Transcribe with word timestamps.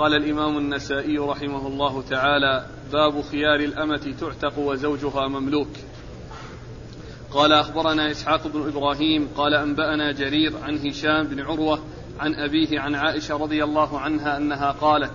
قال 0.00 0.14
الإمام 0.14 0.58
النسائي 0.58 1.18
رحمه 1.18 1.66
الله 1.66 2.02
تعالى 2.02 2.66
باب 2.92 3.22
خيار 3.22 3.60
الأمة 3.60 4.14
تعتق 4.20 4.58
وزوجها 4.58 5.28
مملوك. 5.28 5.68
قال 7.32 7.52
أخبرنا 7.52 8.10
إسحاق 8.10 8.46
بن 8.46 8.68
إبراهيم 8.68 9.28
قال 9.36 9.54
أنبأنا 9.54 10.12
جرير 10.12 10.52
عن 10.62 10.78
هشام 10.78 11.26
بن 11.26 11.40
عروة 11.40 11.84
عن 12.20 12.34
أبيه 12.34 12.80
عن 12.80 12.94
عائشة 12.94 13.36
رضي 13.36 13.64
الله 13.64 13.98
عنها 13.98 14.36
أنها 14.36 14.70
قالت 14.70 15.12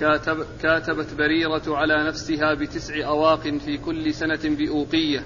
كاتب 0.00 0.46
كاتبت 0.62 1.14
بريرة 1.14 1.76
على 1.76 2.04
نفسها 2.04 2.54
بتسع 2.54 3.06
أواق 3.06 3.40
في 3.40 3.78
كل 3.78 4.14
سنة 4.14 4.40
بأوقية 4.44 5.24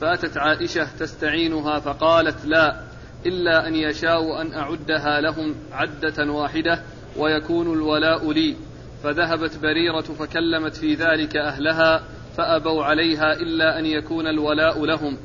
فأتت 0.00 0.36
عائشة 0.36 0.96
تستعينها 0.98 1.78
فقالت 1.78 2.44
لا 2.44 2.80
إلا 3.26 3.68
أن 3.68 3.74
يشاءوا 3.74 4.42
أن 4.42 4.52
أعدها 4.52 5.20
لهم 5.20 5.54
عدة 5.72 6.32
واحدة 6.32 6.82
ويكون 7.16 7.72
الولاء 7.72 8.32
لي. 8.32 8.56
فذهبت 9.02 9.58
بريرة 9.62 10.00
فكلمت 10.00 10.76
في 10.76 10.94
ذلك 10.94 11.36
أهلها 11.36 12.02
فأبوا 12.36 12.84
عليها 12.84 13.32
إلا 13.32 13.78
أن 13.78 13.86
يكون 13.86 14.26
الولاء 14.26 14.84
لهم. 14.84 15.18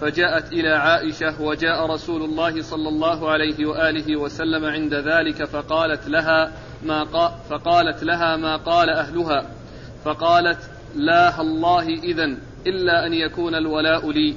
فجاءت 0.00 0.52
إلى 0.52 0.68
عائشة 0.68 1.42
وجاء 1.42 1.86
رسول 1.86 2.22
الله 2.22 2.62
صلى 2.62 2.88
الله 2.88 3.30
عليه 3.30 3.66
وآله 3.66 4.16
وسلم 4.16 4.64
عند 4.64 4.94
ذلك 4.94 5.44
فقالت 5.44 6.08
لها 6.08 6.52
ما 6.84 7.02
قا 7.02 7.28
فقالت 7.50 8.04
لها 8.04 8.36
ما 8.36 8.56
قال 8.56 8.90
أهلها. 8.90 9.46
فقالت 10.04 10.70
لا 10.96 11.40
الله 11.40 11.88
إذا 11.88 12.36
إلا 12.66 13.06
أن 13.06 13.12
يكون 13.14 13.54
الولاء 13.54 14.10
لي. 14.10 14.36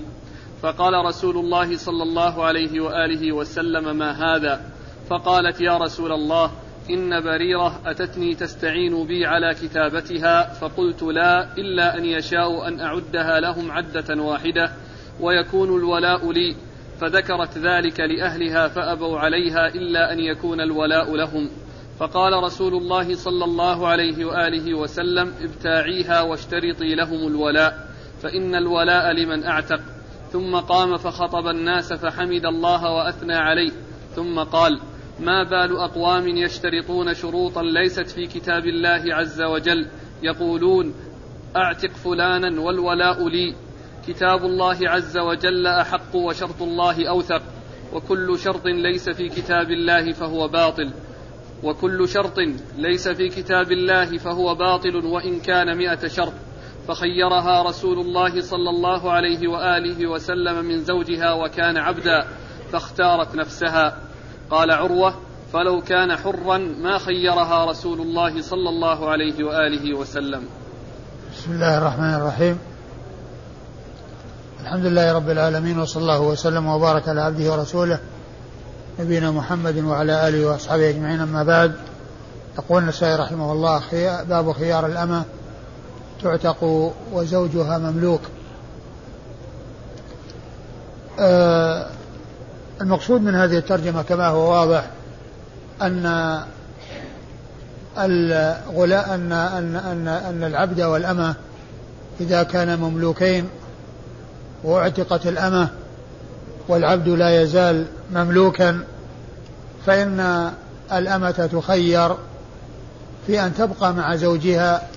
فقال 0.61 0.93
رسول 1.05 1.37
الله 1.37 1.77
صلى 1.77 2.03
الله 2.03 2.43
عليه 2.43 2.81
وآله 2.81 3.31
وسلم 3.31 3.97
ما 3.97 4.11
هذا؟ 4.11 4.61
فقالت 5.09 5.61
يا 5.61 5.77
رسول 5.77 6.11
الله 6.11 6.51
إن 6.89 7.21
بريرة 7.21 7.81
أتتني 7.85 8.35
تستعين 8.35 9.07
بي 9.07 9.25
على 9.25 9.53
كتابتها 9.53 10.53
فقلت 10.53 11.03
لا 11.03 11.57
إلا 11.57 11.97
أن 11.97 12.05
يشاءوا 12.05 12.67
أن 12.67 12.79
أعدها 12.79 13.39
لهم 13.39 13.71
عدة 13.71 14.21
واحدة 14.21 14.71
ويكون 15.19 15.77
الولاء 15.77 16.31
لي. 16.31 16.55
فذكرت 17.01 17.57
ذلك 17.57 17.99
لأهلها 17.99 18.67
فأبوا 18.67 19.19
عليها 19.19 19.67
إلا 19.67 20.13
أن 20.13 20.19
يكون 20.19 20.61
الولاء 20.61 21.15
لهم. 21.15 21.49
فقال 21.99 22.43
رسول 22.43 22.73
الله 22.73 23.15
صلى 23.15 23.45
الله 23.45 23.87
عليه 23.87 24.25
وآله 24.25 24.73
وسلم 24.73 25.33
ابتاعيها 25.41 26.21
واشترطي 26.21 26.95
لهم 26.95 27.27
الولاء 27.27 27.87
فإن 28.21 28.55
الولاء 28.55 29.11
لمن 29.11 29.43
أعتق. 29.43 29.79
ثم 30.31 30.55
قام 30.55 30.97
فخطب 30.97 31.47
الناس 31.47 31.93
فحمد 31.93 32.45
الله 32.45 32.91
وأثنى 32.91 33.35
عليه. 33.35 33.71
ثم 34.15 34.39
قال 34.39 34.79
ما 35.19 35.43
بال 35.43 35.77
أقوام 35.77 36.27
يشترطون 36.27 37.13
شروطا 37.13 37.61
ليست 37.61 38.07
في 38.09 38.27
كتاب 38.27 38.65
الله 38.65 39.15
عز 39.15 39.41
وجل. 39.41 39.87
يقولون 40.23 40.93
أعتق 41.55 41.89
فلانا 41.89 42.61
والولاء 42.61 43.27
لي. 43.27 43.55
كتاب 44.07 44.45
الله 44.45 44.89
عز 44.89 45.17
وجل 45.17 45.67
أحق 45.67 46.15
وشرط 46.15 46.61
الله 46.61 47.09
أوثق. 47.09 47.41
وكل 47.93 48.39
شرط 48.39 48.65
ليس 48.65 49.09
في 49.09 49.29
كتاب 49.29 49.71
الله 49.71 50.11
فهو 50.11 50.47
باطل. 50.47 50.93
وكل 51.63 52.07
شرط 52.07 52.39
ليس 52.77 53.07
في 53.07 53.29
كتاب 53.29 53.71
الله 53.71 54.17
فهو 54.17 54.55
باطل 54.55 55.05
وإن 55.05 55.39
كان 55.39 55.77
مئة 55.77 56.07
شرط. 56.07 56.33
فخيرها 56.87 57.63
رسول 57.63 57.99
الله 57.99 58.41
صلى 58.41 58.69
الله 58.69 59.11
عليه 59.11 59.47
وآله 59.47 60.07
وسلم 60.07 60.65
من 60.65 60.77
زوجها 60.77 61.33
وكان 61.33 61.77
عبدا 61.77 62.27
فاختارت 62.71 63.35
نفسها. 63.35 64.12
قال 64.49 64.71
عروة 64.71 65.13
فلو 65.53 65.81
كان 65.81 66.15
حرا 66.15 66.57
ما 66.57 66.97
خيرها 66.97 67.65
رسول 67.65 68.01
الله 68.01 68.41
صلى 68.41 68.69
الله 68.69 69.09
عليه 69.09 69.43
وآله 69.43 69.97
وسلم. 69.97 70.43
بسم 71.33 71.51
الله 71.51 71.77
الرحمن 71.77 72.13
الرحيم. 72.13 72.57
الحمد 74.61 74.85
لله 74.85 75.13
رب 75.13 75.29
العالمين 75.29 75.79
وصلى 75.79 76.01
الله 76.01 76.21
وسلم 76.21 76.67
وبارك 76.67 77.07
على 77.09 77.21
عبده 77.21 77.51
ورسوله 77.51 77.99
نبينا 78.99 79.31
محمد 79.31 79.77
وعلى 79.77 80.27
آله 80.27 80.45
وأصحابه 80.45 80.89
أجمعين. 80.89 81.19
أما 81.19 81.43
بعد 81.43 81.75
يقول 82.57 82.83
النسائي 82.83 83.15
رحمه 83.15 83.51
الله 83.51 83.81
باب 84.23 84.51
خيار 84.51 84.85
الأمة 84.85 85.23
تعتق 86.23 86.63
وزوجها 87.13 87.77
مملوك. 87.77 88.21
آه 91.19 91.87
المقصود 92.83 93.21
من 93.21 93.35
هذه 93.35 93.57
الترجمة 93.57 94.01
كما 94.01 94.27
هو 94.27 94.51
واضح 94.51 94.87
أن 95.81 96.39
الغلاء 97.97 99.15
أن 99.15 99.31
أن 99.31 99.75
أن 99.75 100.07
أن 100.07 100.43
العبد 100.43 100.81
والأمة 100.81 101.35
إذا 102.21 102.43
كان 102.43 102.79
مملوكين 102.79 103.49
واعتقت 104.63 105.27
الأمة 105.27 105.69
والعبد 106.67 107.09
لا 107.09 107.41
يزال 107.41 107.85
مملوكا 108.13 108.79
فإن 109.85 110.51
الأمة 110.91 111.49
تخير 111.51 112.15
في 113.27 113.45
أن 113.45 113.53
تبقى 113.53 113.93
مع 113.93 114.15
زوجها 114.15 114.87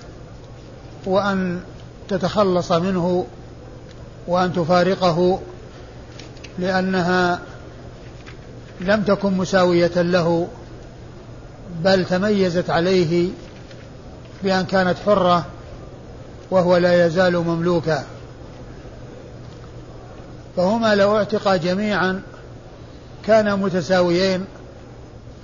وأن 1.06 1.60
تتخلص 2.08 2.72
منه 2.72 3.26
وأن 4.26 4.52
تفارقه 4.52 5.40
لأنها 6.58 7.38
لم 8.80 9.02
تكن 9.02 9.32
مساوية 9.32 10.02
له 10.02 10.48
بل 11.84 12.04
تميزت 12.04 12.70
عليه 12.70 13.28
بأن 14.42 14.64
كانت 14.64 14.96
حرة 15.06 15.44
وهو 16.50 16.76
لا 16.76 17.06
يزال 17.06 17.36
مملوكا. 17.36 18.04
فهما 20.56 20.94
لو 20.94 21.16
اعتقا 21.16 21.56
جميعا 21.56 22.22
كانا 23.26 23.56
متساويين 23.56 24.44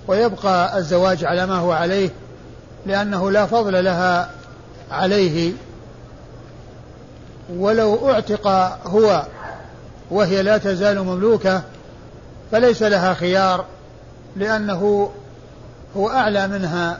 ويبقى 0.08 0.78
الزواج 0.78 1.24
على 1.24 1.46
ما 1.46 1.56
هو 1.56 1.72
عليه 1.72 2.10
لأنه 2.86 3.30
لا 3.30 3.46
فضل 3.46 3.84
لها 3.84 4.30
عليه. 4.90 5.52
ولو 7.56 8.10
اعتق 8.10 8.46
هو 8.86 9.26
وهي 10.10 10.42
لا 10.42 10.58
تزال 10.58 11.02
مملوكة 11.02 11.62
فليس 12.52 12.82
لها 12.82 13.14
خيار 13.14 13.64
لأنه 14.36 15.10
هو 15.96 16.10
أعلى 16.10 16.48
منها 16.48 16.98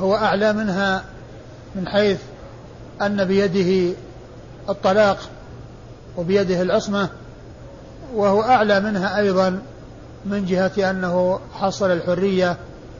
هو 0.00 0.14
أعلى 0.14 0.52
منها 0.52 1.04
من 1.74 1.88
حيث 1.88 2.18
أن 3.02 3.24
بيده 3.24 3.96
الطلاق 4.68 5.18
وبيده 6.16 6.62
العصمة 6.62 7.08
وهو 8.14 8.42
أعلى 8.42 8.80
منها 8.80 9.18
أيضا 9.18 9.60
من 10.24 10.44
جهة 10.44 10.90
أنه 10.90 11.40
حصل 11.54 11.90
الحرية 11.90 12.56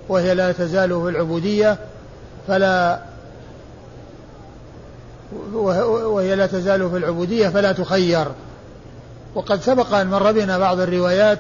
وهي 0.09 0.35
لا 0.35 0.53
تزال 0.53 0.89
في 0.89 1.09
العبودية 1.09 1.79
فلا 2.49 3.01
وهي 5.53 6.35
لا 6.35 6.47
تزال 6.47 6.91
في 6.91 6.97
العبودية 6.97 7.49
فلا 7.49 7.73
تخير. 7.73 8.27
وقد 9.35 9.61
سبق 9.61 9.95
أن 9.95 10.07
مر 10.07 10.33
بنا 10.33 10.59
بعض 10.59 10.81
الروايات 10.81 11.39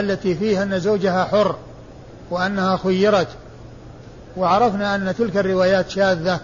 التي 0.00 0.34
فيها 0.34 0.62
أن 0.62 0.80
زوجها 0.80 1.24
حر 1.24 1.56
وأنها 2.30 2.76
خيرت. 2.76 3.28
وعرفنا 4.36 4.94
أن 4.94 5.14
تلك 5.18 5.36
الروايات 5.36 5.90
شاذة 5.90 6.40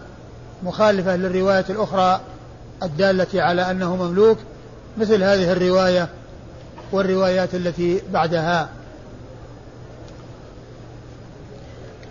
مخالفة 0.62 1.16
للرواية 1.16 1.64
الأخرى 1.70 2.20
الدالة 2.82 3.42
على 3.42 3.70
أنه 3.70 3.96
مملوك 3.96 4.38
مثل 4.98 5.22
هذه 5.22 5.52
الرواية 5.52 6.08
والروايات 6.92 7.54
التي 7.54 8.02
بعدها. 8.12 8.68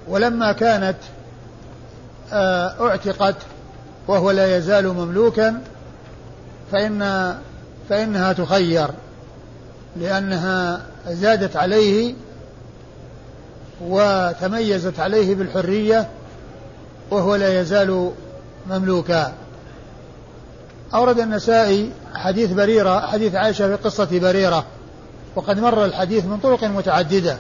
ولما 0.08 0.52
كانت 0.52 0.98
آه، 2.34 2.88
اعتقت 2.88 3.36
وهو 4.08 4.32
لا 4.32 4.58
يزال 4.58 4.88
مملوكا 4.88 5.62
فإن 6.72 7.34
فإنها 7.90 8.34
تخير 8.34 8.88
لأنها 9.96 10.82
زادت 11.08 11.56
عليه 11.56 12.14
وتميزت 13.82 15.00
عليه 15.00 15.36
بالحرية 15.36 16.10
وهو 17.12 17.36
لا 17.36 17.62
يزال 17.62 18.12
مملوكا. 18.70 19.34
أورد 20.94 21.20
النسائي 21.20 21.92
حديث 22.16 22.52
بريرة 22.52 23.00
حديث 23.08 23.36
عائشة 23.36 23.68
في 23.68 23.84
قصة 23.84 24.20
بريرة 24.20 24.66
وقد 25.36 25.60
مر 25.60 25.86
الحديث 25.86 26.26
من 26.26 26.38
طرق 26.38 26.64
متعددة 26.64 27.38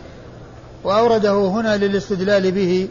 وأورده 0.83 1.33
هنا 1.33 1.77
للاستدلال 1.77 2.51
به 2.51 2.87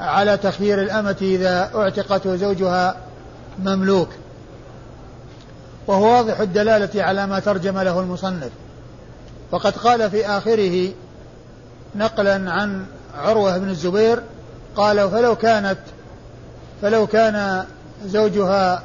على 0.00 0.36
تخيير 0.36 0.82
الأمة 0.82 1.16
إذا 1.22 1.70
اعتقت 1.74 2.26
وزوجها 2.26 2.96
مملوك. 3.58 4.08
وهو 5.86 6.16
واضح 6.16 6.40
الدلالة 6.40 7.02
على 7.02 7.26
ما 7.26 7.40
ترجم 7.40 7.78
له 7.78 8.00
المصنف. 8.00 8.50
وقد 9.52 9.76
قال 9.76 10.10
في 10.10 10.26
آخره 10.26 10.92
نقلا 11.94 12.52
عن 12.52 12.86
عروة 13.14 13.58
بن 13.58 13.68
الزبير 13.68 14.22
قال 14.76 15.10
فلو 15.10 15.36
كانت 15.36 15.78
فلو 16.82 17.06
كان 17.06 17.64
زوجها 18.06 18.82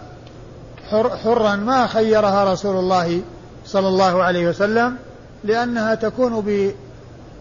حر 0.89 1.17
حرا 1.17 1.55
ما 1.55 1.87
خيرها 1.87 2.53
رسول 2.53 2.75
الله 2.75 3.21
صلى 3.65 3.87
الله 3.87 4.23
عليه 4.23 4.49
وسلم 4.49 4.95
لأنها 5.43 5.95
تكون 5.95 6.63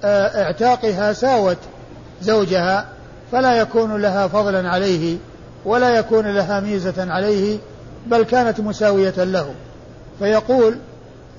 باعتاقها 0.03 1.13
ساوت 1.13 1.59
زوجها 2.23 2.87
فلا 3.33 3.55
يكون 3.55 4.03
لها 4.03 4.29
فضلا 4.29 4.71
عليه 4.71 5.17
ولا 5.65 5.91
يكون 5.91 6.27
لها 6.27 6.61
ميزة 6.61 7.13
عليه 7.13 7.59
بل 8.07 8.23
كانت 8.23 8.61
مساوية 8.61 9.25
له. 9.25 9.55
فيقول 10.19 10.79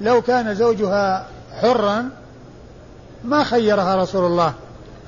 لو 0.01 0.21
كان 0.21 0.55
زوجها 0.55 1.27
حرا 1.61 2.09
ما 3.23 3.43
خيرها 3.43 3.95
رسول 3.95 4.25
الله 4.25 4.53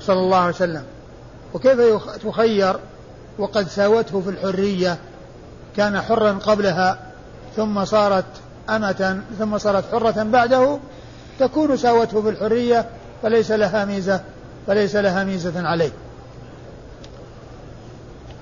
صلى 0.00 0.18
الله 0.18 0.36
عليه 0.36 0.54
وسلم. 0.54 0.84
وكيف 1.54 1.80
تخير؟ 2.26 2.76
وقد 3.38 3.68
ساوته 3.68 4.20
في 4.20 4.30
الحرية 4.30 4.98
كان 5.76 6.00
حرا 6.00 6.32
قبلها 6.32 6.98
ثم 7.56 7.84
صارت 7.84 8.24
أمة 8.70 9.20
ثم 9.38 9.58
صارت 9.58 9.84
حرة 9.92 10.22
بعده 10.22 10.78
تكون 11.38 11.76
ساوته 11.76 12.22
في 12.22 12.28
الحرية 12.28 12.86
فليس 13.22 13.50
لها 13.50 13.84
ميزة 13.84 14.20
فليس 14.66 14.96
لها 14.96 15.24
ميزة 15.24 15.68
عليه. 15.68 15.90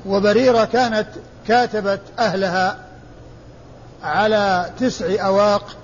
وبريرة 0.07 0.65
كانت 0.65 1.09
كاتبت 1.49 2.01
أهلها 2.19 2.79
على 4.03 4.71
تسع 4.81 5.27
أواق 5.27 5.77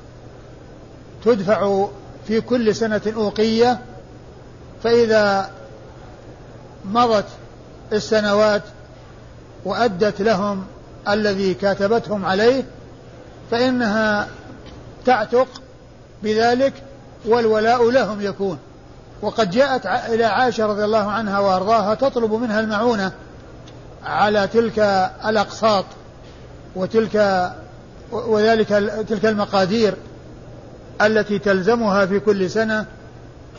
تدفع 1.24 1.86
في 2.26 2.40
كل 2.40 2.74
سنة 2.74 3.02
أوقية 3.16 3.78
فإذا 4.82 5.50
مضت 6.84 7.26
السنوات 7.92 8.62
وأدت 9.64 10.20
لهم 10.20 10.64
الذي 11.08 11.54
كاتبتهم 11.54 12.24
عليه 12.24 12.64
فإنها 13.50 14.28
تعتق 15.06 15.48
بذلك 16.22 16.72
والولاء 17.24 17.90
لهم 17.90 18.20
يكون. 18.20 18.58
وقد 19.22 19.50
جاءت 19.50 19.86
إلى 19.86 20.24
عائشة 20.24 20.66
رضي 20.66 20.84
الله 20.84 21.10
عنها 21.10 21.38
وأرضاها 21.38 21.94
تطلب 21.94 22.32
منها 22.32 22.60
المعونة 22.60 23.12
على 24.04 24.46
تلك 24.46 24.78
الأقساط 25.26 25.84
وتلك 26.76 27.50
وذلك 28.12 28.68
تلك 29.08 29.26
المقادير. 29.26 29.94
التي 31.02 31.38
تلزمها 31.38 32.06
في 32.06 32.20
كل 32.20 32.50
سنة 32.50 32.86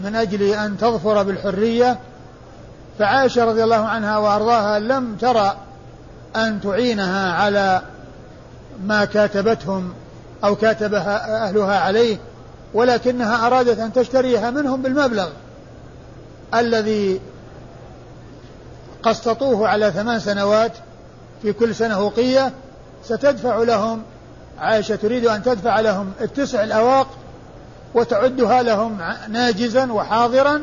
من 0.01 0.15
أجل 0.15 0.41
أن 0.41 0.77
تظفر 0.77 1.23
بالحرية 1.23 1.99
فعائشة 2.99 3.45
رضي 3.45 3.63
الله 3.63 3.85
عنها 3.85 4.17
وأرضاها 4.17 4.79
لم 4.79 5.15
ترى 5.15 5.57
أن 6.35 6.61
تعينها 6.61 7.33
على 7.33 7.81
ما 8.83 9.05
كاتبتهم 9.05 9.93
أو 10.43 10.55
كاتبها 10.55 11.45
أهلها 11.47 11.79
عليه 11.79 12.17
ولكنها 12.73 13.47
أرادت 13.47 13.79
أن 13.79 13.93
تشتريها 13.93 14.51
منهم 14.51 14.81
بالمبلغ 14.81 15.29
الذي 16.53 17.21
قسطوه 19.03 19.67
على 19.67 19.91
ثمان 19.91 20.19
سنوات 20.19 20.71
في 21.41 21.53
كل 21.53 21.75
سنة 21.75 22.01
وقية 22.01 22.51
ستدفع 23.03 23.57
لهم 23.57 24.03
عائشة 24.59 24.95
تريد 24.95 25.25
أن 25.25 25.43
تدفع 25.43 25.79
لهم 25.79 26.11
التسع 26.21 26.63
الأواق 26.63 27.07
وتعدها 27.95 28.63
لهم 28.63 28.97
ناجزا 29.29 29.91
وحاضرا 29.91 30.61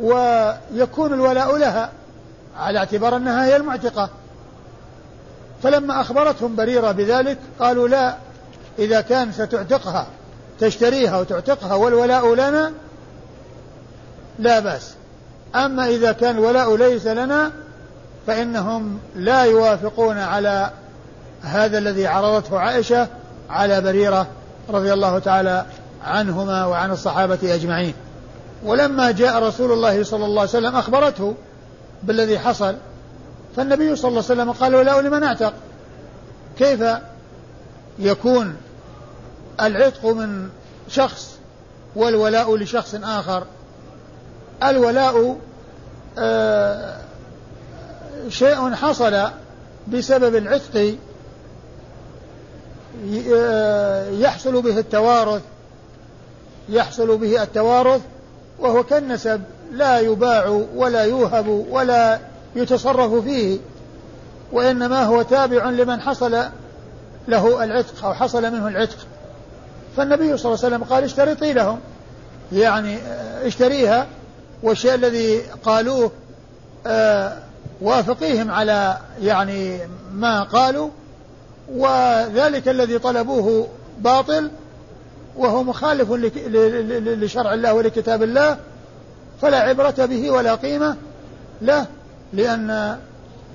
ويكون 0.00 1.12
الولاء 1.12 1.56
لها 1.56 1.90
على 2.56 2.78
اعتبار 2.78 3.16
أنها 3.16 3.46
هي 3.46 3.56
المعتقة. 3.56 4.10
فلما 5.62 6.00
أخبرتهم 6.00 6.56
بريرة 6.56 6.92
بذلك 6.92 7.38
قالوا 7.60 7.88
لا 7.88 8.16
إذا 8.78 9.00
كان 9.00 9.32
ستعتقها 9.32 10.06
تشتريها 10.60 11.18
وتعتقها 11.20 11.74
والولاء 11.74 12.34
لنا 12.34 12.72
لا 14.38 14.60
بأس. 14.60 14.94
أما 15.54 15.88
إذا 15.88 16.12
كان 16.12 16.36
الولاء 16.36 16.76
ليس 16.76 17.06
لنا 17.06 17.52
فإنهم 18.26 18.98
لا 19.16 19.42
يوافقون 19.42 20.18
على 20.18 20.70
هذا 21.42 21.78
الذي 21.78 22.06
عرضته 22.06 22.58
عائشة 22.58 23.08
على 23.50 23.80
بريرة 23.80 24.26
رضي 24.68 24.92
الله 24.92 25.18
تعالى 25.18 25.66
عنهما 26.04 26.66
وعن 26.66 26.90
الصحابة 26.90 27.54
أجمعين. 27.54 27.94
ولما 28.64 29.10
جاء 29.10 29.42
رسول 29.42 29.72
الله 29.72 30.04
صلى 30.04 30.24
الله 30.24 30.40
عليه 30.40 30.50
وسلم 30.50 30.76
أخبرته 30.76 31.34
بالذي 32.02 32.38
حصل 32.38 32.76
فالنبي 33.56 33.96
صلى 33.96 34.08
الله 34.08 34.24
عليه 34.30 34.42
وسلم 34.42 34.52
قال 34.52 34.74
ولاء 34.74 35.00
لمن 35.00 35.22
أعتق؟ 35.22 35.52
كيف 36.58 36.84
يكون 37.98 38.56
العتق 39.60 40.06
من 40.06 40.48
شخص 40.88 41.34
والولاء 41.96 42.56
لشخص 42.56 42.94
آخر؟ 43.02 43.44
الولاء 44.62 45.38
آه 46.18 46.98
شيء 48.28 48.74
حصل 48.74 49.28
بسبب 49.88 50.36
العتق 50.36 50.96
يحصل 54.20 54.62
به 54.62 54.78
التوارث 54.78 55.42
يحصل 56.68 57.16
به 57.16 57.42
التوارث 57.42 58.00
وهو 58.58 58.84
كالنسب 58.84 59.42
لا 59.72 60.00
يباع 60.00 60.62
ولا 60.74 61.04
يوهب 61.04 61.48
ولا 61.70 62.18
يتصرف 62.56 63.24
فيه 63.24 63.58
وإنما 64.52 65.04
هو 65.04 65.22
تابع 65.22 65.70
لمن 65.70 66.00
حصل 66.00 66.44
له 67.28 67.64
العتق 67.64 68.04
أو 68.04 68.14
حصل 68.14 68.42
منه 68.42 68.68
العتق. 68.68 68.96
فالنبي 69.96 70.36
صلى 70.36 70.52
الله 70.54 70.64
عليه 70.64 70.76
وسلم 70.76 70.84
قال 70.84 71.04
اشترطي 71.04 71.52
لهم 71.52 71.78
يعني 72.52 72.96
آه، 72.96 73.46
اشتريها 73.46 74.06
والشيء 74.62 74.94
الذي 74.94 75.40
قالوه 75.40 76.10
آه، 76.86 77.36
وافقيهم 77.80 78.50
على 78.50 78.98
يعني 79.20 79.78
ما 80.12 80.42
قالوا 80.42 80.90
وذلك 81.72 82.68
الذي 82.68 82.98
طلبوه 82.98 83.68
باطل 83.98 84.50
وهو 85.36 85.62
مخالف 85.62 86.12
لشرع 87.22 87.54
الله 87.54 87.74
ولكتاب 87.74 88.22
الله 88.22 88.56
فلا 89.42 89.58
عبرة 89.58 89.94
به 90.06 90.30
ولا 90.30 90.54
قيمة 90.54 90.96
له 91.62 91.86
لأن 92.32 92.98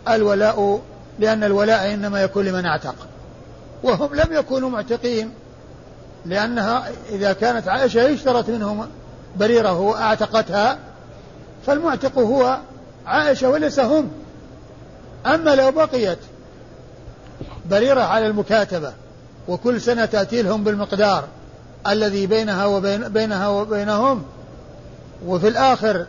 الولاء 0.10 0.82
لأن 1.20 1.44
الولاء 1.44 1.94
إنما 1.94 2.22
يكون 2.22 2.46
لمن 2.46 2.66
اعتق. 2.66 2.96
وهم 3.84 4.16
لم 4.16 4.28
يكونوا 4.32 4.70
معتقين 4.70 5.32
لأنها 6.26 6.90
إذا 7.10 7.34
كانت 7.34 7.68
عائشة 7.68 8.14
اشترت 8.14 8.50
منهم 8.50 8.88
بريرة 9.38 9.80
وأعتقتها 9.80 10.78
فالمعتق 11.68 12.20
هو 12.20 12.58
عائشة 13.06 13.50
وليس 13.50 13.80
هم. 13.80 14.12
أما 15.26 15.56
لو 15.56 15.72
بقيت 15.72 16.20
بريرة 17.70 18.02
على 18.02 18.28
المكاتبة 18.28 18.94
وكل 19.48 19.82
سنة 19.82 20.06
تأتي 20.06 20.42
لهم 20.42 20.64
بالمقدار 20.64 21.24
الذي 21.88 22.28
بينها 22.28 22.66
وبين 22.66 23.10
بينها 23.10 23.48
وبينهم 23.48 24.24
وفي 25.26 25.48
الآخر 25.48 26.06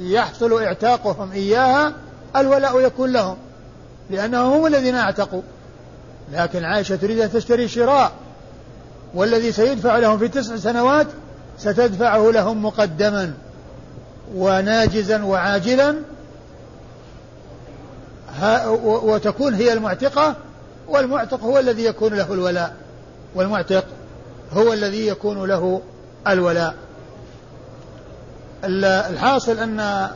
يحصل 0.00 0.62
اعتاقهم 0.62 1.32
إياها 1.32 1.92
الولاء 2.36 2.80
يكون 2.80 3.12
لهم 3.12 3.36
لأنهم 4.10 4.52
هم 4.52 4.66
الذين 4.66 4.94
اعتقوا. 4.94 5.42
لكن 6.32 6.64
عائشة 6.64 6.96
تريد 6.96 7.20
أن 7.20 7.32
تشتري 7.32 7.68
شراء 7.68 8.12
والذي 9.14 9.52
سيدفع 9.52 9.98
لهم 9.98 10.18
في 10.18 10.28
تسع 10.28 10.56
سنوات 10.56 11.06
ستدفعه 11.58 12.30
لهم 12.30 12.64
مقدما 12.64 13.34
وناجزا 14.34 15.22
وعاجلا 15.22 15.96
وتكون 18.82 19.54
هي 19.54 19.72
المعتقة 19.72 20.36
والمعتق 20.88 21.40
هو 21.44 21.58
الذي 21.58 21.84
يكون 21.84 22.14
له 22.14 22.32
الولاء. 22.32 22.76
والمعتق 23.34 23.84
هو 24.52 24.72
الذي 24.72 25.06
يكون 25.06 25.44
له 25.44 25.82
الولاء. 26.28 26.74
الحاصل 28.64 29.58
أن 29.58 30.08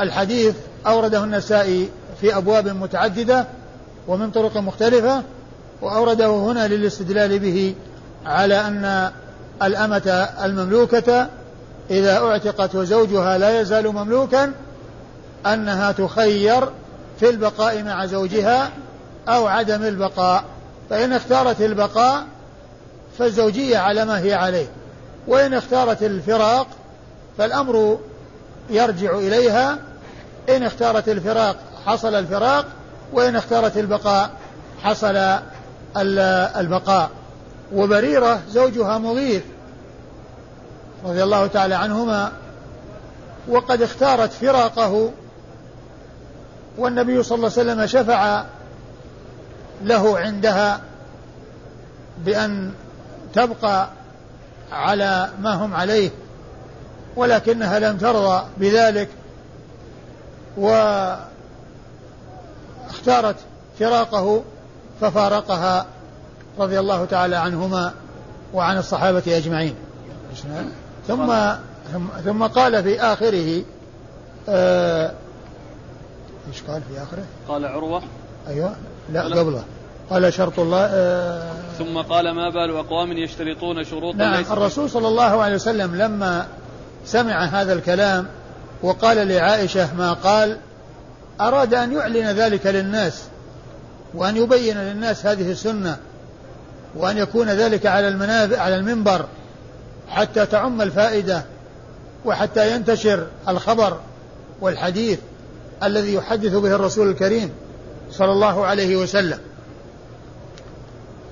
الحديث 0.00 0.54
أورده 0.86 1.24
النسائي 1.24 1.88
في 2.20 2.36
أبواب 2.36 2.68
متعددة 2.68 3.46
ومن 4.08 4.30
طرق 4.30 4.56
مختلفة 4.56 5.22
وأورده 5.82 6.26
هنا 6.30 6.68
للاستدلال 6.68 7.38
به 7.38 7.74
على 8.26 8.60
أن 8.60 9.10
الأمة 9.62 10.28
المملوكة 10.44 11.28
إذا 11.90 12.18
اعتقت 12.18 12.74
وزوجها 12.74 13.38
لا 13.38 13.60
يزال 13.60 13.88
مملوكا 13.88 14.52
أنها 15.46 15.92
تخير 15.92 16.68
في 17.20 17.30
البقاء 17.30 17.82
مع 17.82 18.06
زوجها 18.06 18.70
أو 19.28 19.46
عدم 19.46 19.82
البقاء. 19.82 20.44
فإن 20.90 21.12
اختارت 21.12 21.60
البقاء 21.60 22.24
فالزوجية 23.18 23.78
على 23.78 24.04
ما 24.04 24.18
هي 24.20 24.34
عليه. 24.34 24.66
وإن 25.26 25.54
اختارت 25.54 26.02
الفراق 26.02 26.66
فالأمر 27.38 27.98
يرجع 28.70 29.18
إليها. 29.18 29.78
إن 30.48 30.62
اختارت 30.62 31.08
الفراق 31.08 31.56
حصل 31.86 32.14
الفراق 32.14 32.66
وإن 33.12 33.36
اختارت 33.36 33.76
البقاء 33.76 34.30
حصل 34.82 35.16
البقاء. 36.56 37.10
وبريرة 37.74 38.40
زوجها 38.48 38.98
مغيث 38.98 39.42
رضي 41.04 41.22
الله 41.22 41.46
تعالى 41.46 41.74
عنهما 41.74 42.32
وقد 43.48 43.82
اختارت 43.82 44.32
فراقه. 44.32 45.10
والنبي 46.78 47.22
صلى 47.22 47.36
الله 47.36 47.52
عليه 47.58 47.72
وسلم 47.72 47.86
شفع 47.86 48.44
له 49.82 50.18
عندها 50.18 50.80
بأن 52.24 52.72
تبقى 53.34 53.88
على 54.72 55.30
ما 55.40 55.54
هم 55.54 55.74
عليه 55.74 56.10
ولكنها 57.16 57.78
لم 57.78 57.96
ترضى 57.96 58.46
بذلك 58.56 59.08
واختارت 60.56 61.26
فراقه 63.78 64.42
ففارقها 65.00 65.86
رضي 66.58 66.80
الله 66.80 67.04
تعالى 67.04 67.36
عنهما 67.36 67.92
وعن 68.54 68.78
الصحابة 68.78 69.22
أجمعين. 69.26 69.74
ثم 71.08 71.32
ثم 72.24 72.46
قال 72.46 72.82
في 72.82 73.00
آخره 73.00 73.62
آه 74.48 75.12
إيش 76.48 76.62
قال 76.62 76.82
في 76.82 77.02
آخره؟ 77.02 77.24
قال 77.48 77.66
عروة. 77.66 78.02
أيوه. 78.48 78.74
لا 79.12 79.22
قبله. 79.22 79.64
قال 80.10 80.32
شرط 80.32 80.58
الله 80.58 80.84
آه 80.84 81.52
ثم 81.78 81.98
قال 81.98 82.30
ما 82.30 82.50
بال 82.50 82.76
أقوام 82.76 83.12
يشترطون 83.12 83.84
شروطا 83.84 84.18
نعم 84.18 84.34
ليس 84.34 84.50
الرسول 84.50 84.90
صلى 84.90 85.08
الله 85.08 85.42
عليه 85.42 85.54
وسلم 85.54 85.96
لما 85.96 86.46
سمع 87.04 87.44
هذا 87.44 87.72
الكلام 87.72 88.26
وقال 88.82 89.28
لعائشة 89.28 89.94
ما 89.94 90.12
قال 90.12 90.58
أراد 91.40 91.74
أن 91.74 91.92
يعلن 91.92 92.26
ذلك 92.26 92.66
للناس 92.66 93.22
وأن 94.14 94.36
يبين 94.36 94.78
للناس 94.78 95.26
هذه 95.26 95.50
السنة 95.50 95.96
وأن 96.96 97.18
يكون 97.18 97.48
ذلك 97.48 97.86
على 97.86 98.08
المنابر 98.08 98.56
على 98.56 98.76
المنبر 98.76 99.24
حتى 100.08 100.46
تعم 100.46 100.82
الفائدة 100.82 101.44
وحتى 102.24 102.74
ينتشر 102.74 103.26
الخبر 103.48 103.98
والحديث 104.60 105.18
الذي 105.82 106.14
يحدث 106.14 106.54
به 106.54 106.74
الرسول 106.74 107.10
الكريم. 107.10 107.50
صلى 108.10 108.32
الله 108.32 108.66
عليه 108.66 108.96
وسلم. 108.96 109.38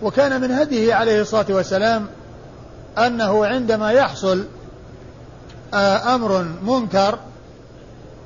وكان 0.03 0.41
من 0.41 0.51
هديه 0.51 0.95
عليه 0.95 1.21
الصلاة 1.21 1.47
والسلام 1.49 2.07
أنه 2.99 3.47
عندما 3.47 3.93
يحصل 3.93 4.45
آه، 5.75 6.15
أمر 6.15 6.43
منكر 6.63 7.19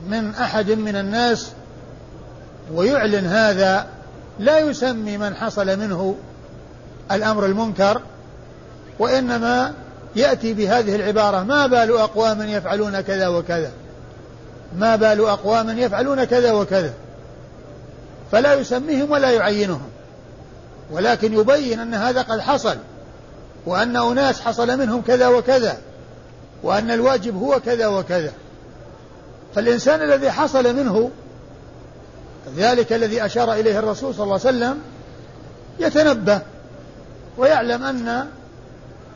من 0.08 0.34
أحد 0.34 0.70
من 0.70 0.96
الناس 0.96 1.52
ويعلن 2.74 3.26
هذا 3.26 3.86
لا 4.38 4.58
يسمي 4.58 5.16
من 5.18 5.34
حصل 5.34 5.78
منه 5.78 6.16
الأمر 7.12 7.46
المنكر 7.46 8.00
وإنما 8.98 9.72
يأتي 10.16 10.54
بهذه 10.54 10.96
العبارة 10.96 11.42
ما 11.42 11.66
بال 11.66 11.98
أقوام 11.98 12.42
يفعلون 12.42 13.00
كذا 13.00 13.28
وكذا؟ 13.28 13.70
ما 14.78 14.96
بال 14.96 15.20
أقوام 15.20 15.78
يفعلون 15.78 16.24
كذا 16.24 16.52
وكذا؟ 16.52 16.92
فلا 18.32 18.54
يسميهم 18.54 19.10
ولا 19.10 19.30
يعينهم. 19.30 19.88
ولكن 20.90 21.34
يبين 21.34 21.80
أن 21.80 21.94
هذا 21.94 22.22
قد 22.22 22.40
حصل 22.40 22.76
وأن 23.66 23.96
أناس 23.96 24.40
حصل 24.40 24.78
منهم 24.78 25.02
كذا 25.02 25.28
وكذا 25.28 25.78
وأن 26.62 26.90
الواجب 26.90 27.36
هو 27.36 27.60
كذا 27.60 27.86
وكذا. 27.86 28.32
فالإنسان 29.54 30.02
الذي 30.02 30.30
حصل 30.30 30.76
منه 30.76 31.10
ذلك 32.56 32.92
الذي 32.92 33.24
أشار 33.24 33.52
إليه 33.52 33.78
الرسول 33.78 34.14
صلى 34.14 34.24
الله 34.24 34.40
عليه 34.46 34.56
وسلم 34.58 34.78
يتنبه 35.78 36.40
ويعلم 37.38 37.84
أن 37.84 38.26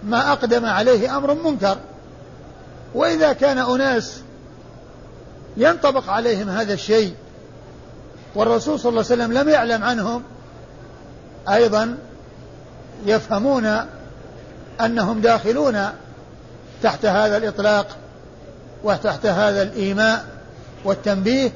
ما 0.05 0.33
أقدم 0.33 0.65
عليه 0.65 1.17
أمر 1.17 1.35
منكر. 1.35 1.77
وإذا 2.95 3.33
كان 3.33 3.59
أناس 3.59 4.21
ينطبق 5.57 6.09
عليهم 6.09 6.49
هذا 6.49 6.75
الشيء 6.75 7.15
والرسول 8.35 8.81
صلى 8.81 8.89
الله 8.91 9.05
عليه 9.11 9.23
وسلم 9.23 9.33
لم 9.33 9.49
يعلم 9.49 9.85
عنهم 9.85 10.23
أيضا 11.49 11.99
يفهمون 13.07 13.81
أنهم 14.81 15.21
داخلون 15.21 15.89
تحت 16.83 17.07
هذا 17.07 17.37
الإطلاق 17.37 17.97
وتحت 18.85 19.27
هذا 19.27 19.63
الإيماء 19.63 20.25
والتنبيه 20.85 21.53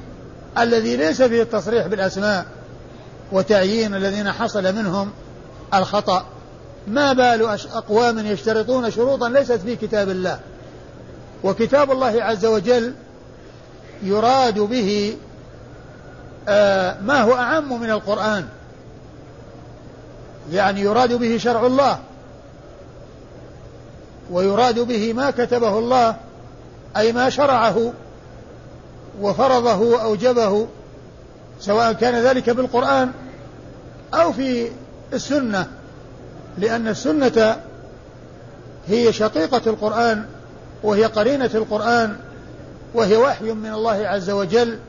الذي 0.57 0.97
ليس 0.97 1.21
فيه 1.21 1.41
التصريح 1.41 1.87
بالأسماء 1.87 2.45
وتعيين 3.31 3.95
الذين 3.95 4.31
حصل 4.31 4.75
منهم 4.75 5.11
الخطأ. 5.73 6.25
ما 6.87 7.13
بال 7.13 7.57
أقوام 7.73 8.25
يشترطون 8.25 8.91
شروطا 8.91 9.29
ليست 9.29 9.51
في 9.51 9.75
كتاب 9.75 10.09
الله. 10.09 10.39
وكتاب 11.43 11.91
الله 11.91 12.23
عز 12.23 12.45
وجل 12.45 12.93
يراد 14.03 14.59
به 14.59 15.17
ما 17.01 17.21
هو 17.21 17.33
أعم 17.35 17.81
من 17.81 17.89
القرآن؟ 17.89 18.47
يعني 20.51 20.81
يراد 20.81 21.13
به 21.13 21.37
شرع 21.37 21.65
الله. 21.65 21.99
ويراد 24.31 24.79
به 24.79 25.13
ما 25.13 25.31
كتبه 25.31 25.79
الله 25.79 26.15
أي 26.97 27.11
ما 27.11 27.29
شرعه 27.29 27.93
وفرضه 29.21 29.77
وأوجبه 29.77 30.67
سواء 31.59 31.93
كان 31.93 32.15
ذلك 32.15 32.49
بالقرآن 32.49 33.11
أو 34.13 34.33
في 34.33 34.71
السنة. 35.13 35.67
لأن 36.57 36.87
السنة 36.87 37.57
هي 38.87 39.13
شقيقة 39.13 39.61
القرآن 39.67 40.25
وهي 40.83 41.05
قرينة 41.05 41.49
القرآن 41.55 42.15
وهي 42.93 43.17
وحي 43.17 43.51
من 43.51 43.73
الله 43.73 44.07
عز 44.07 44.29
وجل 44.29 44.79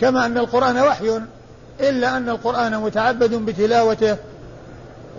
كما 0.00 0.26
أن 0.26 0.38
القرآن 0.38 0.78
وحي 0.78 1.20
إلا 1.80 2.16
أن 2.16 2.28
القرآن 2.28 2.80
متعبد 2.80 3.34
بتلاوته 3.34 4.16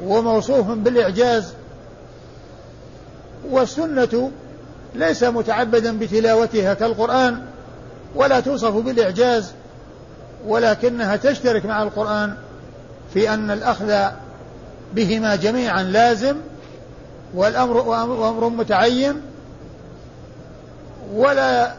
وموصوف 0.03 0.67
بالإعجاز. 0.67 1.53
والسنة 3.49 4.31
ليس 4.95 5.23
متعبدا 5.23 5.99
بتلاوتها 5.99 6.73
كالقرآن 6.73 7.41
ولا 8.15 8.39
توصف 8.39 8.75
بالإعجاز 8.75 9.51
ولكنها 10.45 11.15
تشترك 11.15 11.65
مع 11.65 11.83
القرآن 11.83 12.35
في 13.13 13.33
أن 13.33 13.51
الأخذ 13.51 14.09
بهما 14.93 15.35
جميعا 15.35 15.83
لازم 15.83 16.35
والأمر 17.33 18.03
أمر 18.03 18.49
متعين 18.49 19.21
ولا 21.13 21.73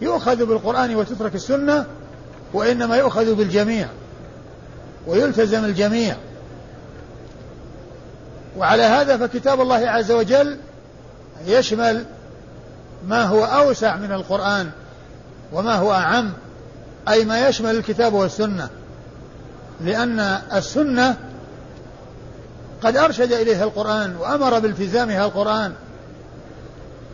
يؤخذ 0.00 0.46
بالقرآن 0.46 0.96
وتترك 0.96 1.34
السنة. 1.34 1.86
وإنما 2.52 2.96
يؤخذ 2.96 3.34
بالجميع 3.34 3.88
ويلتزم 5.06 5.64
الجميع. 5.64 6.16
وعلى 8.56 8.82
هذا 8.82 9.16
فكتاب 9.16 9.60
الله 9.60 9.90
عز 9.90 10.12
وجل 10.12 10.56
يشمل 11.46 12.04
ما 13.08 13.24
هو 13.24 13.44
أوسع 13.44 13.96
من 13.96 14.12
القرآن 14.12 14.70
وما 15.52 15.74
هو 15.74 15.92
أعم 15.92 16.32
أي 17.08 17.24
ما 17.24 17.48
يشمل 17.48 17.76
الكتاب 17.76 18.14
والسنة. 18.14 18.68
لأن 19.80 20.20
السنة 20.54 21.16
قد 22.82 22.96
أرشد 22.96 23.32
إليها 23.32 23.64
القرآن 23.64 24.16
وأمر 24.16 24.58
بالتزامها 24.58 25.24
القرآن 25.24 25.72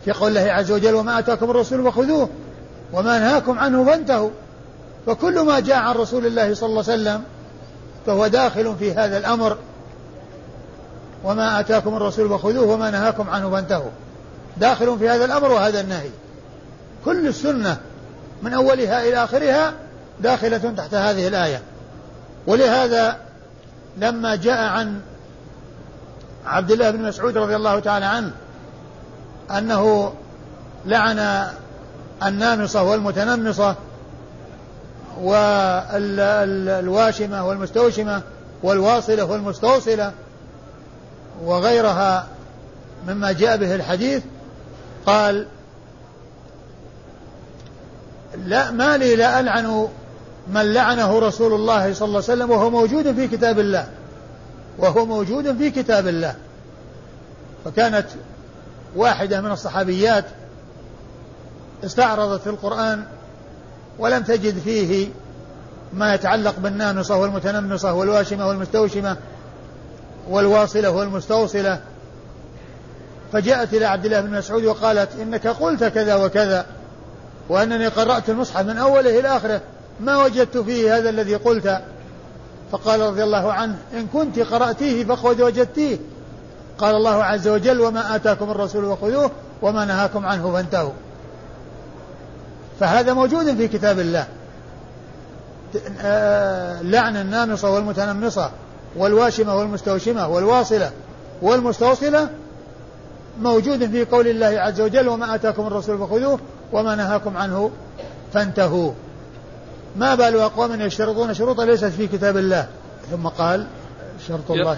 في 0.05 0.11
قول 0.11 0.37
الله 0.37 0.51
عز 0.51 0.71
وجل 0.71 0.93
وما 0.93 1.19
أتاكم 1.19 1.49
الرسول 1.49 1.91
فخذوه 1.91 2.29
وما 2.93 3.19
نهاكم 3.19 3.59
عنه 3.59 3.85
فانتهوا. 3.85 4.29
فكل 5.05 5.39
ما 5.39 5.59
جاء 5.59 5.77
عن 5.77 5.95
رسول 5.95 6.25
الله 6.25 6.53
صلى 6.53 6.69
الله 6.69 6.83
عليه 6.87 6.93
وسلم 6.93 7.23
فهو 8.05 8.27
داخل 8.27 8.75
في 8.79 8.93
هذا 8.93 9.17
الأمر. 9.17 9.57
وما 11.23 11.59
آتاكم 11.59 11.95
الرسول 11.97 12.29
فخذوه 12.29 12.73
وما 12.73 12.91
نهاكم 12.91 13.29
عنه 13.29 13.51
فانتهوا. 13.51 13.91
داخل 14.57 14.99
في 14.99 15.09
هذا 15.09 15.25
الأمر 15.25 15.51
وهذا 15.51 15.81
النهي. 15.81 16.09
كل 17.05 17.27
السنة 17.27 17.77
من 18.43 18.53
أولها 18.53 19.03
إلى 19.03 19.23
آخرها 19.23 19.73
داخلة 20.19 20.73
تحت 20.77 20.93
هذه 20.93 21.27
الآية. 21.27 21.61
ولهذا 22.47 23.17
لما 23.97 24.35
جاء 24.35 24.63
عن 24.63 25.01
عبد 26.45 26.71
الله 26.71 26.91
بن 26.91 27.03
مسعود 27.03 27.37
رضي 27.37 27.55
الله 27.55 27.79
تعالى 27.79 28.05
عنه 28.05 28.31
أنه 29.57 30.13
لعن 30.85 31.47
النامصة 32.23 32.83
والمتنمصة 32.83 33.75
والواشمة 35.21 36.67
والمستوشمة 37.47 38.21
والواصلة 38.63 39.23
والمستوصلة 39.23 40.11
وغيرها 41.43 42.27
مما 43.07 43.31
جاء 43.31 43.57
به 43.57 43.75
الحديث 43.75 44.23
قال 45.05 45.45
لا 48.45 48.71
ما 48.71 48.97
لي 48.97 49.15
لا 49.15 49.39
ألعن 49.39 49.87
من 50.47 50.73
لعنه 50.73 51.19
رسول 51.19 51.53
الله 51.53 51.93
صلى 51.93 52.05
الله 52.05 52.23
عليه 52.29 52.33
وسلم 52.33 52.51
وهو 52.51 52.69
موجود 52.69 53.15
في 53.15 53.27
كتاب 53.27 53.59
الله 53.59 53.87
وهو 54.77 55.05
موجود 55.05 55.57
في 55.57 55.71
كتاب 55.71 56.07
الله. 56.07 56.35
فكانت 57.65 58.05
واحدة 58.95 59.41
من 59.41 59.51
الصحابيات 59.51 60.25
استعرضت 61.83 62.41
في 62.41 62.49
القرآن 62.49 63.03
ولم 63.99 64.23
تجد 64.23 64.59
فيه 64.59 65.07
ما 65.93 66.13
يتعلق 66.13 66.55
بالنامصة 66.59 67.17
والمتنمصة 67.17 67.93
والواشمة 67.93 68.47
والمستوشمة 68.47 69.17
والواصلة 70.29 70.89
والمستوصلة. 70.89 71.79
فجاءت 73.33 73.73
إلى 73.73 73.85
عبد 73.85 74.05
الله 74.05 74.21
بن 74.21 74.37
مسعود 74.37 74.63
وقالت 74.65 75.09
إنك 75.21 75.47
قلت 75.47 75.83
كذا 75.83 76.15
وكذا 76.15 76.65
وأنني 77.49 77.87
قرأت 77.87 78.29
المصحف 78.29 78.65
من 78.65 78.77
أوله 78.77 79.19
إلى 79.19 79.27
آخره 79.27 79.61
ما 79.99 80.23
وجدت 80.23 80.57
فيه 80.57 80.97
هذا 80.97 81.09
الذي 81.09 81.35
قلت؟ 81.35 81.81
فقال 82.71 82.99
رضي 82.99 83.23
الله 83.23 83.53
عنه 83.53 83.75
إن 83.93 84.07
كنت 84.07 84.39
قرأتيه 84.39 85.05
فقد 85.05 85.41
وجدتيه. 85.41 85.97
قال 86.77 86.95
الله 86.95 87.23
عز 87.23 87.47
وجل 87.47 87.81
وما 87.81 88.15
آتاكم 88.15 88.51
الرسول 88.51 88.95
فخذوه 88.97 89.31
وما 89.61 89.85
نهاكم 89.85 90.25
عنه 90.25 90.53
فانتهوا. 90.53 90.91
فهذا 92.83 93.13
موجود 93.13 93.55
في 93.55 93.67
كتاب 93.67 93.99
الله. 93.99 94.27
لعن 96.81 97.17
النامصة 97.17 97.69
والمتنمصة 97.69 98.51
والواشمة 98.95 99.55
والمستوشمة 99.55 100.27
والواصلة 100.27 100.91
والمستوصلة 101.41 102.29
موجود 103.41 103.91
في 103.91 104.05
قول 104.05 104.27
الله 104.27 104.45
عز 104.47 104.81
وجل 104.81 105.07
وما 105.07 105.35
آتاكم 105.35 105.67
الرسول 105.67 105.97
فخذوه 105.97 106.39
وما 106.73 106.95
نهاكم 106.95 107.37
عنه 107.37 107.71
فانتهوا. 108.33 108.91
ما 109.95 110.15
بال 110.15 110.39
أقوام 110.39 110.81
يشترطون 110.81 111.33
شروطا 111.33 111.65
ليست 111.65 111.85
في 111.85 112.07
كتاب 112.07 112.37
الله. 112.37 112.67
ثم 113.11 113.27
قال 113.27 113.67
شرط 114.27 114.51
الله. 114.51 114.77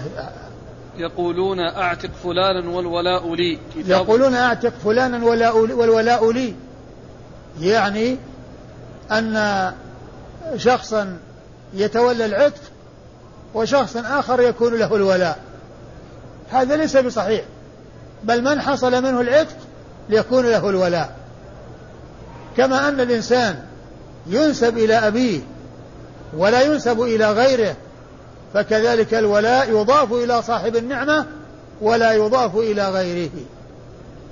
يقولون 0.96 1.60
أعتق 1.60 2.10
فلانا 2.24 2.70
والولاء 2.70 3.34
لي. 3.34 3.58
يقولون 3.76 4.34
أعتق 4.34 4.72
فلانا 4.84 5.24
والولاء 5.74 6.32
لي. 6.32 6.54
يعني 7.60 8.16
أن 9.10 9.72
شخصا 10.56 11.18
يتولى 11.74 12.24
العتق 12.26 12.60
وشخص 13.54 13.96
آخر 13.96 14.40
يكون 14.40 14.74
له 14.74 14.96
الولاء. 14.96 15.38
هذا 16.50 16.76
ليس 16.76 16.96
بصحيح 16.96 17.44
بل 18.24 18.44
من 18.44 18.60
حصل 18.60 19.02
منه 19.02 19.20
العتق 19.20 19.56
ليكون 20.08 20.46
له 20.46 20.70
الولاء. 20.70 21.16
كما 22.56 22.88
أن 22.88 23.00
الإنسان 23.00 23.62
ينسب 24.26 24.78
إلى 24.78 24.94
أبيه 24.94 25.40
ولا 26.36 26.62
ينسب 26.62 27.00
إلى 27.02 27.32
غيره 27.32 27.76
فكذلك 28.54 29.14
الولاء 29.14 29.70
يضاف 29.70 30.12
إلى 30.12 30.42
صاحب 30.42 30.76
النعمة 30.76 31.26
ولا 31.80 32.12
يضاف 32.12 32.56
إلى 32.56 32.90
غيره. 32.90 33.30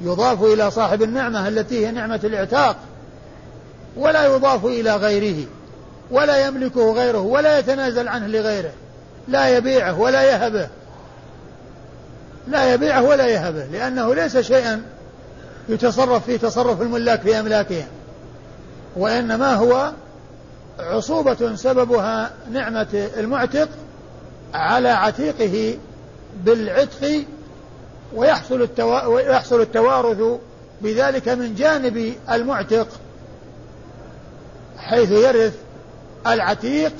يضاف 0.00 0.42
إلى 0.42 0.70
صاحب 0.70 1.02
النعمة 1.02 1.48
التي 1.48 1.86
هي 1.86 1.90
نعمة 1.90 2.20
الإعتاق. 2.24 2.76
ولا 3.96 4.26
يضاف 4.26 4.64
إلى 4.66 4.96
غيره 4.96 5.46
ولا 6.10 6.46
يملكه 6.46 6.92
غيره 6.92 7.20
ولا 7.20 7.58
يتنازل 7.58 8.08
عنه 8.08 8.26
لغيره. 8.26 8.72
لا 9.28 9.56
يبيعه 9.56 10.00
ولا 10.00 10.22
يهبه. 10.22 10.68
لا 12.48 12.74
يبيعه 12.74 13.02
ولا 13.02 13.26
يهبه 13.26 13.64
لأنه 13.64 14.14
ليس 14.14 14.36
شيئا 14.36 14.82
يتصرف 15.68 16.24
فيه 16.24 16.36
تصرف 16.36 16.82
الملاك 16.82 17.20
في 17.20 17.40
أملاكهم 17.40 17.86
وإنما 18.96 19.54
هو 19.54 19.92
عصوبة 20.78 21.54
سببها 21.56 22.30
نعمة 22.52 23.08
المعتق 23.16 23.68
على 24.54 24.88
عتيقه 24.88 25.78
بالعتق 26.44 27.24
ويحصل 28.14 28.62
التوا... 28.62 29.06
ويحصل 29.06 29.60
التوارث 29.60 30.38
بذلك 30.82 31.28
من 31.28 31.54
جانب 31.54 32.14
المعتق. 32.30 32.88
حيث 34.84 35.10
يرث 35.10 35.52
العتيق 36.26 36.92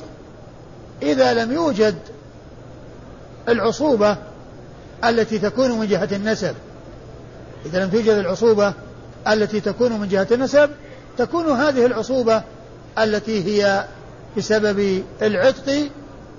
إذا 1.03 1.35
لم 1.35 1.53
يوجد 1.53 1.95
العصوبة 3.49 4.17
التي 5.05 5.39
تكون 5.39 5.79
من 5.79 5.87
جهة 5.87 6.09
النسب. 6.13 6.55
إذا 7.67 7.85
لم 7.85 7.91
توجد 7.91 8.09
العصوبة 8.09 8.73
التي 9.29 9.61
تكون 9.61 9.93
من 9.93 10.09
جهة 10.09 10.27
النسب 10.33 10.71
تكون 11.19 11.47
هذه 11.47 11.87
العصوبة 11.87 12.43
التي 12.99 13.45
هي 13.45 13.85
بسبب 14.37 15.03
العتق 15.23 15.89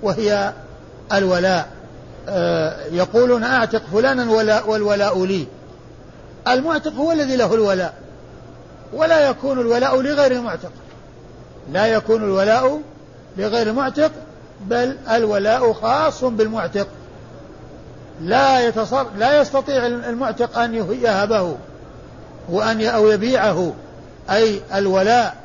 وهي 0.02 0.52
الولاء. 1.12 1.68
آه، 2.28 2.86
يقولون 2.92 3.44
أعتق 3.44 3.82
فلانا 3.92 4.30
ولا 4.30 4.62
والولاء 4.62 5.24
لي. 5.24 5.46
المعتق 6.48 6.92
هو 6.92 7.12
الذي 7.12 7.36
له 7.36 7.54
الولاء. 7.54 7.94
ولا 8.92 9.30
يكون 9.30 9.60
الولاء 9.60 10.00
لغير 10.00 10.32
المعتق. 10.32 10.72
لا 11.72 11.86
يكون 11.86 12.24
الولاء 12.24 12.80
لغير 13.36 13.66
المعتق 13.66 14.10
بل 14.66 14.96
الولاء 15.10 15.72
خاص 15.72 16.24
بالمعتق. 16.24 16.88
لا 18.20 18.68
يتصر 18.68 19.06
لا 19.18 19.40
يستطيع 19.40 19.86
المعتق 19.86 20.58
أن 20.58 20.74
يهبه 21.02 21.56
وأن 22.48 22.86
أو 22.86 23.10
يبيعه. 23.10 23.72
أي 24.30 24.60
الولاء 24.74 25.36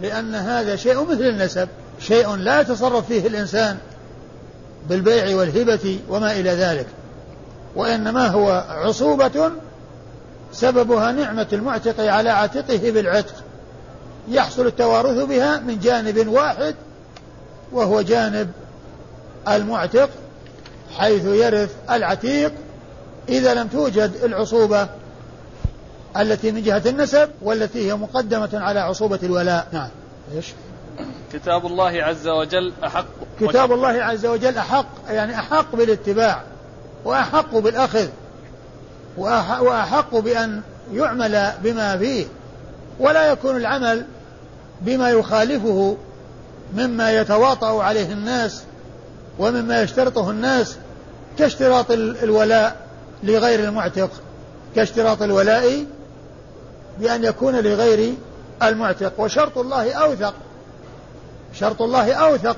لأن 0.00 0.34
هذا 0.34 0.76
شيء 0.76 1.04
مثل 1.04 1.22
النسب 1.22 1.68
شيء 1.98 2.36
لا 2.36 2.60
يتصرف 2.60 3.06
فيه 3.06 3.26
الإنسان 3.26 3.78
بالبيع 4.88 5.36
والهبة 5.36 5.98
وما 6.08 6.32
إلى 6.32 6.50
ذلك. 6.50 6.86
وإنما 7.76 8.26
هو 8.28 8.64
عصوبة 8.68 9.50
سببها 10.52 11.12
نعمة 11.12 11.46
المعتق 11.52 12.00
على 12.00 12.30
عاتقه 12.30 12.90
بالعتق. 12.90 13.34
يحصل 14.28 14.66
التوارث 14.66 15.24
بها 15.24 15.58
من 15.58 15.78
جانب 15.78 16.28
واحد 16.28 16.74
وهو 17.72 18.00
جانب 18.00 18.50
المعتق 19.48 20.10
حيث 20.96 21.24
يرث 21.24 21.74
العتيق. 21.90 22.52
إذا 23.28 23.54
لم 23.54 23.68
توجد 23.68 24.12
العصوبة 24.24 24.88
التي 26.16 26.52
من 26.52 26.62
جهة 26.62 26.82
النسب 26.86 27.30
والتي 27.42 27.90
هي 27.90 27.94
مقدمة 27.94 28.50
على 28.52 28.80
عصوبة 28.80 29.18
الولاء. 29.22 29.66
نعم. 29.72 29.88
إيش؟ 30.36 30.52
كتاب 31.32 31.66
الله 31.66 32.02
عز 32.02 32.28
وجل 32.28 32.72
أحق. 32.84 33.06
كتاب 33.40 33.72
الله 33.72 33.88
عز 33.88 34.26
وجل 34.26 34.58
أحق 34.58 34.86
يعني 35.08 35.38
أحق 35.38 35.76
بالاتباع 35.76 36.42
وأحق 37.04 37.56
بالأخذ 37.56 38.06
وأحق 39.16 40.16
بأن 40.16 40.62
يعمل 40.92 41.52
بما 41.62 41.98
فيه. 41.98 42.26
ولا 43.00 43.32
يكون 43.32 43.56
العمل 43.56 44.06
بما 44.80 45.10
يخالفه 45.10 45.96
مما 46.74 47.12
يتواطأ 47.12 47.82
عليه 47.82 48.12
الناس 48.12 48.62
ومما 49.38 49.82
يشترطه 49.82 50.30
الناس 50.30 50.76
كاشتراط 51.38 51.90
الولاء 51.90 52.86
لغير 53.22 53.60
المعتق. 53.60 54.10
كاشتراط 54.76 55.22
الولاء 55.22 55.84
بأن 57.00 57.24
يكون 57.24 57.56
لغير 57.56 58.14
المعتق. 58.62 59.12
وشرط 59.18 59.58
الله 59.58 59.92
أوثق. 59.92 60.34
شرط 61.54 61.82
الله 61.82 62.12
أوثق. 62.12 62.56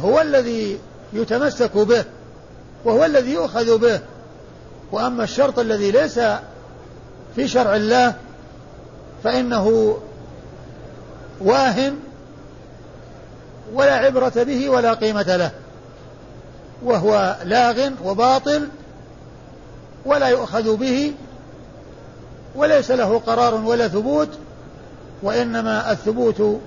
هو 0.00 0.20
الذي 0.20 0.78
يتمسك 1.12 1.76
به 1.76 2.04
وهو 2.84 3.04
الذي 3.04 3.32
يؤخذ 3.32 3.78
به. 3.78 4.00
وأما 4.92 5.24
الشرط 5.24 5.58
الذي 5.58 5.90
ليس 5.90 6.20
في 7.36 7.48
شرع 7.48 7.76
الله 7.76 8.14
فإنه 9.24 9.98
واهن 11.40 11.96
ولا 13.72 13.94
عبرة 13.94 14.32
به 14.42 14.68
ولا 14.68 14.94
قيمة 14.94 15.36
له 15.36 15.50
وهو 16.82 17.36
لاغ 17.44 17.90
وباطل 18.04 18.68
ولا 20.06 20.28
يؤخذ 20.28 20.76
به 20.76 21.14
وليس 22.54 22.90
له 22.90 23.18
قرار 23.18 23.54
ولا 23.54 23.88
ثبوت 23.88 24.28
وإنما 25.22 25.92
الثبوت 25.92 26.60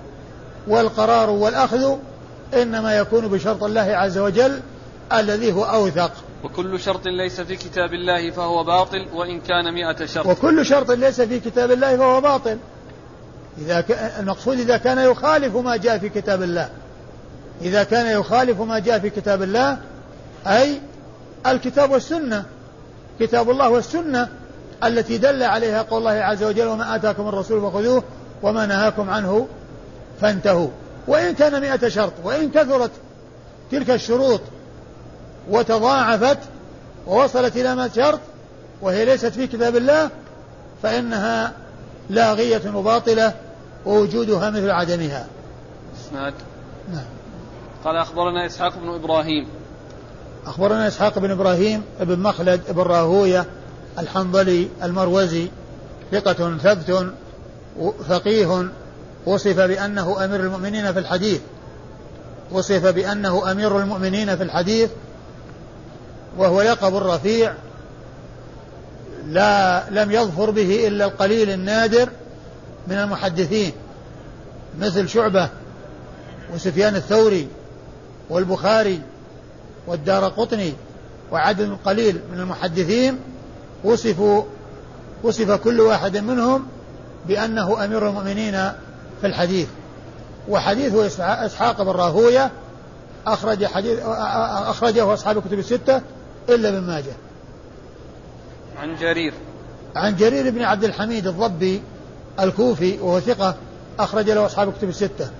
والقرار 0.68 1.30
والأخذ 1.30 1.96
إنما 2.54 2.98
يكون 2.98 3.28
بشرط 3.28 3.64
الله 3.64 3.80
عز 3.80 4.18
وجل 4.18 4.60
الذي 5.12 5.52
هو 5.52 5.64
أوثق. 5.64 6.12
وكل 6.44 6.80
شرط 6.80 7.06
ليس 7.06 7.40
في 7.40 7.56
كتاب 7.56 7.94
الله 7.94 8.30
فهو 8.30 8.64
باطل 8.64 9.08
وإن 9.14 9.40
كان 9.40 9.74
مئة 9.74 10.06
شرط. 10.06 10.26
وكل 10.26 10.66
شرط 10.66 10.90
ليس 10.90 11.20
في 11.20 11.40
كتاب 11.40 11.70
الله 11.70 11.96
فهو 11.96 12.20
باطل. 12.20 12.58
إذا 13.58 13.80
ك... 13.80 13.90
المقصود 14.18 14.60
إذا 14.60 14.76
كان 14.76 14.98
يخالف 14.98 15.56
ما 15.56 15.76
جاء 15.76 15.98
في 15.98 16.08
كتاب 16.08 16.42
الله. 16.42 16.68
إذا 17.62 17.82
كان 17.84 18.20
يخالف 18.20 18.60
ما 18.60 18.78
جاء 18.78 18.98
في 18.98 19.10
كتاب 19.10 19.42
الله 19.42 19.78
أي 20.46 20.80
الكتاب 21.46 21.90
والسنة. 21.90 22.44
كتاب 23.20 23.50
الله 23.50 23.68
والسنة 23.70 24.28
التي 24.84 25.18
دل 25.18 25.42
عليها 25.42 25.82
قول 25.82 25.98
الله 25.98 26.24
عز 26.24 26.42
وجل 26.42 26.66
وما 26.66 26.94
آتاكم 26.96 27.28
الرسول 27.28 27.60
فخذوه 27.60 28.02
وما 28.42 28.66
نهاكم 28.66 29.10
عنه 29.10 29.48
فانتهوا. 30.20 30.68
وإن 31.06 31.34
كان 31.34 31.60
مئة 31.60 31.88
شرط 31.88 32.12
وإن 32.24 32.50
كثرت 32.50 32.90
تلك 33.70 33.90
الشروط 33.90 34.40
وتضاعفت 35.50 36.38
ووصلت 37.06 37.56
إلى 37.56 37.74
مئة 37.74 37.90
شرط 37.96 38.20
وهي 38.82 39.04
ليست 39.04 39.26
في 39.26 39.46
كتاب 39.46 39.76
الله 39.76 40.10
فإنها 40.82 41.52
لاغية 42.10 42.74
وباطلة 42.74 43.34
ووجودها 43.86 44.50
مثل 44.50 44.70
عدمها. 44.70 45.26
إسناد. 46.00 46.34
نعم. 46.92 47.04
قال 47.84 47.96
أخبرنا 47.96 48.46
إسحاق 48.46 48.78
بن 48.78 48.88
إبراهيم. 48.88 49.48
أخبرنا 50.46 50.88
إسحاق 50.88 51.18
بن 51.18 51.30
إبراهيم 51.30 51.82
بن 52.00 52.18
مخلد 52.18 52.60
بن 52.68 52.82
راهوية 52.82 53.46
الحنظلي 53.98 54.68
المروزي 54.82 55.48
ثقة 56.12 56.58
ثبت 56.58 57.12
فقيه 58.08 58.68
وصف 59.26 59.60
بأنه 59.60 60.24
أمير 60.24 60.40
المؤمنين 60.40 60.92
في 60.92 60.98
الحديث. 60.98 61.40
وصف 62.52 62.86
بأنه 62.86 63.50
أمير 63.50 63.78
المؤمنين 63.78 64.36
في 64.36 64.42
الحديث 64.42 64.90
وهو 66.38 66.62
لقب 66.62 66.96
رفيع 66.96 67.54
لا 69.28 69.84
لم 69.90 70.10
يظفر 70.10 70.50
به 70.50 70.88
إلا 70.88 71.04
القليل 71.04 71.50
النادر 71.50 72.08
من 72.88 72.96
المحدثين 72.96 73.72
مثل 74.80 75.08
شعبة 75.08 75.48
وسفيان 76.54 76.96
الثوري 76.96 77.48
والبخاري 78.30 79.00
والدار 79.86 80.28
قطني 80.28 80.74
وعدد 81.32 81.76
قليل 81.84 82.20
من 82.32 82.40
المحدثين 82.40 83.18
وصفوا 83.84 84.42
وصف 85.22 85.50
كل 85.50 85.80
واحد 85.80 86.16
منهم 86.16 86.66
بأنه 87.28 87.84
أمير 87.84 88.08
المؤمنين 88.08 88.52
في 89.20 89.26
الحديث. 89.26 89.68
وحديث 90.48 91.20
إسحاق 91.20 91.82
بن 91.82 91.90
راهوية 91.90 92.50
أخرج 93.26 93.66
حديث 93.66 93.98
أخرجه 94.68 95.14
أصحاب 95.14 95.38
الكتب 95.38 95.58
الستة 95.58 96.00
إلا 96.48 96.68
ابن 96.68 96.80
ماجه. 96.80 97.12
عن 98.82 98.96
جرير. 98.96 99.34
عن 99.96 100.16
جرير 100.16 100.50
بن 100.50 100.62
عبد 100.62 100.84
الحميد 100.84 101.26
الضبي 101.26 101.82
الكوفي 102.40 102.98
وهو 102.98 103.20
ثقة 103.20 103.56
أخرج 103.98 104.30
له 104.30 104.46
أصحاب 104.46 104.68
الكتب 104.68 104.88
الستة. 104.88 105.30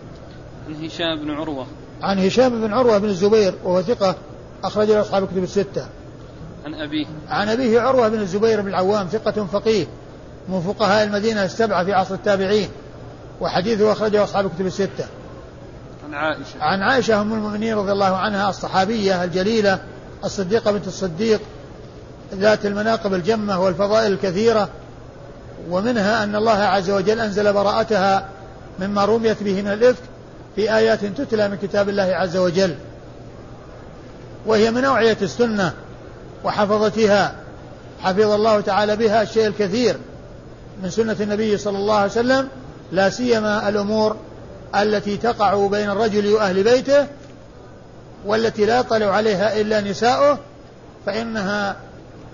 عن 0.68 0.84
هشام 0.84 1.20
بن 1.20 1.30
عروة. 1.30 1.66
عن 2.02 2.18
هشام 2.18 2.60
بن 2.60 2.72
عروة 2.72 2.98
بن 2.98 3.08
الزبير 3.08 3.54
وهو 3.64 3.82
ثقة 3.82 4.16
أخرج 4.64 4.90
له 4.90 5.00
أصحاب 5.00 5.22
الكتب 5.22 5.42
الستة. 5.42 5.86
عن 6.64 6.74
أبيه. 6.74 7.06
عن 7.28 7.48
أبيه 7.48 7.80
عروة 7.80 8.08
بن 8.08 8.20
الزبير 8.20 8.60
بن 8.60 8.68
العوام 8.68 9.06
ثقة 9.06 9.46
فقيه 9.46 9.86
من 10.48 10.60
فقهاء 10.60 11.04
المدينة 11.04 11.44
السبعة 11.44 11.84
في 11.84 11.92
عصر 11.92 12.14
التابعين 12.14 12.68
وحديثه 13.40 13.92
أخرجه 13.92 14.24
أصحاب 14.24 14.46
الكتب 14.46 14.66
الستة. 14.66 15.06
عن 16.04 16.14
عائشة. 16.14 16.60
عن 16.60 16.82
عائشة 16.82 17.20
أم 17.20 17.32
المؤمنين 17.32 17.76
رضي 17.76 17.92
الله 17.92 18.16
عنها 18.16 18.50
الصحابية 18.50 19.24
الجليلة 19.24 19.78
الصديقة 20.24 20.72
بنت 20.72 20.86
الصديق 20.86 21.40
ذات 22.34 22.66
المناقب 22.66 23.14
الجمة 23.14 23.60
والفضائل 23.60 24.12
الكثيرة 24.12 24.68
ومنها 25.70 26.24
أن 26.24 26.36
الله 26.36 26.58
عز 26.58 26.90
وجل 26.90 27.20
أنزل 27.20 27.52
براءتها 27.52 28.28
مما 28.80 29.04
رميت 29.04 29.42
به 29.42 29.62
من 29.62 29.72
الإفك 29.72 30.02
في 30.56 30.76
آيات 30.76 31.04
تتلى 31.04 31.48
من 31.48 31.56
كتاب 31.56 31.88
الله 31.88 32.02
عز 32.02 32.36
وجل. 32.36 32.74
وهي 34.46 34.70
من 34.70 34.84
أوعية 34.84 35.16
السنة 35.22 35.72
وحفظتها 36.44 37.34
حفظ 38.00 38.30
الله 38.30 38.60
تعالى 38.60 38.96
بها 38.96 39.22
الشيء 39.22 39.46
الكثير 39.46 39.96
من 40.82 40.90
سنة 40.90 41.16
النبي 41.20 41.58
صلى 41.58 41.78
الله 41.78 41.94
عليه 41.94 42.10
وسلم 42.10 42.48
لا 42.92 43.10
سيما 43.10 43.68
الأمور 43.68 44.16
التي 44.74 45.16
تقع 45.16 45.66
بين 45.66 45.90
الرجل 45.90 46.32
وأهل 46.32 46.62
بيته 46.62 47.06
والتي 48.26 48.66
لا 48.66 48.78
يطلع 48.78 49.06
عليها 49.06 49.60
إلا 49.60 49.80
نساؤه 49.80 50.38
فإنها 51.06 51.76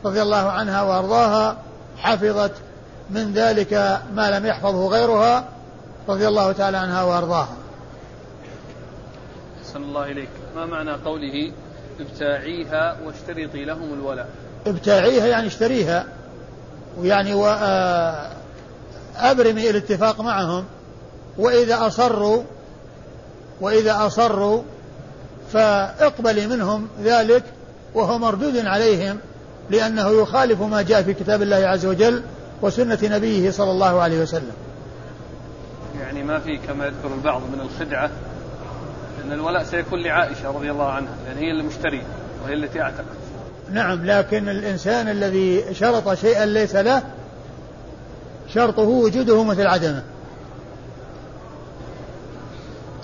رضي 0.05 0.23
الله 0.23 0.51
عنها 0.51 0.83
وأرضاها 0.83 1.57
حفظت 1.97 2.53
من 3.11 3.33
ذلك 3.33 4.01
ما 4.15 4.31
لم 4.31 4.47
يحفظه 4.47 4.87
غيرها 4.87 5.45
رضي 6.09 6.29
الله 6.29 6.53
تعالى 6.53 6.77
عنها 6.77 7.03
وأرضاها. 7.03 7.57
أحسن 9.63 9.83
الله 9.83 10.05
إليك. 10.05 10.29
ما 10.57 10.67
معنى 10.67 10.93
قوله 10.93 11.53
ابتاعيها 12.01 12.97
واشترطي 13.05 13.65
لهم 13.65 13.93
الولاء؟ 13.93 14.29
ابتاعيها 14.67 15.27
يعني 15.27 15.47
اشتريها 15.47 16.07
ويعني 16.99 17.35
وأبرمي 17.35 18.41
الاتفاق 19.71 20.21
معهم 20.21 20.65
وإذا 21.39 21.87
أصروا 21.87 22.43
وإذا 23.61 24.07
أصروا 24.07 24.63
فاقبلي 25.53 26.47
منهم 26.47 26.89
ذلك 27.03 27.43
وهو 27.95 28.19
مردود 28.19 28.57
عليهم. 28.57 29.19
لأنه 29.71 30.23
يخالف 30.23 30.63
ما 30.63 30.83
جاء 30.83 31.03
في 31.03 31.15
كتاب 31.15 31.43
الله 31.43 31.57
عز 31.57 31.87
وجل 31.87 32.23
وسنة 32.63 32.99
نبيه 33.03 33.51
صلى 33.51 33.71
الله 33.71 34.01
عليه 34.01 34.23
وسلم. 34.23 34.53
يعني 36.01 36.23
ما 36.23 36.39
في 36.39 36.57
كما 36.57 36.87
يذكر 36.87 37.15
البعض 37.15 37.43
من 37.43 37.61
الخدعة 37.61 38.11
أن 39.25 39.33
الولاء 39.33 39.65
سيكون 39.65 40.03
لعائشة 40.03 40.49
رضي 40.49 40.71
الله 40.71 40.89
عنها 40.89 41.15
لأن 41.27 41.39
هي 41.39 41.51
المشتري 41.51 42.03
وهي 42.45 42.55
التي 42.55 42.83
أعتقت. 42.83 43.05
نعم 43.73 44.07
لكن 44.07 44.49
الإنسان 44.49 45.09
الذي 45.09 45.75
شرط 45.75 46.15
شيئا 46.15 46.47
ليس 46.47 46.77
له 46.77 47.03
شرطه 48.55 48.83
وجوده 48.83 49.45
مثل 49.45 49.67
عدمه. 49.67 50.03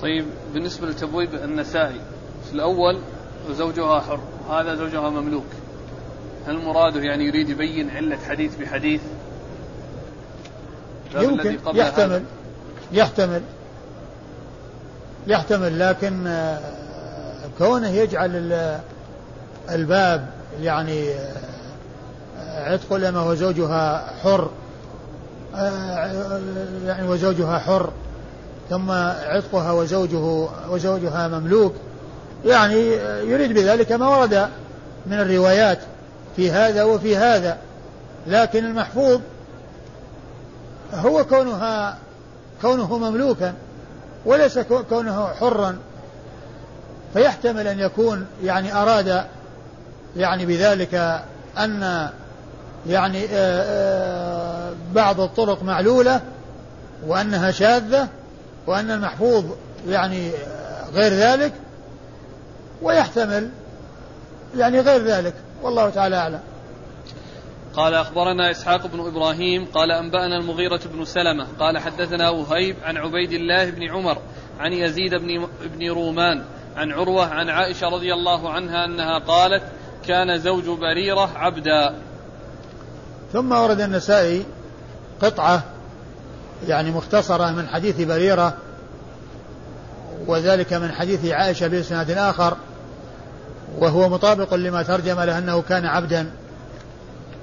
طيب 0.03 0.27
بالنسبة 0.55 0.87
لتبويب 0.87 1.35
النسائي 1.35 2.01
في 2.49 2.53
الأول 2.55 2.99
زوجها 3.51 4.01
حر 4.01 4.21
هذا 4.51 4.75
زوجها 4.75 5.11
مملوك. 5.11 5.47
هل 6.47 6.59
مراده 6.59 7.01
يعني 7.01 7.25
يريد 7.25 7.49
يبين 7.49 7.91
علة 7.91 8.19
حديث 8.29 8.57
بحديث؟ 8.57 9.01
يمكن 11.15 11.59
يحتمل. 11.75 12.23
يحتمل. 12.93 13.43
يحتمل 15.27 15.79
لكن 15.79 16.27
آه، 16.27 16.61
كونه 17.59 17.89
يجعل 17.89 18.53
الباب 19.71 20.27
يعني 20.61 21.11
آه، 22.39 22.73
عتق 22.73 22.93
الأمة 22.93 23.29
وزوجها 23.29 24.13
حر 24.23 24.51
آه، 25.55 26.41
يعني 26.87 27.09
وزوجها 27.09 27.59
حر 27.59 27.91
ثم 28.71 28.91
عتقها 28.91 29.73
وزوجه 29.73 30.49
وزوجها 30.69 31.29
مملوك 31.29 31.75
يعني 32.45 32.81
يريد 33.31 33.53
بذلك 33.53 33.93
ما 33.93 34.09
ورد 34.09 34.49
من 35.07 35.21
الروايات. 35.21 35.79
في 36.37 36.51
هذا 36.51 36.83
وفي 36.83 37.17
هذا. 37.17 37.59
لكن 38.27 38.65
المحفوظ 38.65 39.21
هو 40.95 41.25
كونها 41.25 41.99
كونه 42.63 42.99
مملوكا 42.99 43.55
وليس 44.25 44.59
كونه 44.59 45.27
حرا. 45.27 45.79
فيحتمل 47.15 47.67
أن 47.69 47.79
يكون 47.79 48.27
يعني 48.45 48.75
أراد 48.75 49.25
يعني 50.17 50.47
بذلك 50.47 51.23
أن 51.59 52.09
يعني 52.87 53.25
آه، 53.25 53.31
آه، 53.33 54.73
بعض 54.95 55.21
الطرق 55.21 55.63
معلولة 55.63 56.21
وأنها 57.07 57.51
شاذة 57.51 58.09
وأن 58.67 58.91
المحفوظ 58.91 59.45
يعني 59.89 60.31
غير 60.95 61.13
ذلك. 61.13 61.53
ويحتمل 62.83 63.51
يعني 64.57 64.81
غير 64.81 65.05
ذلك. 65.05 65.35
والله 65.65 65.91
تعالى 65.91 66.17
أعلم. 66.17 66.41
قال 67.75 67.95
أخبرنا 67.95 68.51
إسحاق 68.51 68.87
بن 68.87 69.01
إبراهيم 69.01 69.65
قال 69.65 69.91
أنبأنا 69.91 70.37
المغيرة 70.37 70.81
بن 70.85 71.05
سلمة 71.05 71.47
قال 71.61 71.79
حدثنا 71.79 72.31
وهيب 72.31 72.77
عن 72.85 72.97
عبيد 72.97 73.33
الله 73.33 73.71
بن 73.71 73.91
عمر 73.91 74.19
عن 74.61 74.73
يزيد 74.73 75.15
بن, 75.15 75.49
بن 75.65 75.91
رومان 75.91 76.45
عن 76.77 76.93
عروة 76.93 77.27
عن 77.27 77.49
عائشة 77.49 77.89
رضي 77.89 78.15
الله 78.15 78.51
عنها 78.51 78.85
أنها 78.85 79.19
قالت 79.19 79.63
كان 80.07 80.39
زوج 80.39 80.65
بريرة 80.65 81.31
عبدا. 81.37 81.95
ثم 83.33 83.53
ورد 83.53 83.81
النسائي 83.81 84.45
قطعة 85.23 85.63
يعني 86.69 86.91
مختصرة 86.91 87.51
من 87.51 87.69
حديث 87.69 88.01
بريرة 88.01 88.57
وذلك 90.27 90.73
من 90.73 90.93
حديث 90.93 91.25
عائشة 91.25 91.67
بإسناد 91.67 92.11
آخر 92.11 92.57
وهو 93.79 94.09
مطابق 94.09 94.55
لما 94.55 94.83
ترجم 94.83 95.21
له 95.21 95.39
أنه 95.39 95.63
كان 95.63 95.87
عبدا 95.87 96.31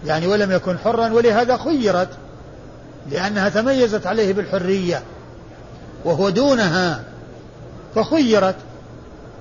يعني 0.06 0.28
ولم 0.28 0.52
يكن 0.52 0.78
حرا 0.78 1.10
ولهذا 1.14 1.58
خيرت 1.58 2.10
لأنها 3.12 3.50
تميزت 3.50 4.08
عليه 4.08 4.34
بالحرية 4.34 5.04
وهو 6.06 6.30
دونها 6.30 7.04
فخيرت. 7.96 8.56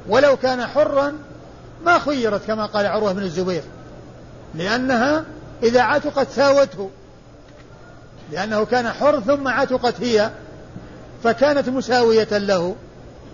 ولو 0.09 0.37
كان 0.37 0.67
حرا 0.67 1.13
ما 1.85 1.99
خيرت 1.99 2.47
كما 2.47 2.67
قال 2.67 2.87
عروة 2.87 3.13
بن 3.13 3.23
الزبير 3.23 3.63
لأنها 4.55 5.25
إذا 5.63 5.83
عتقت 5.83 6.31
ساوته 6.31 6.91
لأنه 8.33 8.65
كان 8.65 8.89
حر 8.89 9.21
ثم 9.21 9.49
عتقت 9.49 10.01
هي 10.01 10.31
فكانت 11.25 11.69
مساوية 11.69 12.39
له. 12.39 12.77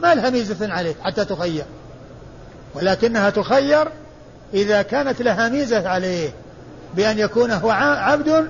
ما 0.03 0.15
لها 0.15 0.31
ميزة 0.31 0.73
عليه 0.73 0.95
حتى 1.03 1.25
تخير. 1.25 1.65
ولكنها 2.77 3.31
تخير 3.31 3.89
إذا 4.55 4.83
كانت 4.83 5.23
لها 5.23 5.49
ميزة 5.49 5.89
عليه 5.89 6.31
بأن 6.95 7.19
يكون 7.19 7.51
هو 7.51 7.71
عبد 7.71 8.49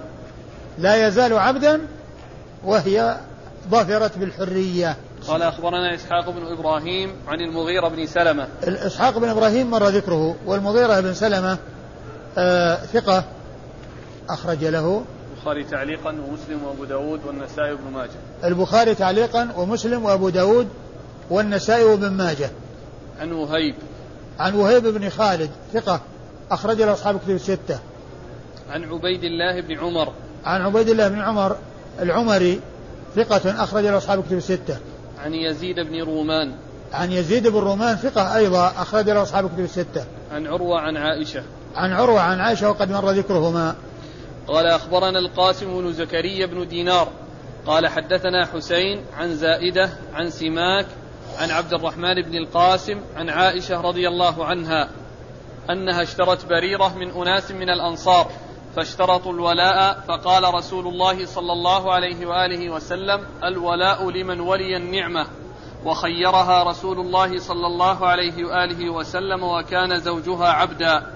لا 0.79 1.07
يزال 1.09 1.39
عبدا 1.39 1.81
وهي 2.65 3.17
ظفرت 3.71 4.19
بالحرية. 4.19 4.97
قال 5.29 5.43
أخبرنا 5.43 5.95
إسحاق 5.95 6.31
بن 6.31 6.47
إبراهيم 6.47 7.12
عن 7.29 7.41
المغيرة 7.41 7.89
بن 7.89 8.07
سلمة. 8.07 8.49
إسحاق 8.65 9.19
بن 9.19 9.29
إبراهيم 9.29 9.71
مر 9.71 9.89
ذكره 9.89 10.37
والمغيرة 10.47 11.01
بن 11.01 11.15
سلمة 11.15 11.59
آه 12.39 12.75
ثقة 12.75 13.25
أخرج 14.29 14.65
له. 14.65 15.05
البخاري 15.37 15.65
تعليقا 15.65 16.11
ومسلم 16.11 16.65
وأبو 16.65 16.85
داود 16.85 17.21
والنسائي 17.27 17.73
وابن 17.73 17.91
ماجه. 17.93 18.11
البخاري 18.45 18.95
تعليقا 18.95 19.49
ومسلم 19.57 20.05
وأبو 20.05 20.29
داود 20.29 20.69
والنسائي 21.31 21.85
وابن 21.85 22.11
ماجه. 22.11 22.51
عن 23.21 23.33
وهيب. 23.33 23.75
عن 24.38 24.55
وهيب 24.55 24.87
بن 24.87 25.09
خالد 25.09 25.51
ثقة 25.72 26.01
أخرج 26.51 26.83
له 26.83 26.92
أصحاب 26.92 27.18
كتب 27.18 27.31
الستة. 27.31 27.79
عن 28.70 28.85
عبيد 28.85 29.25
الله 29.25 29.61
بن 29.61 29.79
عمر. 29.79 30.12
عن 30.44 30.62
عبيد 30.62 30.88
الله 30.88 31.09
بن 31.09 31.20
عمر 31.20 31.57
العمري 32.01 32.61
ثقة 33.16 33.64
أخرج 33.64 33.85
له 33.85 33.96
أصحاب 33.96 34.22
كتب 34.22 34.37
الستة. 34.37 34.79
عن 35.25 35.35
يزيد 35.35 35.81
بن 35.81 36.03
رومان. 36.03 36.55
عن 36.92 37.12
يزيد 37.12 37.49
بن 37.49 37.59
رومان 37.59 37.96
ثقة 37.96 38.37
أيضا 38.37 38.66
أخرج 38.66 39.11
له 39.11 39.22
أصحاب 39.22 39.49
كتب 39.49 39.61
الستة. 39.61 40.05
عن 40.33 40.46
عروة 40.46 40.81
عن 40.81 40.96
عائشة. 40.96 41.42
عن 41.75 41.92
عروة 41.92 42.20
عن 42.20 42.40
عائشة 42.40 42.70
وقد 42.70 42.90
مر 42.90 43.11
ذكرهما. 43.11 43.75
قال 44.49 44.66
أخبرنا 44.66 45.18
القاسم 45.18 45.81
بن 45.81 45.92
زكريا 45.92 46.46
بن 46.46 46.68
دينار. 46.68 47.09
قال 47.66 47.87
حدثنا 47.87 48.46
حسين 48.46 49.01
عن 49.18 49.37
زائدة 49.37 49.90
عن 50.14 50.31
سماك 50.31 50.87
عن 51.38 51.51
عبد 51.51 51.75
الرحمن 51.75 52.14
بن 52.22 52.35
القاسم 52.37 53.01
عن 53.16 53.31
عائشة 53.31 53.81
رضي 53.81 54.09
الله 54.09 54.44
عنها 54.44 54.88
أنها 55.70 56.03
اشترت 56.03 56.46
بريرة 56.46 56.94
من 56.99 57.11
أناس 57.11 57.51
من 57.51 57.70
الأنصار 57.70 58.31
فاشترطوا 58.77 59.33
الولاء 59.33 60.01
فقال 60.09 60.55
رسول 60.55 60.87
الله 60.87 61.27
صلى 61.27 61.53
الله 61.53 61.92
عليه 61.92 62.27
وآله 62.27 62.70
وسلم 62.70 63.27
الولاء 63.44 64.11
لمن 64.11 64.40
ولي 64.40 64.77
النعمة 64.77 65.27
وخيرها 65.85 66.62
رسول 66.62 67.01
الله 67.01 67.38
صلى 67.38 67.66
الله 67.66 68.07
عليه 68.07 68.44
وآله 68.44 68.90
وسلم 68.90 69.42
وكان 69.42 70.01
زوجها 70.01 70.49
عبدا 70.49 71.07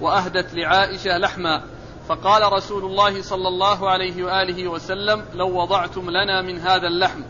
وأهدت 0.00 0.54
لعائشة 0.54 1.18
لحما. 1.18 1.62
فقال 2.08 2.52
رسول 2.52 2.84
الله 2.84 3.22
صلى 3.22 3.48
الله 3.48 3.90
عليه 3.90 4.24
وآله 4.24 4.68
وسلم 4.68 5.24
لو 5.34 5.60
وضعتم 5.60 6.10
لنا 6.10 6.42
من 6.42 6.58
هذا 6.58 6.86
اللحم 6.86 7.22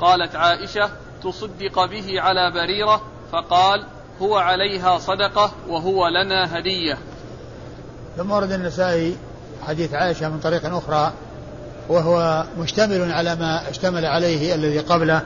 قالت 0.00 0.36
عائشة 0.36 0.90
تصدق 1.24 1.84
به 1.84 2.20
على 2.20 2.50
بريرة 2.50 3.02
فقال 3.32 3.86
هو 4.22 4.36
عليها 4.36 4.98
صدقة 4.98 5.52
وهو 5.68 6.08
لنا 6.08 6.58
هدية. 6.58 6.98
ثم 8.16 8.30
ورد 8.30 8.52
النسائي 8.52 9.16
حديث 9.66 9.94
عائشة 9.94 10.28
من 10.28 10.40
طريق 10.40 10.74
أخرى 10.74 11.12
وهو 11.88 12.44
مشتمل 12.58 13.12
على 13.12 13.36
ما 13.36 13.70
اشتمل 13.70 14.06
عليه 14.06 14.54
الذي 14.54 14.78
قبله 14.78 15.22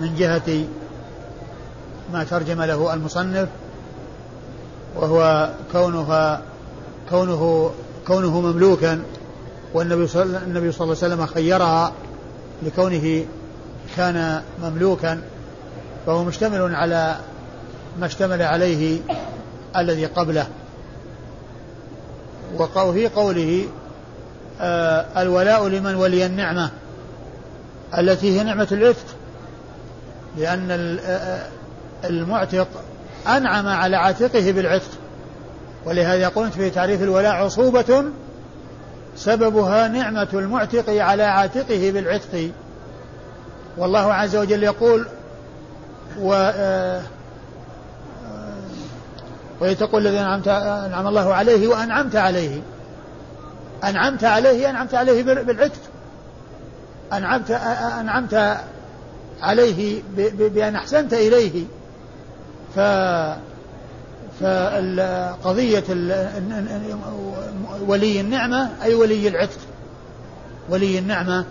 من 0.00 0.16
جهة 0.16 0.64
ما 2.12 2.24
ترجم 2.24 2.62
له 2.62 2.94
المصنف 2.94 3.48
وهو 4.96 5.50
كونها 5.72 6.42
كونه 7.10 7.70
كونه 8.06 8.40
مملوكا 8.40 9.02
والنبي 9.74 10.06
صلى 10.06 10.24
صلى 10.24 10.60
الله 10.60 10.72
عليه 10.80 10.90
وسلم 10.90 11.26
خيرها 11.26 11.92
لكونه 12.62 13.24
كان 13.96 14.42
مملوكا 14.62 15.20
فهو 16.06 16.24
مشتمل 16.24 16.74
على 16.74 17.16
ما 18.00 18.06
اشتمل 18.06 18.42
عليه 18.42 19.00
الذي 19.76 20.06
قبله. 20.06 20.46
وفي 22.58 23.08
قوله 23.08 23.64
آه 24.60 25.22
الولاء 25.22 25.68
لمن 25.68 25.94
ولي 25.94 26.26
النعمة 26.26 26.70
التي 27.98 28.38
هي 28.38 28.44
نعمة 28.44 28.68
العتق 28.72 29.06
لأن 30.36 30.70
آه، 30.70 31.10
آه، 31.10 31.46
المعتق 32.04 32.68
أنعم 33.26 33.68
على 33.68 33.96
عاتقه 33.96 34.52
بالعتق. 34.52 34.90
ولهذا 35.84 36.28
قلت 36.28 36.52
في 36.54 36.70
تعريف 36.70 37.02
الولاء 37.02 37.32
عصوبة 37.32 38.04
سببها 39.16 39.88
نعمة 39.88 40.28
المعتق 40.32 40.90
على 40.90 41.22
عاتقه 41.22 41.90
بالعتق. 41.90 42.50
والله 43.76 44.14
عز 44.14 44.36
وجل 44.36 44.62
يقول 44.62 45.06
و 46.20 46.32
آه، 46.32 47.00
آه، 47.00 47.02
ويتقول 49.60 50.06
الذي 50.06 50.20
أنعمت 50.20 50.48
أنعم 50.48 51.06
الله 51.06 51.34
عليه 51.34 51.68
وأنعمت 51.68 52.16
عليه. 52.16 52.60
أنعمت 53.84 54.24
عليه 54.24 54.70
أنعمت 54.70 54.94
عليه 54.94 55.22
بالعتق. 55.22 55.80
أنعمت 57.12 57.50
أنعمت 58.00 58.56
عليه 59.42 60.02
بأن 60.38 60.76
أحسنت 60.76 61.14
إليه. 61.14 61.64
ف 62.76 62.80
فقضية 64.40 65.84
ولي 67.88 68.20
النعمة 68.20 68.68
أي 68.82 68.94
ولي 68.94 69.28
العتق. 69.28 69.58
ولي 70.68 70.98
النعمة 70.98 71.44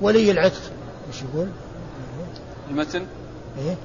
ولي 0.00 0.30
العتق. 0.30 0.79
إيش 1.10 1.22
يقول؟ 1.22 1.48
المتن 2.70 3.06
إيه؟ 3.58 3.76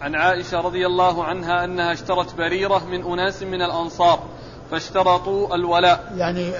عن 0.00 0.14
عائشة 0.14 0.60
رضي 0.60 0.86
الله 0.86 1.24
عنها 1.24 1.64
أنها 1.64 1.92
اشترت 1.92 2.34
بريرة 2.34 2.84
من 2.84 3.02
أناس 3.12 3.42
من 3.42 3.62
الأنصار 3.62 4.22
فاشترطوا 4.70 5.54
الولاء 5.54 6.12
يعني 6.16 6.52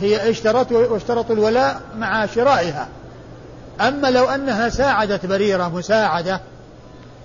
هي 0.00 0.30
اشترت 0.30 0.72
واشترطوا 0.72 1.34
الولاء 1.34 1.80
مع 1.96 2.26
شرائها 2.26 2.88
أما 3.80 4.10
لو 4.10 4.24
أنها 4.24 4.68
ساعدت 4.68 5.26
بريرة 5.26 5.68
مساعدة 5.68 6.40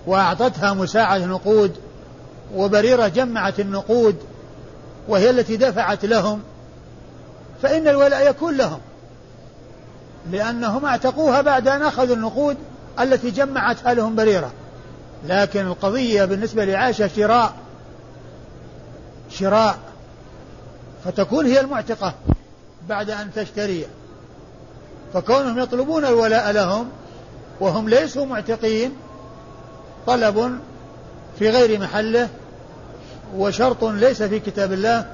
وأعطتها 0.07 0.73
مساعدة 0.73 1.25
نقود 1.25 1.75
وبريرة 2.55 3.07
جمعت 3.07 3.59
النقود 3.59 4.15
وهي 5.07 5.29
التي 5.29 5.57
دفعت 5.57 6.05
لهم 6.05 6.41
فإن 7.61 7.87
الولاء 7.87 8.29
يكون 8.29 8.57
لهم 8.57 8.79
لأنهم 10.31 10.85
اعتقوها 10.85 11.41
بعد 11.41 11.67
أن 11.67 11.81
أخذوا 11.81 12.15
النقود 12.15 12.57
التي 12.99 13.31
جمعتها 13.31 13.93
لهم 13.93 14.15
بريرة. 14.15 14.51
لكن 15.27 15.67
القضية 15.67 16.25
بالنسبة 16.25 16.65
لعائشة 16.65 17.07
شراء 17.07 17.53
شراء 19.29 19.77
فتكون 21.05 21.45
هي 21.45 21.59
المعتقة 21.59 22.13
بعد 22.89 23.09
أن 23.09 23.33
تشتري. 23.35 23.85
فكونهم 25.13 25.59
يطلبون 25.59 26.05
الولاء 26.05 26.51
لهم 26.51 26.89
وهم 27.59 27.89
ليسوا 27.89 28.25
معتقين 28.25 28.91
طلب 30.07 30.59
في 31.39 31.49
غير 31.49 31.79
محله 31.79 32.29
وشرط 33.37 33.83
ليس 33.83 34.23
في 34.23 34.39
كتاب 34.39 34.73
الله 34.73 35.05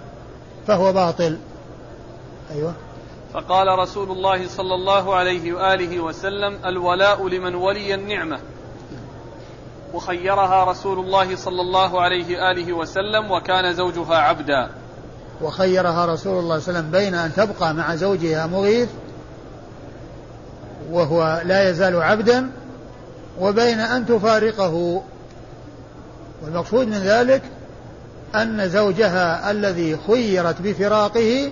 فهو 0.67 0.93
باطل. 0.93 1.37
أيوة. 2.55 2.73
فقال 3.33 3.79
رسول 3.79 4.11
الله 4.11 4.47
صلى 4.47 4.75
الله 4.75 5.15
عليه 5.15 5.53
وآله 5.53 5.99
وسلم 5.99 6.59
الولاء 6.65 7.27
لمن 7.27 7.55
ولي 7.55 7.93
النعمة. 7.93 8.39
وخيرها 9.93 10.63
رسول 10.63 10.99
الله 10.99 11.35
صلى 11.35 11.61
الله 11.61 12.01
عليه 12.01 12.37
وآله 12.37 12.73
وسلم 12.73 13.31
وكان 13.31 13.73
زوجها 13.73 14.15
عبدا. 14.15 14.69
وخيرها 15.41 16.05
رسول 16.05 16.39
الله 16.39 16.59
صلى 16.59 16.69
الله 16.69 16.79
عليه 16.79 16.79
وسلم 16.79 16.91
بين 16.91 17.15
أن 17.15 17.33
تبقى 17.33 17.73
مع 17.73 17.95
زوجها 17.95 18.47
مغيث 18.47 18.89
وهو 20.91 21.41
لا 21.45 21.69
يزال 21.69 22.01
عبدا 22.01 22.51
وبين 23.39 23.79
أن 23.79 24.05
تفارقه. 24.05 25.03
والمقصود 26.43 26.87
من 26.87 26.97
ذلك 26.97 27.41
أن 28.35 28.69
زوجها 28.69 29.51
الذي 29.51 29.97
خيرت 30.07 30.61
بفراقه 30.61 31.51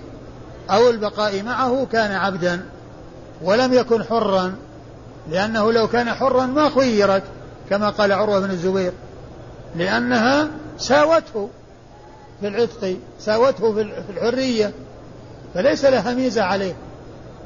أو 0.70 0.90
البقاء 0.90 1.42
معه 1.42 1.86
كان 1.92 2.12
عبدا 2.12 2.64
ولم 3.42 3.74
يكن 3.74 4.04
حرا 4.04 4.54
لأنه 5.30 5.72
لو 5.72 5.88
كان 5.88 6.10
حرا 6.10 6.46
ما 6.46 6.70
خيرت 6.70 7.22
كما 7.70 7.90
قال 7.90 8.12
عروة 8.12 8.40
بن 8.40 8.50
الزبير 8.50 8.92
لأنها 9.76 10.48
ساوته 10.78 11.50
في 12.40 12.48
العتق 12.48 12.96
ساوته 13.18 13.74
في 13.74 14.10
الحرية 14.10 14.72
فليس 15.54 15.84
لها 15.84 16.14
ميزة 16.14 16.42
عليه. 16.42 16.74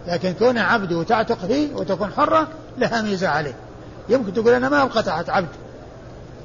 لكن 0.06 0.32
كون 0.32 0.58
عبد 0.58 0.92
وتعتق 0.92 1.46
فيه 1.46 1.74
وتكون 1.74 2.12
حرة 2.12 2.48
لها 2.78 3.02
ميزة 3.02 3.28
عليه. 3.28 3.54
يمكن 4.08 4.32
تقول 4.32 4.52
أنا 4.52 4.68
ما 4.68 4.86
تحت 4.86 5.28
عبد 5.28 5.48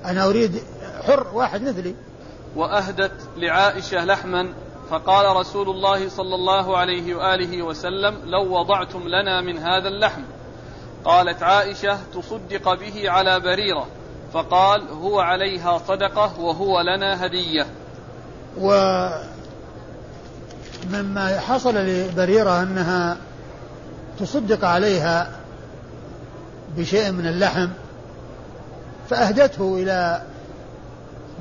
أنا 0.06 0.26
أريد 0.26 0.62
حر 1.08 1.28
واحد 1.34 1.62
مثلي. 1.62 1.96
وأهدت 2.56 3.12
لعائشة 3.38 4.06
لحما 4.06 4.54
فقال 4.90 5.36
رسول 5.36 5.70
الله 5.70 6.10
صلى 6.10 6.36
الله 6.36 6.78
عليه 6.78 7.16
وآله 7.16 7.64
وسلم 7.64 8.18
لو 8.26 8.60
وضعتم 8.60 9.08
لنا 9.08 9.42
من 9.42 9.58
هذا 9.58 9.88
اللحم. 9.88 10.22
قالت 11.06 11.44
عائشة 11.44 11.98
تصدق 12.14 12.74
به 12.74 13.10
على 13.10 13.40
بريرة 13.40 13.88
فقال 14.34 14.88
هو 14.88 15.20
عليها 15.20 15.78
صدقة 15.88 16.40
وهو 16.40 16.82
لنا 16.82 17.26
هدية. 17.26 17.66
ومما 18.58 19.20
حصل 21.40 21.76
لبريرة 21.76 22.64
أنها 22.64 23.18
تصدق 24.20 24.66
عليها 24.66 25.32
بشيء 26.78 27.12
من 27.12 27.28
اللحم 27.28 27.68
فأهدته 29.10 29.78
إلى 29.78 30.22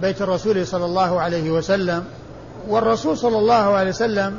بيت 0.00 0.22
الرسول 0.22 0.66
صلى 0.66 0.84
الله 0.84 1.20
عليه 1.20 1.50
وسلم 1.50 2.04
والرسول 2.68 3.18
صلى 3.18 3.38
الله 3.38 3.54
عليه 3.54 3.90
وسلم 3.90 4.38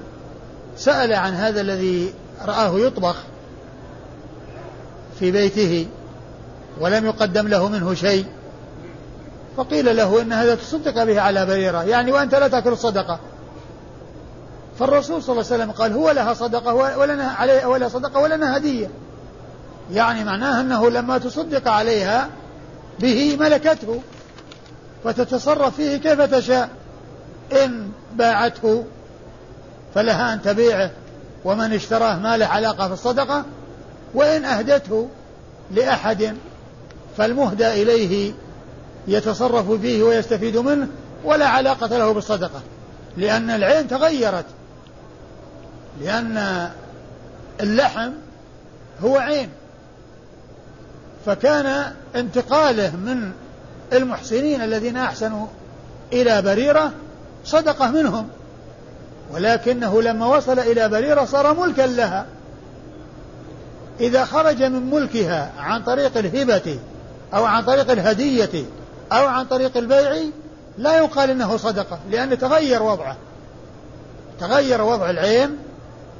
سأل 0.78 1.14
عن 1.14 1.34
هذا 1.34 1.62
الذي 1.62 2.14
رآه 2.46 2.80
يطبخ 2.80 3.16
في 5.20 5.32
بيته 5.32 5.88
ولم 6.80 7.06
يقدم 7.06 7.48
له 7.48 7.70
منه 7.70 7.94
شيء 7.94 8.26
فقيل 9.58 9.98
له 9.98 10.22
إن 10.22 10.34
هذا 10.34 10.56
تصدق 10.56 11.04
به 11.04 11.22
على 11.22 11.46
بريرة 11.46 11.84
يعني 11.84 12.12
وأنت 12.12 12.36
لا 12.36 12.48
تأكل 12.48 12.72
الصدقة. 12.72 13.20
فالرسول 14.80 15.24
صلى 15.24 15.34
الله 15.34 15.46
عليه 15.52 15.56
وسلم 15.56 15.72
قال 15.72 15.94
هو 15.94 16.12
لها 16.12 16.34
صدقة 16.34 16.74
ولنا 16.74 17.24
عليه 17.24 17.66
ولها 17.66 17.90
صدقة 17.90 18.20
ولنا 18.20 18.58
هدية. 18.58 18.90
يعني 19.94 20.24
معناه 20.24 20.62
أنه 20.62 20.90
لما 20.90 21.18
تصدق 21.18 21.68
عليها 21.68 22.30
به 23.00 23.38
ملكته 23.40 24.02
فتتصرف 25.04 25.76
فيه 25.76 25.98
كيف 25.98 26.22
تشاء. 26.22 26.70
إن 27.52 27.92
باعته 28.16 28.86
فلها 29.96 30.34
أن 30.34 30.42
تبيعه 30.42 30.92
ومن 31.46 31.74
اشتراه 31.74 32.16
ما 32.20 32.38
له 32.38 32.46
علاقة 32.46 32.88
في 32.88 32.94
الصدقة 32.94 33.46
وإن 34.14 34.46
أهدته 34.46 35.10
لأحد 35.72 36.36
فالمهدى 37.18 37.68
إليه 37.68 38.34
يتصرف 39.08 39.72
فيه 39.72 40.04
ويستفيد 40.04 40.58
منه 40.58 40.88
ولا 41.24 41.48
علاقة 41.48 41.98
له 41.98 42.12
بالصدقة 42.12 42.62
لأن 43.18 43.50
العين 43.50 43.88
تغيرت 43.88 44.46
لأن 46.02 46.70
اللحم 47.62 48.12
هو 49.04 49.18
عين. 49.18 49.50
فكان 51.26 51.94
انتقاله 52.16 52.96
من 52.96 53.32
المحسنين 53.94 54.62
الذين 54.62 54.98
أحسنوا 54.98 55.48
إلى 56.14 56.42
بريرة 56.42 56.92
صدقة 57.50 57.92
منهم. 57.92 58.28
ولكنه 59.34 60.02
لما 60.02 60.26
وصل 60.26 60.60
إلى 60.60 60.90
بريرة 60.90 61.26
صار 61.26 61.54
ملكا 61.54 61.82
لها. 61.82 62.26
إذا 64.00 64.26
خرج 64.26 64.64
من 64.64 64.90
ملكها 64.90 65.52
عن 65.60 65.84
طريق 65.84 66.18
الهبة 66.18 66.80
أو 67.34 67.46
عن 67.46 67.64
طريق 67.64 67.92
الهدية 67.92 68.66
أو 69.12 69.28
عن 69.28 69.46
طريق 69.46 69.78
البيع 69.78 70.16
لا 70.78 70.98
يقال 70.98 71.30
إنه 71.30 71.58
صدقة 71.58 72.00
لأن 72.12 72.38
تغير 72.38 72.84
وضعه. 72.84 73.18
تغير 74.40 74.82
وضع 74.82 75.10
العين 75.10 75.58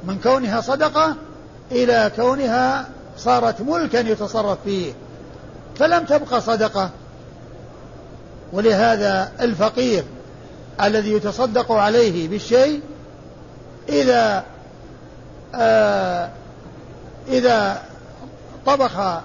من 0.04 0.18
كونها 0.18 0.60
صدقة 0.60 1.14
إلى 1.72 2.10
كونها 2.16 2.88
صارت 3.16 3.60
ملكا 3.60 3.98
يتصرف 3.98 4.58
فيه. 4.64 4.92
فلم 5.76 6.04
تبقى 6.04 6.40
صدقة. 6.40 6.90
ولهذا 8.52 9.32
الفقير 9.40 10.04
الذي 10.86 11.12
يتصدق 11.12 11.72
عليه 11.72 12.28
بالشيء 12.28 12.80
إذا 13.88 14.44
آه 15.54 16.30
إذا 17.28 17.82
طبخ 18.66 19.20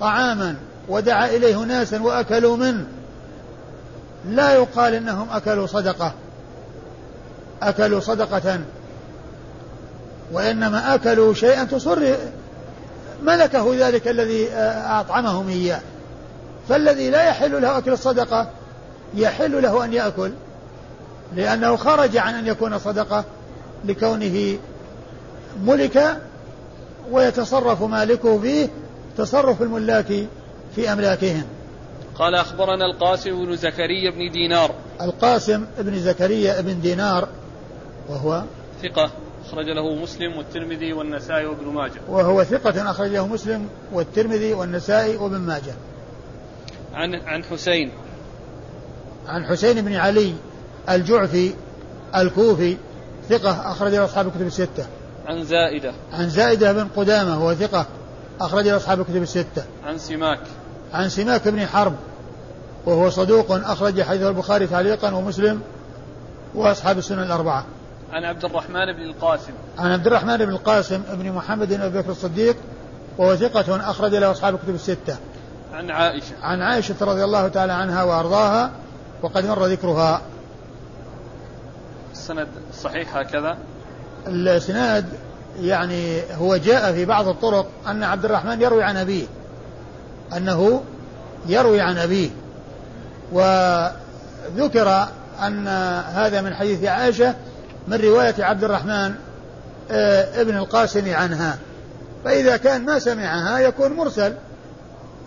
طعاما 0.00 0.56
ودعا 0.88 1.26
إليه 1.26 1.56
ناسا 1.56 2.02
وأكلوا 2.02 2.56
منه 2.56 2.86
لا 4.28 4.52
يقال 4.52 4.94
إنهم 4.94 5.28
أكلوا 5.30 5.66
صدقة 5.66 6.12
أكلوا 7.62 8.00
صدقة 8.00 8.60
وإنما 10.32 10.94
أكلوا 10.94 11.34
شيئا 11.34 11.64
تصر 11.64 12.14
ملكه 13.22 13.74
ذلك 13.78 14.08
الذي 14.08 14.48
آه، 14.48 15.00
أطعمهم 15.00 15.48
إياه. 15.48 15.80
فالذي 16.68 17.10
لا 17.10 17.22
يحل 17.22 17.62
له 17.62 17.78
أكل 17.78 17.92
الصدقة 17.92 18.48
يحل 19.14 19.62
له 19.62 19.84
أن 19.84 19.92
يأكل. 19.92 20.32
لأنه 21.36 21.76
خرج 21.76 22.16
عن 22.16 22.34
أن 22.34 22.46
يكون 22.46 22.78
صدقة 22.78 23.24
لكونه 23.84 24.58
ملك 25.64 26.20
ويتصرف 27.10 27.82
مالكه 27.82 28.38
فيه 28.38 28.68
تصرف 29.16 29.62
الملاك 29.62 30.26
في 30.74 30.92
أملاكهم. 30.92 31.44
قال 32.14 32.34
أخبرنا 32.34 32.86
القاسم 32.86 33.46
بن 33.46 33.56
زكريا 33.56 34.10
بن 34.10 34.32
دينار. 34.32 34.74
القاسم 35.00 35.66
بن 35.78 35.98
زكريا 35.98 36.60
بن 36.60 36.80
دينار 36.80 37.28
وهو 38.08 38.42
ثقة 38.82 39.10
أخرج 39.46 39.66
له 39.66 39.94
مسلم 39.94 40.36
والترمذي 40.36 40.92
والنسائي 40.92 41.46
وابن 41.46 41.66
ماجه. 41.66 42.00
وهو 42.08 42.44
ثقة 42.44 42.90
أخرج 42.90 43.10
له 43.10 43.26
مسلم 43.26 43.68
والترمذي 43.92 44.54
والنسائي 44.54 45.16
وابن 45.16 45.38
ماجه. 45.38 45.74
عن 46.94 47.14
عن 47.14 47.44
حسين. 47.44 47.90
عن 49.26 49.44
حسين 49.44 49.84
بن 49.84 49.94
علي 49.94 50.34
الجعفي 50.88 51.54
الكوفي 52.16 52.76
ثقة 53.28 53.70
أخرج 53.72 53.92
له 53.92 54.04
أصحاب 54.04 54.26
الكتب 54.26 54.46
الستة. 54.46 54.86
عن 55.26 55.44
زائدة. 55.44 55.92
عن 56.12 56.28
زائدة 56.28 56.72
بن 56.72 56.88
قدامة 56.96 57.34
هو 57.34 57.54
ثقة 57.54 57.86
أخرج 58.40 58.68
له 58.68 58.76
أصحاب 58.76 59.00
الكتب 59.00 59.22
الستة. 59.22 59.64
عن 59.84 59.98
سماك. 59.98 60.40
عن 60.92 61.08
سماك 61.08 61.48
بن 61.48 61.66
حرب 61.66 61.94
وهو 62.86 63.10
صدوق 63.10 63.52
أخرج 63.52 64.02
حديث 64.02 64.22
البخاري 64.22 64.66
تعليقا 64.66 65.14
ومسلم 65.14 65.60
وأصحاب 66.54 66.98
السنن 66.98 67.22
الأربعة. 67.22 67.64
عن 68.12 68.24
عبد 68.24 68.44
الرحمن 68.44 68.92
بن 68.92 69.02
القاسم. 69.02 69.52
عن 69.78 69.92
عبد 69.92 70.06
الرحمن 70.06 70.36
بن 70.36 70.48
القاسم 70.48 71.02
بن 71.12 71.32
محمد 71.32 71.68
بن 71.68 71.80
أبي 71.80 71.98
بكر 71.98 72.10
الصديق 72.10 72.56
وهو 73.18 73.36
ثقة 73.36 73.90
أخرج 73.90 74.14
له 74.14 74.30
أصحاب 74.30 74.54
الكتب 74.54 74.74
الستة. 74.74 75.16
عن 75.74 75.90
عائشة. 75.90 76.34
عن 76.42 76.62
عائشة 76.62 76.94
رضي 77.00 77.24
الله 77.24 77.48
تعالى 77.48 77.72
عنها 77.72 78.02
وأرضاها 78.02 78.70
وقد 79.22 79.46
مر 79.46 79.66
ذكرها. 79.66 80.22
السند 82.30 82.48
صحيح 82.82 83.16
هكذا؟ 83.16 83.56
الاسناد 84.26 85.06
يعني 85.60 86.22
هو 86.34 86.56
جاء 86.56 86.92
في 86.92 87.04
بعض 87.04 87.28
الطرق 87.28 87.66
أن 87.86 88.02
عبد 88.02 88.24
الرحمن 88.24 88.62
يروي 88.62 88.82
عن 88.82 88.96
أبيه. 88.96 89.26
أنه 90.36 90.82
يروي 91.46 91.80
عن 91.80 91.98
أبيه. 91.98 92.30
وذكر 93.32 95.08
أن 95.42 95.68
هذا 96.12 96.40
من 96.40 96.54
حديث 96.54 96.84
عائشة 96.84 97.34
من 97.88 97.96
رواية 97.96 98.34
عبد 98.38 98.64
الرحمن 98.64 99.14
آه، 99.90 100.40
ابن 100.40 100.56
القاسم 100.56 101.14
عنها. 101.14 101.58
فإذا 102.24 102.56
كان 102.56 102.84
ما 102.84 102.98
سمعها 102.98 103.58
يكون 103.58 103.92
مرسل 103.92 104.34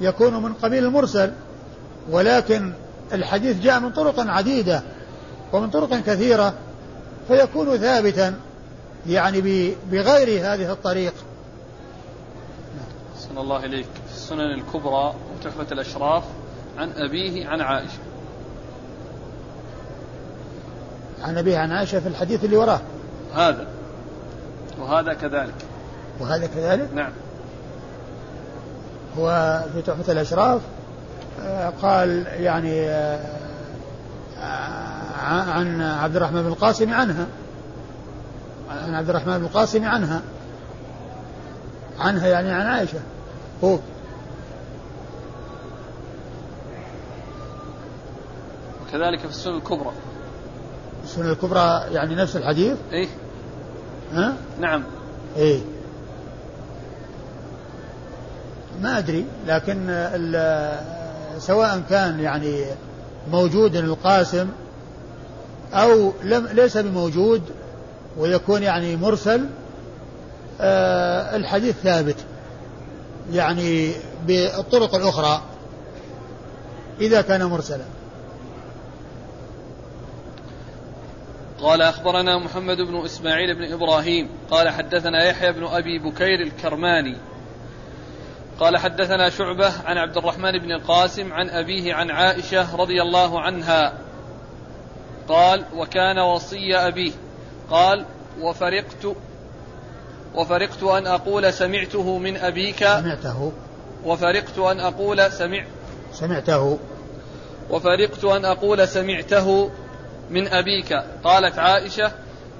يكون 0.01 0.43
من 0.43 0.53
قبيل 0.53 0.85
المرسل. 0.85 1.31
ولكن 2.09 2.73
الحديث 3.13 3.61
جاء 3.61 3.79
من 3.79 3.91
طرق 3.91 4.19
عديدة 4.19 4.81
ومن 5.53 5.69
طرق 5.69 5.89
كثيرة. 5.89 6.53
فيكون 7.27 7.77
ثابتا 7.77 8.39
يعني 9.07 9.41
بغير 9.91 10.53
هذه 10.53 10.71
الطريق. 10.71 11.13
صلى 13.17 13.41
الله 13.41 13.65
إليك. 13.65 13.85
في 14.07 14.15
السنن 14.15 14.53
الكبرى 14.53 15.13
وتحفة 15.35 15.67
الأشراف 15.71 16.23
عن 16.77 16.91
أبيه 16.95 17.47
عن 17.47 17.61
عائشة. 17.61 17.99
عن 21.21 21.37
أبيه 21.37 21.57
عن 21.57 21.71
عائشة 21.71 21.99
في 21.99 22.07
الحديث 22.07 22.43
اللي 22.43 22.57
وراه. 22.57 22.81
هذا. 23.35 23.67
وهذا 24.79 25.13
كذلك. 25.13 25.55
وهذا 26.19 26.47
كذلك؟ 26.47 26.89
نعم. 26.93 27.11
هو 29.17 29.59
في 29.73 29.81
تحفة 29.81 30.11
الأشراف 30.11 30.61
آه، 31.41 31.69
قال 31.81 32.27
يعني 32.39 32.89
آه، 32.89 33.19
عن 35.23 35.81
عبد 35.81 36.15
الرحمن 36.15 36.41
بن 36.41 36.47
القاسم 36.47 36.93
عنها. 36.93 37.27
عن 38.69 38.95
عبد 38.95 39.09
الرحمن 39.09 39.37
بن 39.37 39.45
القاسم 39.45 39.85
عنها. 39.85 40.21
عنها 41.99 42.27
يعني 42.27 42.51
عن 42.51 42.65
عائشة. 42.65 42.99
فوق 43.61 43.81
وكذلك 48.81 49.19
في 49.19 49.25
السنن 49.25 49.55
الكبرى. 49.55 49.91
السنن 51.03 51.29
الكبرى 51.29 51.83
يعني 51.91 52.15
نفس 52.15 52.35
الحديث؟ 52.35 52.77
إيه. 52.91 53.07
ها؟ 54.13 54.33
نعم. 54.59 54.83
إيه. 55.37 55.61
ما 58.81 58.97
أدري 58.97 59.25
لكن 59.47 60.07
سواء 61.37 61.81
كان 61.89 62.19
يعني 62.19 62.65
موجود 63.31 63.75
القاسم 63.75 64.49
أو 65.73 66.13
لم 66.23 66.47
ليس 66.47 66.77
بموجود 66.77 67.41
ويكون 68.17 68.63
يعني 68.63 68.95
مرسل 68.95 69.45
آه 70.61 71.35
الحديث 71.35 71.75
ثابت 71.75 72.15
يعني 73.31 73.91
بالطرق 74.27 74.95
الأخرى 74.95 75.41
إذا 77.01 77.21
كان 77.21 77.43
مرسلا. 77.43 77.85
قال 81.61 81.81
أخبرنا 81.81 82.37
محمد 82.37 82.77
بن 82.77 83.05
إسماعيل 83.05 83.55
بن 83.55 83.73
إبراهيم 83.73 84.29
قال 84.51 84.69
حدثنا 84.69 85.25
يحيى 85.25 85.51
بن 85.51 85.65
أبي 85.65 85.99
بكير 85.99 86.41
الكرماني. 86.41 87.17
قال 88.59 88.77
حدثنا 88.77 89.29
شعبة 89.29 89.71
عن 89.85 89.97
عبد 89.97 90.17
الرحمن 90.17 90.51
بن 90.51 90.71
القاسم 90.71 91.33
عن 91.33 91.49
أبيه 91.49 91.93
عن 91.93 92.11
عائشة 92.11 92.75
رضي 92.75 93.01
الله 93.01 93.41
عنها 93.41 93.93
قال 95.27 95.65
وكان 95.75 96.19
وصي 96.19 96.75
أبيه. 96.75 97.11
قال 97.69 98.05
وفرقت 98.41 99.15
وفرقت 100.35 100.83
أن 100.83 101.07
أقول 101.07 101.53
سمعته 101.53 102.17
من 102.17 102.37
أبيك. 102.37 102.77
سمعته. 102.77 103.51
وفرقت 104.05 104.59
أن 104.59 104.79
أقول 104.79 105.31
سمع 105.31 105.65
سمعته. 106.13 106.79
وفرقت 107.69 108.25
أن 108.25 108.45
أقول 108.45 108.87
سمعته 108.87 109.71
من 110.29 110.47
أبيك. 110.47 110.93
قالت 111.23 111.59
عائشة 111.59 112.11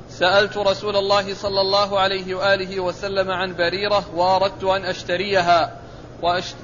سألت 0.09 0.57
رسول 0.57 0.95
الله 0.95 1.33
صلى 1.33 1.61
الله 1.61 1.99
عليه 1.99 2.35
وآله 2.35 2.79
وسلم 2.79 3.31
عن 3.31 3.55
بريرة 3.55 4.03
وأردت 4.15 4.63
أن 4.63 4.85
أشتريها. 4.85 5.79
وأشت 6.21 6.55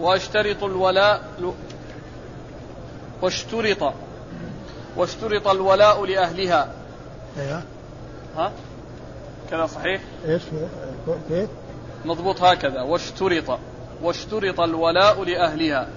وأشترط 0.00 0.64
الولاء 0.64 1.22
واشترط. 3.22 3.94
واشترط 4.98 5.48
الولاء 5.48 6.04
لأهلها. 6.04 6.68
أيوه. 7.38 7.62
ها؟ 8.36 8.52
كذا 9.50 9.66
صحيح؟ 9.66 10.00
إيش؟ 10.28 10.42
كيف؟ 11.28 11.48
مضبوط 12.04 12.42
هكذا. 12.42 12.82
واشترط 12.82 13.58
واشترط 14.02 14.60
الولاء 14.60 15.24
لأهلها. 15.24 15.88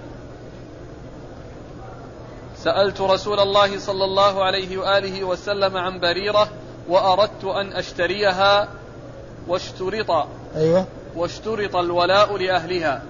سألت 2.56 3.00
رسول 3.00 3.40
الله 3.40 3.78
صلى 3.78 4.04
الله 4.04 4.44
عليه 4.44 4.78
وآله 4.78 5.24
وسلم 5.24 5.76
عن 5.76 6.00
بريرة 6.00 6.48
وأردت 6.88 7.44
أن 7.44 7.72
أشتريها 7.72 8.68
واشترط 9.48 10.26
أيوة. 10.56 10.86
واشترط 11.16 11.76
الولاء 11.76 12.36
لأهلها. 12.36 13.02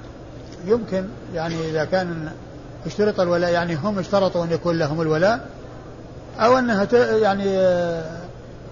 يمكن 0.64 1.09
يعني 1.34 1.70
إذا 1.70 1.84
كان 1.84 2.32
اشترط 2.86 3.20
الولاء 3.20 3.51
يعني 3.51 3.74
هم 3.74 3.99
اشترطوا 3.99 4.45
أن 4.45 4.53
يكون 4.53 4.78
لهم 4.78 5.01
الولاء؟ 5.01 5.49
أو 6.45 6.59
أنها 6.59 6.88
يعني 7.16 7.45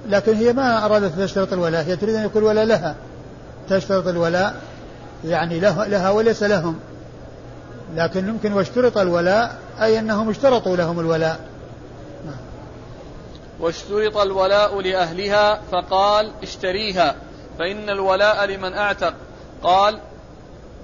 لكن 0.08 0.34
هي 0.34 0.52
ما 0.52 0.84
أرادت 0.86 1.20
تشترط 1.20 1.52
الولاء. 1.52 1.84
هي 1.84 1.96
تريد 1.96 2.14
أن 2.14 2.24
يكون 2.24 2.42
الولاء 2.42 2.64
لها. 2.64 2.94
تشترط 3.68 4.06
الولاء 4.06 4.54
يعني 5.24 5.60
له 5.60 5.86
لها 5.86 6.10
وليس 6.10 6.42
لهم. 6.42 6.80
لكن 7.94 8.28
يمكن 8.28 8.52
واشترط 8.52 8.98
الولاء 8.98 9.58
أي 9.82 9.98
أنهم 9.98 10.30
اشترطوا 10.30 10.76
لهم 10.76 11.00
الولاء. 11.00 11.40
واشترط 13.60 14.16
الولاء 14.16 14.80
لأهلها 14.80 15.60
فقال 15.72 16.32
اشتريها. 16.42 17.14
فإن 17.58 17.90
الولاء 17.90 18.44
لمن 18.44 18.74
أعتق. 18.74 19.14
قال 19.62 19.98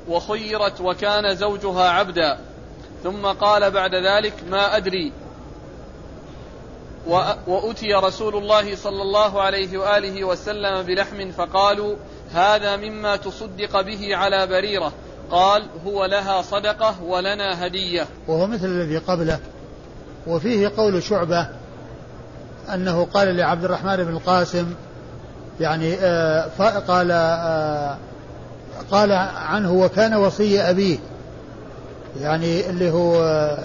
وخيرت 0.09 0.81
وكان 0.81 1.37
زوجها 1.37 1.89
عبدا. 1.89 2.39
ثم 3.05 3.27
قال 3.27 3.71
بعد 3.71 3.95
ذلك 3.95 4.35
ما 4.51 4.77
أدري. 4.77 5.13
وأتي 7.47 7.95
رسول 7.95 8.37
الله 8.37 8.77
صلى 8.77 9.03
الله 9.03 9.43
عليه 9.43 9.79
وآله 9.79 10.25
وسلم 10.25 10.83
بلحم 10.83 11.31
فقالوا 11.31 11.97
هذا 12.35 12.77
مما 12.77 13.17
تصدق 13.17 13.81
به 13.81 14.17
على 14.17 14.47
بريرة. 14.47 14.93
قال 15.31 15.63
هو 15.87 16.05
لها 16.05 16.43
صدقة 16.43 17.03
ولنا 17.03 17.67
هدية. 17.67 18.07
وهو 18.29 18.47
مثل 18.47 18.67
الذي 18.67 18.99
قبله. 18.99 19.39
وفيه 20.27 20.73
قول 20.77 21.03
شعبة 21.03 21.49
أنه 22.75 23.05
قال 23.05 23.37
لعبد 23.37 23.65
الرحمن 23.65 23.97
بن 23.97 24.17
القاسم 24.17 24.75
يعني 25.61 25.95
آه 25.95 26.79
قال 26.89 27.11
آه 27.11 27.97
قال 28.91 29.13
عنه 29.37 29.73
وكان 29.73 30.15
وصي 30.15 30.61
أبيه. 30.61 30.99
يعني 32.21 32.71
اللي 32.71 32.91
هو 32.91 33.23
آه 33.25 33.59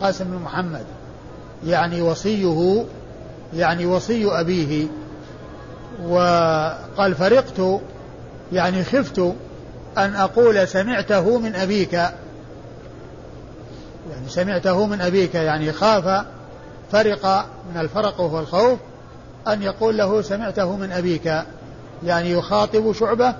قاسم 0.00 0.24
بن 0.24 0.42
محمد. 0.42 0.95
يعني 1.64 2.02
وصيه 2.02 2.84
يعني 3.54 3.86
وصي 3.86 4.40
أبيه. 4.40 4.86
وقال 6.06 7.14
فرقت 7.14 7.80
يعني 8.52 8.84
خفت 8.84 9.18
أن 9.98 10.14
أقول 10.14 10.68
سمعته 10.68 11.38
من 11.38 11.54
أبيك. 11.54 11.92
يعني 11.92 12.14
سمعته 14.28 14.86
من 14.86 15.00
أبيك 15.00 15.34
يعني 15.34 15.72
خاف 15.72 16.24
فرق 16.92 17.46
من 17.74 17.80
الفرق 17.80 18.20
وهو 18.20 18.40
الخوف 18.40 18.78
أن 19.48 19.62
يقول 19.62 19.96
له 19.96 20.22
سمعته 20.22 20.76
من 20.76 20.92
أبيك. 20.92 21.42
يعني 22.04 22.30
يخاطب 22.30 22.92
شعبة 22.92 23.34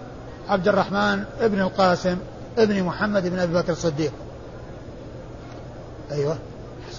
عبد 0.49 0.69
الرحمن 0.69 1.25
ابن 1.41 1.61
القاسم 1.61 2.17
ابن 2.59 2.83
محمد 2.83 3.29
بن 3.29 3.39
أبي 3.39 3.55
بكر 3.55 3.73
الصديق. 3.73 4.12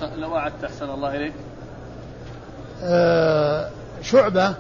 أيوة 0.01 0.15
لو 0.15 0.37
أعدت 0.37 0.63
أحسن 0.63 0.89
الله 0.89 1.15
إليك. 1.15 1.33
آه 2.83 3.69
شعبة 4.01 4.53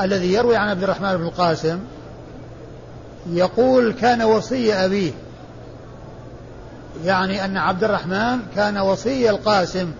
الذي 0.00 0.32
يروي 0.32 0.56
عن 0.56 0.68
عبد 0.68 0.82
الرحمن 0.82 1.16
بن 1.16 1.24
القاسم 1.24 1.80
يقول 3.26 3.92
كان 3.92 4.22
وصي 4.22 4.74
أبيه. 4.74 5.12
يعني 7.04 7.44
أن 7.44 7.56
عبد 7.56 7.84
الرحمن 7.84 8.38
كان 8.56 8.78
وصي 8.78 9.30
القاسم. 9.30 9.92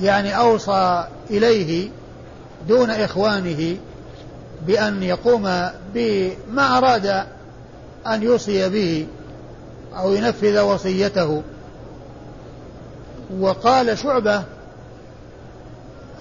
يعني 0.00 0.38
أوصى 0.38 1.04
إليه 1.30 1.88
دون 2.68 2.90
إخوانه 2.90 3.76
بأن 4.66 5.02
يقوم 5.02 5.68
بما 5.94 6.78
أراد 6.78 7.06
أن 8.06 8.22
يوصي 8.22 8.68
به 8.68 9.06
أو 9.96 10.12
ينفذ 10.12 10.60
وصيته. 10.60 11.42
وقال 13.30 13.98
شعبة 13.98 14.44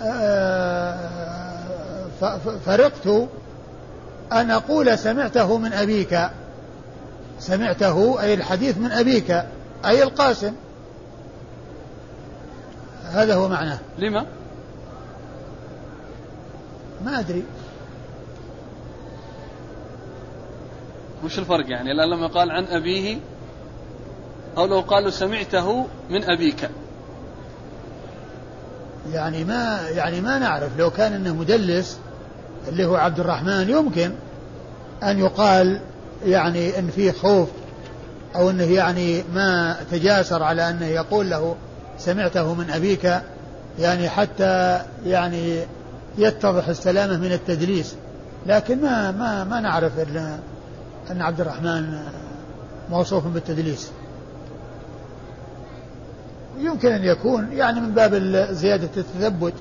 آه، 0.01 1.10
فرقت 2.66 3.08
أن 4.34 4.51
أقول 4.51 4.97
سمعته 4.97 5.58
من 5.58 5.74
أبيك. 5.74 6.30
سمعته 7.39 8.22
أي 8.22 8.34
الحديث 8.34 8.78
من 8.78 8.91
أبيك 8.91 9.43
أي 9.86 10.03
القاسم. 10.03 10.53
هذا 13.03 13.36
هو 13.36 13.47
معناه. 13.47 13.80
لما؟ 13.97 14.26
ما 17.05 17.20
أدري. 17.20 17.43
وش 21.24 21.39
الفرق 21.39 21.70
يعني؟ 21.70 21.91
الآن 21.91 22.10
لما 22.10 22.28
قال 22.28 22.51
عن 22.51 22.66
أبيه 22.66 23.18
أو 24.58 24.66
لو 24.66 24.80
قالوا 24.80 25.10
سمعته 25.10 25.88
من 26.10 26.24
أبيك. 26.24 26.70
يعني 29.14 29.43
ما 29.43 29.80
يعني 29.89 30.22
ما 30.22 30.39
نعرف. 30.39 30.70
لو 30.78 30.89
كان 30.89 31.14
إنه 31.14 31.34
مدلس 31.34 31.97
اللي 32.68 32.86
هو 32.86 32.95
عبد 32.95 33.20
الرحمن 33.20 33.70
يمكن 33.70 34.12
أن 35.03 35.20
يقال 35.20 35.82
يعني 36.26 36.80
إن 36.80 36.89
فيه 36.89 37.12
خوف 37.12 37.49
أو 38.36 38.49
إنه 38.49 38.64
يعني 38.64 39.24
ما 39.34 39.76
تجاسر 39.91 40.43
على 40.43 40.70
أنه 40.70 40.86
يقول 40.86 41.30
له 41.30 41.55
سمعته 41.99 42.53
من 42.53 42.70
أبيك 42.70 43.22
يعني 43.80 44.10
حتى 44.10 44.82
يعني 45.05 45.60
يتضح 46.18 46.68
السلامة 46.68 47.18
من 47.18 47.32
التدليس. 47.32 47.95
لكن 48.45 48.82
ما 48.82 49.12
ما 49.12 49.43
ما 49.43 49.60
نعرف 49.60 49.91
إن 51.12 51.22
عبد 51.22 51.41
الرحمن 51.41 51.99
موصوف 52.89 53.28
بالتدليس. 53.28 53.91
يمكن 56.58 56.91
أن 56.91 57.03
يكون 57.03 57.51
يعني 57.51 57.82
من 57.82 57.91
باب 57.91 58.16
زيادة 58.51 58.89
التثبت 58.97 59.53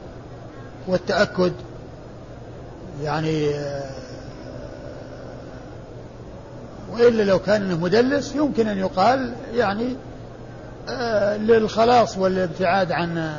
والتأكد 0.87 1.53
يعني 3.03 3.51
آه، 3.51 3.91
وإلا 6.93 7.23
لو 7.23 7.39
كان 7.39 7.81
مدلس 7.81 8.35
يمكن 8.35 8.69
أن 8.69 8.79
يقال 8.79 9.33
يعني 9.55 9.97
آه، 10.89 11.37
للخلاص 11.37 12.19
والابتعاد 12.19 12.93
عن 12.93 13.33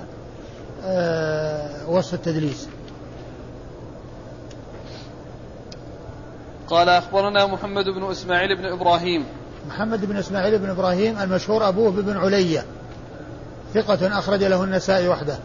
آه، 0.85 1.89
وصف 1.89 2.13
التدليس. 2.13 2.67
قال 6.67 6.89
أخبرنا 6.89 7.45
محمد 7.45 7.85
بن 7.85 8.11
إسماعيل 8.11 8.57
بن 8.57 8.65
إبراهيم. 8.65 9.25
محمد 9.67 10.05
بن 10.05 10.17
إسماعيل 10.17 10.59
بن 10.59 10.69
إبراهيم 10.69 11.19
المشهور 11.19 11.67
أبوه 11.67 11.91
بن 11.91 12.17
علية. 12.17 12.65
ثقة 13.73 14.19
أخرج 14.19 14.43
له 14.43 14.63
النسائي 14.63 15.07
وحده. 15.07 15.37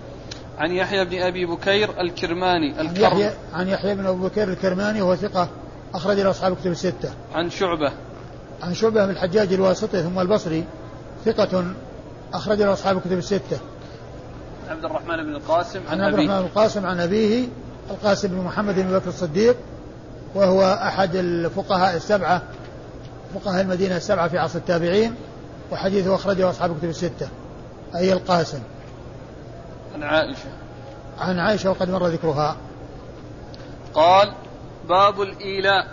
عن 0.58 0.72
يحيى 0.72 1.04
بن 1.04 1.22
أبي 1.22 1.46
بكير 1.46 2.00
الكرماني 2.00 2.78
عن 2.78 2.96
يحيى, 2.96 3.30
عن 3.54 3.68
يحيى 3.68 3.94
بن 3.94 4.06
أبي 4.06 4.18
بكير 4.18 4.48
الكرماني 4.48 5.02
وهو 5.02 5.16
ثقة 5.16 5.48
أخرج 5.94 6.20
له 6.20 6.30
أصحاب 6.30 6.56
كتب 6.56 6.70
الستة. 6.70 7.10
عن 7.34 7.50
شعبة. 7.50 7.92
عن 8.62 8.74
شعبة 8.74 9.04
من 9.04 9.10
الحجاج 9.10 9.52
الواسطي 9.52 10.02
ثم 10.02 10.18
البصري 10.18 10.64
ثقة 11.24 11.64
أخرج 12.34 12.62
له 12.62 12.72
أصحاب 12.72 13.00
كتب 13.00 13.18
الستة. 13.18 13.58
عبد 14.68 14.84
الرحمن 14.84 15.16
بن 15.16 15.34
القاسم 15.34 15.80
عن, 15.90 16.00
عن 16.00 16.06
عبد 16.06 16.14
الرحمن 16.14 16.40
بن 16.40 16.46
القاسم 16.46 16.86
عن 16.86 17.00
أبيه 17.00 17.48
القاسم 17.90 18.28
بن 18.28 18.36
محمد 18.36 18.74
بن 18.74 18.98
بكر 18.98 19.08
الصديق 19.08 19.56
وهو 20.34 20.62
أحد 20.82 21.16
الفقهاء 21.16 21.96
السبعة 21.96 22.42
فقهاء 23.34 23.62
المدينة 23.62 23.96
السبعة 23.96 24.28
في 24.28 24.38
عصر 24.38 24.58
التابعين 24.58 25.14
وحديثه 25.72 26.14
أخرجه 26.14 26.50
أصحاب 26.50 26.78
كتب 26.78 26.88
الستة. 26.88 27.28
أي 27.94 28.12
القاسم. 28.12 28.62
عن 29.94 30.02
عائشة. 30.02 30.48
عن 31.18 31.38
عائشة 31.38 31.70
وقد 31.70 31.90
مر 31.90 32.06
ذكرها. 32.06 32.56
قال 33.94 34.32
باب 34.88 35.22
الإيلاء. 35.22 35.86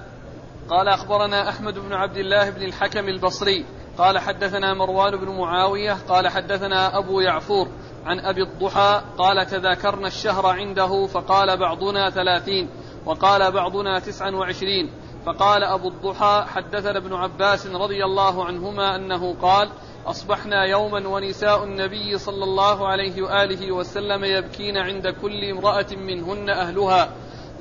قال 0.69 0.87
أخبرنا 0.87 1.49
أحمد 1.49 1.79
بن 1.79 1.93
عبد 1.93 2.17
الله 2.17 2.49
بن 2.49 2.61
الحكم 2.61 3.07
البصري. 3.07 3.65
قال 3.97 4.19
حدثنا 4.19 4.73
مروان 4.73 5.15
بن 5.15 5.29
معاوية. 5.29 5.97
قال 6.09 6.27
حدثنا 6.27 6.97
أبو 6.97 7.19
يعفور 7.19 7.67
عن 8.05 8.19
أبي 8.19 8.43
الضحى. 8.43 9.01
قال 9.17 9.45
تذاكرنا 9.45 10.07
الشهر 10.07 10.45
عنده 10.45 11.07
فقال 11.07 11.57
بعضنا 11.57 12.09
ثلاثين 12.09 12.69
وقال 13.05 13.51
بعضنا 13.51 13.99
تسعا 13.99 14.31
وعشرين. 14.31 14.91
فقال 15.25 15.63
أبو 15.63 15.87
الضحى 15.87 16.45
حدثنا 16.47 16.97
ابن 16.97 17.13
عباس 17.13 17.67
رضي 17.67 18.05
الله 18.05 18.45
عنهما 18.45 18.95
أنه 18.95 19.35
قال 19.41 19.69
أصبحنا 20.07 20.65
يوما 20.65 21.07
ونساء 21.07 21.63
النبي 21.63 22.17
صلى 22.17 22.43
الله 22.43 22.87
عليه 22.87 23.21
وآله 23.21 23.71
وسلم 23.71 24.23
يبكين 24.23 24.77
عند 24.77 25.07
كل 25.21 25.45
امرأة 25.45 25.85
منهن 25.91 26.49
أهلها. 26.49 27.09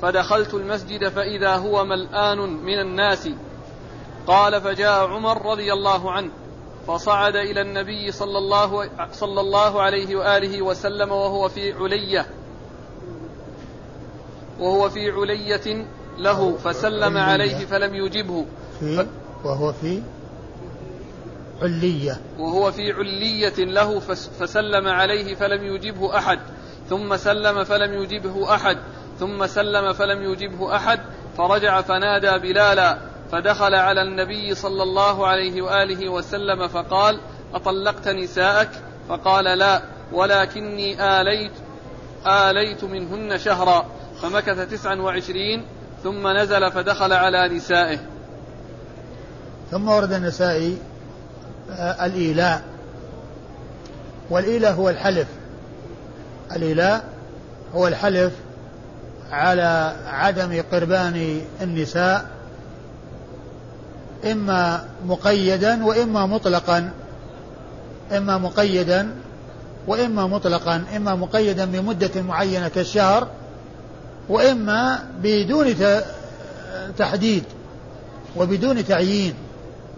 فدخلت 0.03 0.55
المسجد 0.55 1.09
فإذا 1.09 1.57
هو 1.57 1.85
ملآن 1.85 2.39
من 2.39 2.81
الناس. 2.81 3.29
قال 4.27 4.61
فجاء 4.61 5.07
عمر 5.07 5.47
رضي 5.51 5.73
الله 5.73 6.11
عنه 6.11 6.31
فصعد 6.87 7.37
إلى 7.37 7.61
النبي 7.61 8.13
صلى 8.13 8.39
الله, 8.39 8.91
صلى 9.13 9.41
الله 9.41 9.83
عليه 9.83 10.17
وآله 10.17 10.63
وسلم 10.63 11.13
وهو 11.13 11.49
في 11.49 11.73
علية. 11.73 12.27
وهو 14.61 14.89
في 14.89 15.11
علية 15.11 15.87
له 16.19 16.57
فسلم 16.57 17.17
عليه 17.17 17.67
فلم 17.67 17.95
يجبه. 17.95 18.47
وهو 19.45 19.73
في؟ 19.73 20.03
علية. 21.63 22.21
وهو 22.39 22.73
في 22.73 22.93
علية 22.93 23.65
له 23.65 24.01
فسلم 24.41 24.89
عليه 24.89 25.35
فلم 25.35 25.65
يجبه 25.65 26.19
أحد 26.19 26.39
ثم 26.89 27.17
سلم 27.17 27.65
فلم 27.65 28.03
يجبه 28.03 28.55
أحد 28.55 28.79
ثم 29.19 29.47
سلم 29.47 29.93
فلم 29.93 30.23
يجبه 30.23 30.77
أحد 30.77 31.01
فرجع 31.39 31.81
فنادى 31.81 32.39
بلالا 32.39 32.99
فدخل 33.33 33.75
على 33.75 34.03
النبي 34.03 34.55
صلى 34.55 34.83
الله 34.83 35.27
عليه 35.27 35.63
وآله 35.63 36.09
وسلم 36.09 36.69
فقال 36.69 37.21
أطلقت 37.55 38.09
نساءك؟ 38.09 38.71
فقال 39.09 39.45
لا 39.45 39.83
ولكني 40.13 41.21
آليت 41.21 41.53
آليت 42.27 42.85
منهن 42.85 43.39
شهرا 43.39 43.87
فمكث 44.23 44.71
تسعا 44.71 44.95
وعشرين 44.95 45.65
ثم 46.03 46.29
نزل 46.29 46.73
فدخل 46.73 47.13
على 47.13 47.49
نسائه. 47.49 47.99
ثم 49.71 49.89
ورد 49.89 50.13
النسائي 50.13 50.79
الإيلاء. 51.77 52.63
والإيلاء 54.31 54.73
هو 54.73 54.91
الحلف. 54.91 55.27
الإيلاء 56.57 57.05
هو 57.75 57.89
الحلف 57.89 58.33
على 59.31 59.97
عدم 60.07 60.63
قربان 60.73 61.41
النساء 61.63 62.27
إما 64.25 64.85
مقيدا 65.07 65.85
وإما 65.85 66.27
مطلقا. 66.27 66.91
إما 68.13 68.39
مقيدا 68.39 69.11
وإما 69.87 70.27
مطلقا. 70.27 70.85
إما 70.97 71.15
مقيدا 71.15 71.65
بمدة 71.65 72.23
معينة 72.23 72.69
كالشهر 72.69 73.29
وإما 74.29 74.99
بدون 75.23 75.75
تحديد 76.99 77.45
وبدون 78.37 78.87
تعيين 78.87 79.35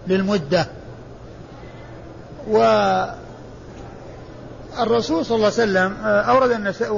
للمدة. 0.06 0.66
والرسول 2.48 3.16
صلى 5.26 5.36
الله 5.36 5.46
عليه 5.46 5.54
وسلم 5.54 5.96
أورد 6.04 6.50
النساء 6.50 6.92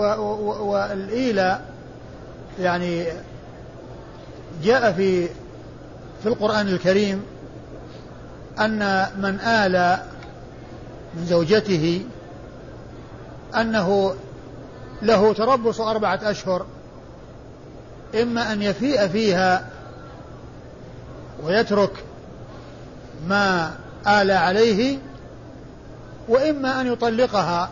والإيلاء 0.60 1.64
يعني 2.60 3.06
جاء 4.62 4.92
في 4.92 5.28
في 6.22 6.28
القرآن 6.28 6.68
الكريم 6.68 7.22
أن 8.60 9.06
من 9.16 9.40
آل 9.40 9.98
من 11.14 11.26
زوجته 11.26 12.04
أنه 13.54 14.14
له 15.02 15.32
تربص 15.32 15.80
أربعة 15.80 16.20
أشهر 16.22 16.66
إما 18.22 18.52
أن 18.52 18.62
يفيء 18.62 19.08
فيها 19.08 19.68
ويترك 21.44 22.04
ما 23.28 23.74
آل 24.06 24.30
عليه 24.30 24.98
وإما 26.28 26.80
أن 26.80 26.92
يطلقها 26.92 27.70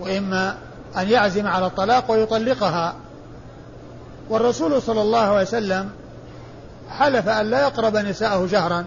وإما 0.00 0.56
أن 0.96 1.08
يعزم 1.08 1.46
على 1.46 1.66
الطلاق 1.66 2.10
ويطلقها. 2.10 2.94
والرسول 4.30 4.82
صلى 4.82 5.02
الله 5.02 5.18
عليه 5.18 5.42
وسلم 5.42 5.90
حلف 6.90 7.28
أن 7.28 7.50
لا 7.50 7.60
يقرب 7.60 7.96
نساءه 7.96 8.46
شهرا 8.46 8.86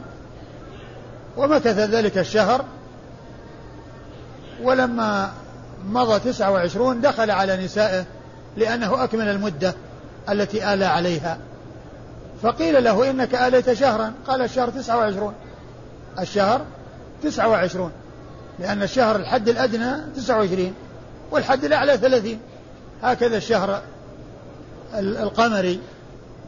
ومكث 1.37 1.77
ذلك 1.77 2.17
الشهر. 2.17 2.65
ولما 4.63 5.31
مضى 5.85 6.19
تسعة 6.19 6.51
وعشرون 6.51 7.01
دخل 7.01 7.31
على 7.31 7.65
نسائه 7.65 8.05
لأنه 8.57 9.03
أكمل 9.03 9.27
المدة 9.27 9.73
التي 10.29 10.73
آلى 10.73 10.85
عليها. 10.85 11.37
فقيل 12.41 12.83
له 12.83 13.09
إنك 13.09 13.35
آليت 13.35 13.73
شهرا. 13.73 14.13
قال 14.27 14.41
الشهر 14.41 14.69
تسعة 14.69 14.97
وعشرون. 14.97 15.33
الشهر 16.19 16.61
تسعة 17.23 17.49
وعشرون. 17.49 17.91
لأن 18.59 18.83
الشهر 18.83 19.15
الحد 19.15 19.49
الأدنى 19.49 19.95
تسعة 20.15 20.37
وعشرين 20.37 20.73
والحد 21.31 21.65
الأعلى 21.65 21.97
ثلاثين. 21.97 22.39
هكذا 23.03 23.37
الشهر 23.37 23.81
القمري. 24.95 25.79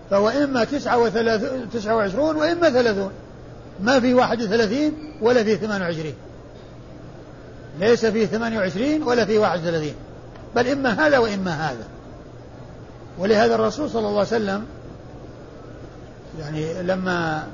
فهو 0.09 0.29
إما 0.29 0.63
تسعة, 0.63 1.09
تسعة 1.73 1.95
وعشرون 1.95 2.35
وإما 2.35 2.69
ثلاثون. 2.69 3.11
ما 3.79 3.99
في 3.99 4.13
واحد 4.13 4.41
وثلاثين 4.41 4.93
ولا 5.21 5.43
في 5.43 5.55
ثمان 5.55 5.81
وعشرين. 5.81 6.15
ليس 7.79 8.05
في 8.05 8.25
ثمان 8.25 8.57
وعشرين 8.57 9.03
ولا 9.03 9.25
في 9.25 9.37
واحد 9.37 9.59
وثلاثين. 9.59 9.95
بل 10.55 10.67
إما 10.67 11.07
هذا 11.07 11.17
وإما 11.17 11.51
هذا. 11.51 11.85
ولهذا 13.19 13.55
الرسول 13.55 13.89
صلى 13.89 14.07
الله 14.07 14.19
عليه 14.19 14.27
وسلم 14.27 14.65
يعني 16.39 16.83
لما 16.83 17.47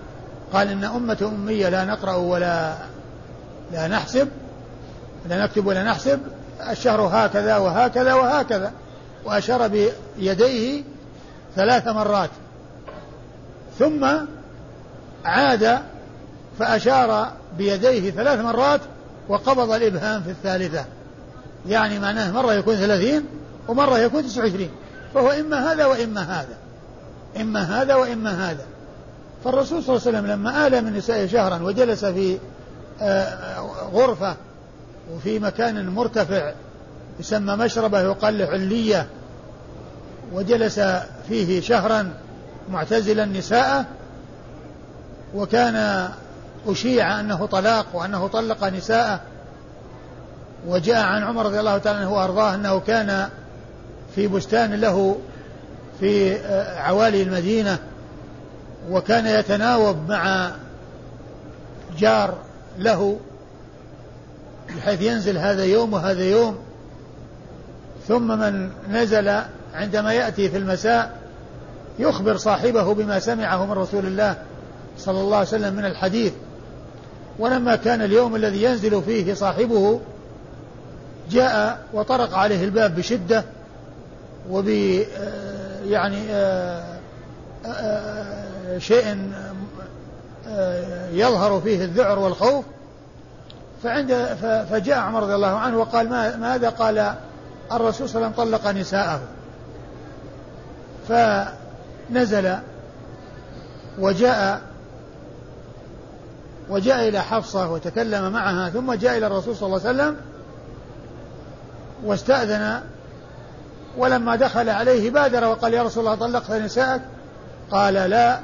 قال 0.54 0.68
إن 0.68 0.84
أمة 0.84 1.32
أمية 1.36 1.70
لا 1.70 1.86
نقرأ 1.86 2.16
ولا 2.16 2.74
لا 3.74 3.88
نحسب 3.88 4.28
لا 5.30 5.44
نكتب 5.44 5.68
ولا 5.68 5.84
نحسب 5.84 6.20
الشهر 6.70 7.02
هكذا 7.02 7.58
وهكذا 7.58 8.14
وهكذا 8.14 8.72
وأشار 9.26 9.68
بيديه 9.68 10.84
ثلاث 11.56 11.88
مرات. 11.88 12.30
ثم 13.80 14.08
عاد 15.26 15.80
فأشار 16.60 17.32
بيديه 17.58 18.12
ثلاث 18.12 18.40
مرات 18.40 18.82
وقبض 19.30 19.72
الإبهام 19.72 20.24
في 20.24 20.30
الثالثة. 20.30 20.86
يعني 21.68 22.00
معناه 22.00 22.32
مرة 22.32 22.54
يكون 22.54 22.76
ثلاثين 22.76 23.26
ومرة 23.68 23.98
يكون 23.98 24.24
تسعة 24.24 24.44
وعشرين. 24.44 24.72
فهو 25.14 25.32
إما 25.32 25.72
هذا 25.72 25.86
وإما 25.86 26.22
هذا. 26.22 26.58
إما 27.42 27.82
هذا 27.82 27.96
وإما 27.96 28.50
هذا. 28.52 28.66
فالرسول 29.44 29.84
صلى 29.84 29.96
الله 29.96 30.08
عليه 30.08 30.18
وسلم 30.18 30.32
لما 30.32 30.68
آل 30.68 30.86
من 30.86 30.98
نسائه 30.98 31.28
شهرا 31.28 31.64
وجلس 31.64 32.06
في 32.06 32.38
غرفة 33.94 34.36
وفي 35.14 35.40
مكان 35.40 35.90
مرتفع 35.90 36.52
يسمى 37.20 37.56
مشربة 37.56 38.02
يقال 38.02 38.42
علية 38.42 39.08
وجلس 40.34 40.80
فيه 41.28 41.62
شهرا 41.62 42.14
معتزلا 42.72 43.26
نساءه 43.26 43.86
وكان 45.36 46.10
أشيع 46.68 47.20
أنه 47.20 47.46
طلاق 47.46 47.86
وأنه 47.94 48.28
طلق 48.28 48.64
نساءه. 48.64 49.20
وجاء 50.68 51.06
عن 51.06 51.24
عمر 51.24 51.46
رضي 51.46 51.60
الله 51.60 51.78
تعالى 51.78 52.00
عنه 52.00 52.14
وأرضاه 52.14 52.56
أنه 52.56 52.80
كان 52.80 53.30
في 54.16 54.28
بستان 54.28 54.74
له 54.74 55.18
في 56.00 56.38
عوالي 56.78 57.24
المدينة 57.24 57.78
وكان 58.90 59.26
يتناوب 59.26 60.10
مع 60.10 60.52
جار 61.98 62.38
له 62.80 63.18
بحيث 64.78 65.02
ينزل 65.02 65.38
هذا 65.38 65.64
يوم 65.64 65.94
وهذا 65.94 66.24
يوم 66.24 66.58
ثم 68.08 68.28
من 68.40 68.70
نزل 68.92 69.42
عندما 69.74 70.14
يأتي 70.14 70.50
في 70.50 70.58
المساء 70.58 71.20
يخبر 72.00 72.38
صاحبه 72.38 72.94
بما 72.94 73.20
سمعه 73.20 73.66
من 73.66 73.72
رسول 73.72 74.06
الله 74.06 74.36
صلى 74.98 75.22
الله 75.22 75.38
عليه 75.38 75.48
وسلم 75.48 75.74
من 75.74 75.86
الحديث. 75.86 76.34
ولما 77.40 77.76
كان 77.76 78.02
اليوم 78.02 78.36
الذي 78.36 78.64
ينزل 78.64 79.02
فيه 79.02 79.34
صاحبه 79.34 80.00
جاء 81.32 81.80
وطرق 81.94 82.34
عليه 82.34 82.64
الباب 82.64 82.96
بشدة 82.96 83.44
وب 84.50 84.70
آه، 84.70 85.84
يعني 85.88 86.18
آه، 86.32 86.84
آه، 87.66 88.78
شيء 88.78 89.32
يظهر 91.12 91.62
فيه 91.62 91.84
الذعر 91.84 92.20
والخوف 92.20 92.66
فعند 93.84 94.14
فجاء 94.72 94.98
عمر 94.98 95.24
رضي 95.24 95.36
الله 95.36 95.58
عنه 95.58 95.78
وقال 95.78 96.10
ما 96.10 96.36
ماذا 96.36 96.70
قال 96.70 97.14
الرسول 97.72 98.10
صلى 98.10 98.16
الله 98.16 98.34
عليه 98.40 98.50
وسلم؟ 98.50 98.60
طلق 98.60 98.68
نساءه. 98.72 99.22
فنزل 101.10 102.56
وجاء 104.00 104.62
وجاء 106.70 107.08
إلى 107.08 107.22
حفصة 107.22 107.72
وتكلم 107.72 108.32
معها 108.32 108.70
ثم 108.70 108.94
جاء 108.94 109.18
إلى 109.18 109.28
الرسول 109.28 109.56
صلى 109.56 109.68
الله 109.68 109.88
عليه 109.88 109.90
وسلم 109.90 110.16
واستأذن 112.06 112.82
ولما 113.98 114.36
دخل 114.36 114.70
عليه 114.70 115.10
بادر 115.10 115.48
وقال 115.48 115.74
يا 115.74 115.84
رسول 115.84 116.04
الله 116.04 116.16
طلقت 116.16 116.52
نساءك؟ 116.52 117.02
قال 117.72 117.94
لا. 117.94 118.40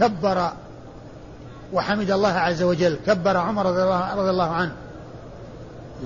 فكبر 0.00 0.52
وحمد 1.72 2.10
الله 2.10 2.28
عز 2.28 2.62
وجل 2.62 2.96
كبر 3.06 3.36
عمر 3.36 3.66
رضي 4.16 4.30
الله 4.30 4.50
عنه 4.50 4.72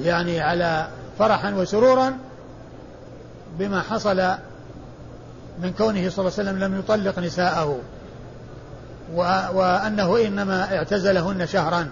يعني 0.02 0.40
على 0.40 0.86
فرحا 1.18 1.54
وسرورا 1.54 2.18
بما 3.58 3.80
حصل 3.80 4.16
من 5.62 5.72
كونه 5.78 6.10
صلى 6.10 6.18
الله 6.18 6.38
عليه 6.38 6.50
وسلم 6.50 6.58
لم 6.58 6.78
يطلق 6.78 7.18
نساءه 7.18 7.78
وأنه 9.54 10.26
إنما 10.26 10.76
اعتزلهن 10.76 11.46
شهرا 11.46 11.88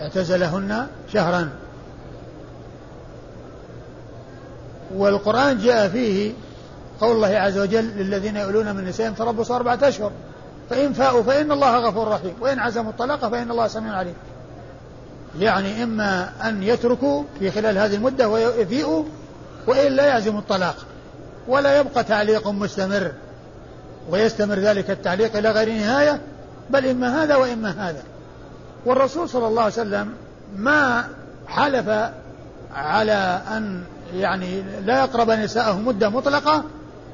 اعتزلهن 0.00 0.86
شهرا. 1.12 1.48
والقرآن 4.94 5.58
جاء 5.58 5.88
فيه 5.88 6.32
قول 7.00 7.16
الله 7.16 7.28
عز 7.28 7.58
وجل 7.58 7.84
للذين 7.84 8.36
يؤلون 8.36 8.76
من 8.76 8.84
نسائهم 8.84 9.14
تربصوا 9.14 9.56
أربعة 9.56 9.78
أشهر. 9.82 10.12
فإن 10.72 10.92
فاءوا 10.92 11.22
فإن 11.22 11.52
الله 11.52 11.78
غفور 11.78 12.08
رحيم. 12.08 12.34
وإن 12.40 12.58
عزموا 12.58 12.90
الطلاق 12.90 13.28
فإن 13.28 13.50
الله 13.50 13.68
سميع 13.68 13.92
عليم. 13.92 14.14
يعني 15.38 15.82
إما 15.82 16.32
أن 16.44 16.62
يتركوا 16.62 17.24
في 17.38 17.50
خلال 17.50 17.78
هذه 17.78 17.94
المدة 17.94 18.28
ويفيئوا 18.28 19.04
وإلا 19.66 20.06
يعزموا 20.06 20.40
الطلاق. 20.40 20.76
ولا 21.48 21.78
يبقى 21.78 22.04
تعليق 22.04 22.48
مستمر. 22.48 23.12
ويستمر 24.10 24.54
ذلك 24.54 24.90
التعليق 24.90 25.36
إلى 25.36 25.50
غير 25.50 25.68
نهاية 25.68 26.20
بل 26.70 26.86
إما 26.86 27.22
هذا 27.22 27.36
وإما 27.36 27.70
هذا. 27.70 28.02
والرسول 28.86 29.28
صلى 29.28 29.46
الله 29.46 29.62
عليه 29.62 29.72
وسلم 29.72 30.12
ما 30.56 31.04
حلف 31.46 32.10
على 32.74 33.40
أن 33.56 33.82
يعني 34.14 34.62
لا 34.84 34.98
يقرب 34.98 35.30
نساءه 35.30 35.78
مدة 35.78 36.08
مطلقة 36.08 36.64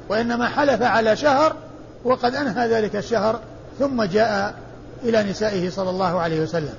وإنما 0.09 0.47
حلف 0.47 0.81
على 0.81 1.15
شهر 1.15 1.55
وقد 2.03 2.35
أنهى 2.35 2.67
ذلك 2.67 2.95
الشهر 2.95 3.39
ثم 3.79 4.03
جاء 4.03 4.53
إلى 5.03 5.23
نسائه 5.23 5.69
صلى 5.69 5.89
الله 5.89 6.19
عليه 6.19 6.41
وسلم. 6.41 6.73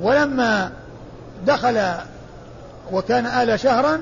ولما 0.00 0.70
دخل 1.46 1.94
وكان 2.92 3.26
آل 3.26 3.60
شهرا 3.60 3.98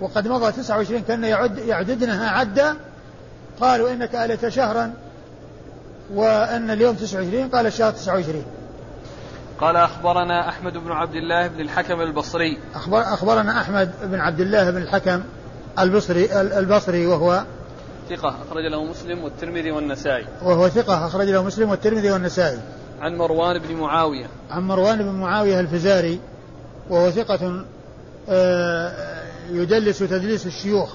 وقد 0.00 0.28
مضى 0.28 0.52
29 0.52 1.02
كان 1.02 1.24
يعد 1.24 1.58
يعددنها 1.58 2.30
عدا 2.30 2.76
قالوا 3.60 3.90
إنك 3.90 4.14
آلت 4.14 4.48
شهرا 4.48 4.92
وأن 6.14 6.70
اليوم 6.70 6.96
29 6.96 7.48
قال 7.48 7.66
الشهر 7.66 7.92
29 7.92 8.44
قال 9.60 9.76
أخبرنا 9.76 10.48
أحمد 10.48 10.72
بن 10.72 10.92
عبد 10.92 11.14
الله 11.14 11.46
بن 11.46 11.60
الحكم 11.60 12.00
البصري. 12.00 12.58
أخبر 12.74 13.02
أخبرنا 13.02 13.60
أحمد 13.60 13.90
بن 14.02 14.20
عبد 14.20 14.40
الله 14.40 14.70
بن 14.70 14.82
الحكم 14.82 15.22
البصري 15.78 16.40
البصري 16.40 17.06
وهو 17.06 17.44
ثقة 18.10 18.28
أخرج 18.28 18.64
له 18.64 18.84
مسلم 18.84 19.24
والترمذي 19.24 19.70
والنسائي. 19.70 20.26
وهو 20.42 20.68
ثقة 20.68 21.06
أخرج 21.06 21.28
له 21.28 21.42
مسلم 21.42 21.70
والترمذي 21.70 22.10
والنسائي. 22.10 22.58
عن 23.00 23.16
مروان 23.16 23.58
بن 23.58 23.74
معاوية. 23.74 24.26
عن 24.50 24.62
مروان 24.62 24.98
بن 24.98 25.10
معاوية 25.10 25.60
الفزاري 25.60 26.20
وهو 26.90 27.10
ثقة 27.10 27.64
آه، 28.28 29.22
يدلس 29.50 29.98
تدليس 29.98 30.46
الشيوخ. 30.46 30.94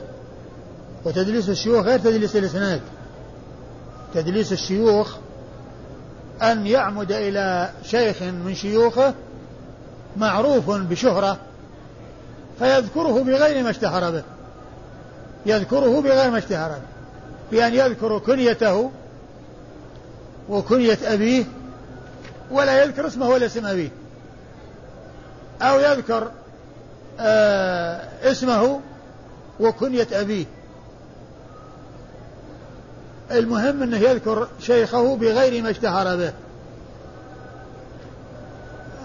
وتدليس 1.05 1.49
الشيوخ 1.49 1.85
غير 1.85 1.99
تدليس 1.99 2.35
الإسناد. 2.35 2.81
تدليس 4.13 4.51
الشيوخ 4.51 5.15
أن 6.41 6.67
يعمد 6.67 7.11
إلى 7.11 7.69
شيخ 7.83 8.21
من 8.21 8.55
شيوخه 8.55 9.13
معروف 10.17 10.69
بشهرة 10.69 11.37
فيذكره 12.59 13.23
بغير 13.23 13.63
ما 13.63 13.69
اشتهر 13.69 14.11
به. 14.11 14.23
يذكره 15.45 16.01
بغير 16.01 16.31
ما 16.31 16.37
اشتهر 16.37 16.69
به. 16.69 16.90
بأن 17.51 17.73
يذكر 17.73 18.19
كنيته 18.19 18.91
وكنية 20.49 20.97
أبيه 21.03 21.45
ولا 22.51 22.83
يذكر 22.83 23.07
اسمه 23.07 23.29
ولا 23.29 23.45
اسم 23.45 23.65
أبيه. 23.65 23.89
أو 25.61 25.79
يذكر 25.79 26.31
آه 27.19 28.01
اسمه 28.23 28.81
وكنية 29.59 30.07
أبيه. 30.11 30.45
المهم 33.31 33.83
أنه 33.83 33.97
يذكر 33.97 34.47
شيخه 34.59 35.15
بغير 35.15 35.63
ما 35.63 35.69
اشتهر 35.69 36.15
به. 36.15 36.33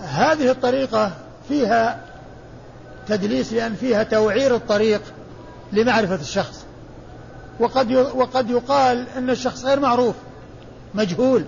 هذه 0.03 0.51
الطريقة 0.51 1.13
فيها 1.49 2.01
تدليس 3.09 3.53
لأن 3.53 3.75
فيها 3.75 4.03
توعير 4.03 4.55
الطريق 4.55 5.03
لمعرفة 5.73 6.15
الشخص. 6.15 6.66
وقد 7.61 7.93
وقد 7.93 8.51
يقال 8.51 9.07
أن 9.17 9.31
الشخص 9.31 9.65
غير 9.65 9.81
معروف 9.81 10.15
مجهول 10.95 11.45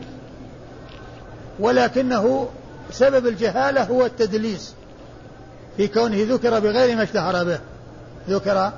ولكنه 1.60 2.48
سبب 2.90 3.26
الجهالة 3.26 3.84
هو 3.84 4.06
التدليس 4.06 4.74
في 5.76 5.88
كونه 5.88 6.26
ذكر 6.34 6.60
بغير 6.60 6.96
ما 6.96 7.02
اشتهر 7.02 7.44
به 7.44 7.58
ذكر 8.28 8.72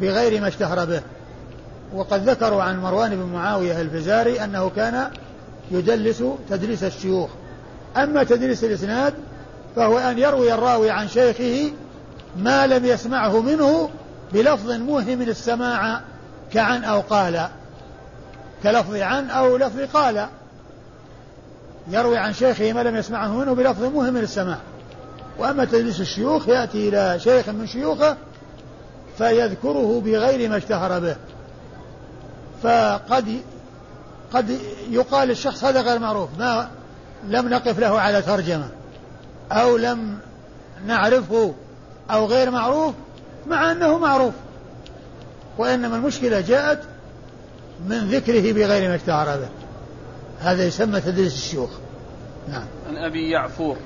بغير 0.00 0.40
ما 0.40 0.48
اشتهر 0.48 0.84
به. 0.84 1.02
وقد 1.94 2.28
ذكروا 2.28 2.62
عن 2.62 2.80
مروان 2.80 3.10
بن 3.10 3.32
معاوية 3.32 3.80
الفزاري 3.80 4.44
أنه 4.44 4.70
كان 4.76 5.10
يدلس 5.70 6.24
تدليس 6.50 6.84
الشيوخ. 6.84 7.30
أما 7.96 8.24
تدليس 8.24 8.64
الإسناد 8.64 9.14
فهو 9.76 9.98
أن 9.98 10.18
يروي 10.18 10.54
الراوي 10.54 10.90
عن 10.90 11.08
شيخه 11.08 11.72
ما 12.36 12.66
لم 12.66 12.84
يسمعه 12.84 13.40
منه 13.40 13.90
بلفظ 14.32 14.70
موهم 14.70 15.22
السماع 15.22 16.00
كعن 16.54 16.84
أو 16.84 17.00
قال. 17.00 17.48
كلفظ 18.62 18.96
عن 18.96 19.30
أو 19.30 19.56
لفظ 19.56 19.80
قال. 19.80 20.26
يروي 21.88 22.18
عن 22.18 22.34
شيخه 22.34 22.72
ما 22.72 22.80
لم 22.82 22.96
يسمعه 22.96 23.28
منه 23.28 23.54
بلفظ 23.54 23.82
موهم 23.82 24.16
السماع 24.16 24.58
وأما 25.38 25.64
تدليس 25.64 26.00
الشيوخ 26.00 26.48
يأتي 26.48 26.88
إلى 26.88 27.20
شيخ 27.20 27.48
من 27.48 27.66
شيوخه 27.66 28.16
فيذكره 29.18 30.02
بغير 30.04 30.50
ما 30.50 30.56
اشتهر 30.56 30.98
به. 30.98 31.16
فقد 32.62 33.40
قد 34.32 34.58
يقال 34.90 35.30
الشخص 35.30 35.64
هذا 35.64 35.80
غير 35.80 35.98
معروف. 35.98 36.28
ما 36.38 36.68
لم 37.28 37.48
نقف 37.48 37.78
له 37.78 38.00
على 38.00 38.22
ترجمة. 38.22 38.68
أو 39.52 39.76
لم 39.76 40.18
نعرفه 40.86 41.54
أو 42.10 42.26
غير 42.26 42.50
معروف 42.50 42.94
مع 43.46 43.72
أنه 43.72 43.98
معروف. 43.98 44.34
وإنما 45.58 45.96
المشكلة 45.96 46.40
جاءت 46.40 46.80
من 47.88 48.10
ذكره 48.10 48.52
بغير 48.52 48.88
ما 48.88 48.94
اشتهر 48.94 49.36
به 49.36 49.48
هذا 50.40 50.64
يسمى 50.64 51.00
تدريس 51.00 51.34
الشيوخ. 51.34 51.70
نعم. 52.48 52.66
عن 52.88 52.96
أبي 52.96 53.30
يعفور. 53.30 53.76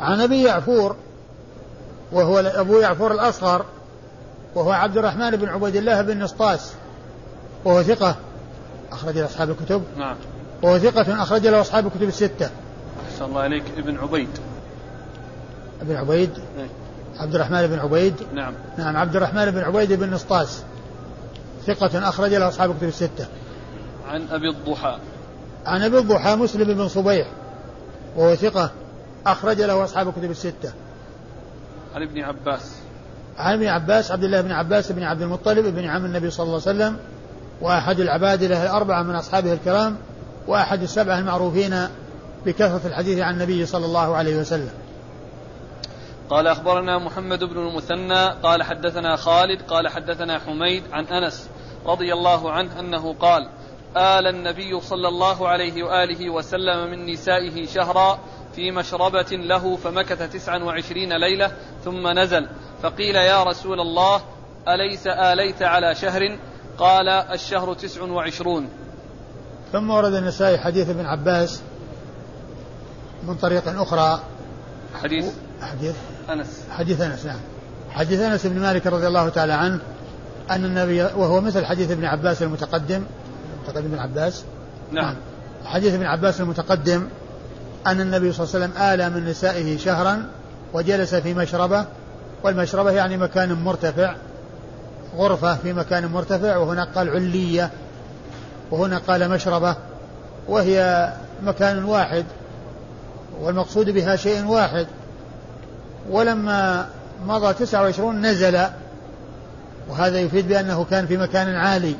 عن 0.00 0.20
أبي 0.20 0.42
يعفور 0.42 0.96
وهو 2.12 2.38
أبو 2.38 2.78
يعفور 2.78 3.12
الأصغر 3.12 3.64
وهو 4.54 4.70
عبد 4.70 4.96
الرحمن 4.96 5.30
بن 5.30 5.48
عبيد 5.48 5.76
الله 5.76 6.02
بن 6.02 6.22
نسطاس 6.22 6.72
وهو 7.64 7.82
ثقة 7.82 8.16
أخرج 8.92 9.18
له 9.18 9.24
أصحاب 9.24 9.50
الكتب. 9.50 9.82
نعم. 9.96 10.16
وهو 10.62 10.78
ثقة 10.78 11.22
أخرج 11.22 11.46
له 11.46 11.60
أصحاب 11.60 11.86
الكتب 11.86 12.02
الستة. 12.02 12.50
أحسن 13.12 13.24
الله 13.24 13.40
عليك 13.40 13.64
ابن 13.76 13.98
عبيد. 13.98 14.28
ابن 15.80 15.96
عبيد 15.96 16.30
إيه؟ 16.58 16.66
عبد 17.18 17.34
الرحمن 17.34 17.66
بن 17.66 17.78
عبيد. 17.78 18.14
نعم. 18.34 18.54
نعم 18.78 18.96
عبد 18.96 19.16
الرحمن 19.16 19.50
بن 19.50 19.60
عبيد 19.60 19.92
بن 19.92 20.10
نسطاس 20.10 20.62
ثقة 21.66 22.08
أخرج 22.08 22.34
له 22.34 22.48
أصحاب 22.48 22.70
الكتب 22.70 22.88
الستة. 22.88 23.26
عن 24.08 24.26
أبي 24.30 24.48
الضحى. 24.48 24.98
عن 25.66 25.82
أبي 25.82 25.98
الضحى 25.98 26.36
مسلم 26.36 26.74
بن 26.74 26.88
صبيح 26.88 27.26
وهو 28.16 28.34
ثقة 28.34 28.70
أخرج 29.26 29.60
له 29.60 29.84
أصحاب 29.84 30.08
الكتب 30.08 30.30
الستة. 30.30 30.72
عن 31.94 32.02
ابن 32.02 32.20
عباس. 32.20 32.72
عن 33.38 33.54
ابن 33.54 33.66
عباس 33.66 34.10
عبد 34.10 34.24
الله 34.24 34.40
بن 34.40 34.52
عباس 34.52 34.92
بن 34.92 35.02
عبد 35.02 35.22
المطلب 35.22 35.66
بن 35.66 35.84
عم 35.84 36.04
النبي 36.04 36.30
صلى 36.30 36.44
الله 36.44 36.62
عليه 36.66 36.76
وسلم 36.76 36.96
وأحد 37.60 38.00
العبادلة 38.00 38.62
الأربعة 38.62 39.02
من 39.02 39.14
أصحابه 39.14 39.52
الكرام 39.52 39.96
وأحد 40.46 40.82
السبعة 40.82 41.18
المعروفين 41.18 41.88
بكثرة 42.46 42.86
الحديث 42.86 43.18
عن 43.18 43.34
النبي 43.34 43.66
صلى 43.66 43.86
الله 43.86 44.16
عليه 44.16 44.36
وسلم. 44.36 44.70
قال 46.30 46.46
أخبرنا 46.46 46.98
محمد 46.98 47.44
بن 47.44 47.58
المثنى 47.58 48.28
قال 48.42 48.62
حدثنا 48.62 49.16
خالد 49.16 49.62
قال 49.62 49.88
حدثنا 49.88 50.38
حميد 50.38 50.82
عن 50.92 51.04
أنس 51.04 51.48
رضي 51.86 52.12
الله 52.12 52.52
عنه 52.52 52.80
أنه 52.80 53.14
قال 53.14 53.48
آل 53.96 54.26
النبي 54.26 54.80
صلى 54.80 55.08
الله 55.08 55.48
عليه 55.48 55.82
وآله 55.82 56.30
وسلم 56.30 56.90
من 56.90 57.12
نسائه 57.12 57.66
شهرا 57.66 58.18
في 58.54 58.70
مشربة 58.70 59.30
له 59.30 59.76
فمكث 59.76 60.32
تسعا 60.32 60.58
وعشرين 60.58 61.12
ليلة 61.12 61.52
ثم 61.84 62.18
نزل. 62.18 62.48
فقيل 62.82 63.16
يا 63.16 63.42
رسول 63.42 63.80
الله 63.80 64.22
أليس 64.68 65.06
آليت 65.06 65.62
على 65.62 65.94
شهر؟ 65.94 66.38
قال 66.78 67.08
الشهر 67.08 67.74
تسع 67.74 68.02
وعشرون. 68.02 68.68
ثم 69.72 69.90
ورد 69.90 70.14
النسائي 70.14 70.58
حديث 70.58 70.90
ابن 70.90 71.06
عباس 71.06 71.62
من 73.22 73.34
طريق 73.34 73.80
أخرى. 73.80 74.22
حديث 75.02 75.26
حديث 75.60 75.94
أنس. 76.30 76.64
حديث 76.70 77.00
أنس 77.00 77.26
نعم. 77.26 77.40
حديث 77.90 78.20
أنس 78.20 78.46
بن 78.46 78.60
مالك 78.60 78.86
رضي 78.86 79.06
الله 79.06 79.28
تعالى 79.28 79.52
عنه. 79.52 79.80
أن 80.50 80.64
النبي 80.64 81.02
وهو 81.02 81.40
مثل 81.40 81.64
حديث 81.64 81.90
ابن 81.90 82.04
عباس 82.04 82.42
المتقدم 82.42 83.02
المتقدم 83.56 83.86
ابن 83.86 83.98
عباس؟ 83.98 84.44
نعم. 84.92 85.14
حديث 85.64 85.94
ابن 85.94 86.06
عباس 86.06 86.40
المتقدم 86.40 87.08
أن 87.86 88.00
النبي 88.00 88.32
صلى 88.32 88.44
الله 88.44 88.54
عليه 88.54 88.66
وسلم 88.66 88.82
آلى 88.82 89.10
من 89.10 89.30
نسائه 89.30 89.78
شهرا 89.78 90.26
وجلس 90.72 91.14
في 91.14 91.34
مشربة 91.34 91.84
والمشربة 92.42 92.90
يعني 92.90 93.16
مكان 93.16 93.52
مرتفع 93.52 94.14
غرفة 95.16 95.56
في 95.56 95.72
مكان 95.72 96.06
مرتفع 96.06 96.56
وهنا 96.56 96.84
قال 96.84 97.10
علية 97.10 97.70
وهنا 98.70 98.98
قال 98.98 99.30
مشربة 99.30 99.76
وهي 100.48 101.12
مكان 101.42 101.84
واحد 101.84 102.24
والمقصود 103.40 103.90
بها 103.90 104.16
شيء 104.16 104.44
واحد. 104.44 104.86
ولما 106.10 106.86
مضى 107.26 107.52
29 107.52 108.26
نزل 108.26 108.58
وهذا 109.88 110.20
يفيد 110.20 110.48
بأنه 110.48 110.84
كان 110.84 111.06
في 111.06 111.16
مكان 111.16 111.54
عالي. 111.54 111.94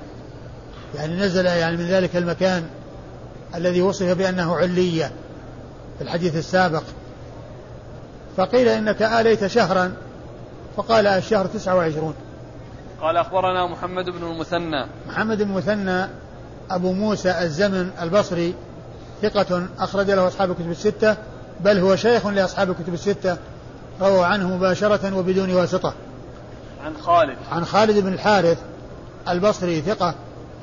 يعني 0.95 1.17
نزل 1.17 1.47
يعني 1.47 1.77
من 1.77 1.87
ذلك 1.87 2.17
المكان 2.17 2.65
الذي 3.55 3.83
وصف 3.83 4.07
بأنه 4.19 4.57
علية 4.57 5.13
في 5.99 6.05
الحديث 6.05 6.37
السابق. 6.37 6.83
فقيل 8.37 8.69
إنك 8.69 9.03
آليت 9.03 9.47
شهرا 9.47 9.93
فقال 10.77 11.07
الشهر 11.07 11.47
29 11.47 12.15
قال 13.01 13.17
أخبرنا 13.17 13.67
محمد 13.67 14.05
بن 14.05 14.23
المثنى. 14.23 14.87
محمد 15.09 15.43
بن 15.43 15.51
المثنى 15.51 16.07
أبو 16.71 16.93
موسى 16.93 17.31
الزمن 17.43 17.91
البصري 18.03 18.55
ثقة 19.23 19.67
أخرج 19.79 20.11
له 20.11 20.29
أصحاب 20.29 20.51
الكتب 20.51 20.71
الستة 20.71 21.17
بل 21.61 21.79
هو 21.79 21.97
شيخ 21.97 22.27
لأصحاب 22.27 22.71
الكتب 22.71 22.95
الستة 22.95 23.37
روى 24.01 24.25
عنه 24.25 24.57
مباشرة 24.57 25.17
وبدون 25.17 25.55
واسطة. 25.55 25.95
عن 26.85 26.97
خالد. 26.97 27.37
عن 27.53 27.65
خالد 27.65 27.99
بن 27.99 28.13
الحارث 28.13 28.59
البصري 29.29 29.81
ثقة 29.81 30.15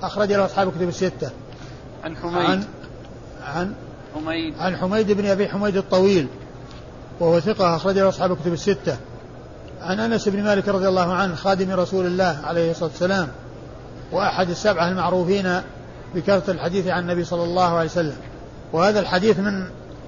أخرج 0.04 0.32
له 0.32 0.46
أصحاب 0.46 0.68
الكتب 0.68 0.88
الستة. 0.90 1.32
عن 2.04 2.18
حميد. 2.18 2.36
عن 2.36 2.66
عن 3.44 3.74
حميد. 4.16 4.54
عن 4.60 4.78
حميد 4.78 5.12
بن 5.12 5.26
أبي 5.26 5.50
حميد 5.50 5.78
الطويل 5.78 6.28
وهو 7.20 7.40
ثقة 7.40 7.76
أخرج 7.76 7.98
له 7.98 8.10
أصحاب 8.10 8.32
الكتب 8.32 8.54
الستة. 8.54 8.98
عن 9.82 10.00
أنس 10.00 10.30
بن 10.30 10.44
مالك 10.44 10.68
رضي 10.68 10.88
الله 10.88 11.14
عنه 11.14 11.36
خادم 11.36 11.72
رسول 11.72 12.06
الله 12.06 12.40
عليه 12.44 12.72
الصلاة 12.72 12.90
والسلام 12.90 13.28
وأحد 14.12 14.50
السبعة 14.50 14.90
المعروفين 14.90 15.62
بكثرة 16.16 16.52
الحديث 16.52 16.88
عن 16.88 17.04
النبي 17.04 17.24
صلى 17.24 17.44
الله 17.44 17.78
عليه 17.78 17.90
وسلم. 17.90 18.16
وهذا 18.74 19.00
الحديث 19.00 19.40
من 19.40 19.66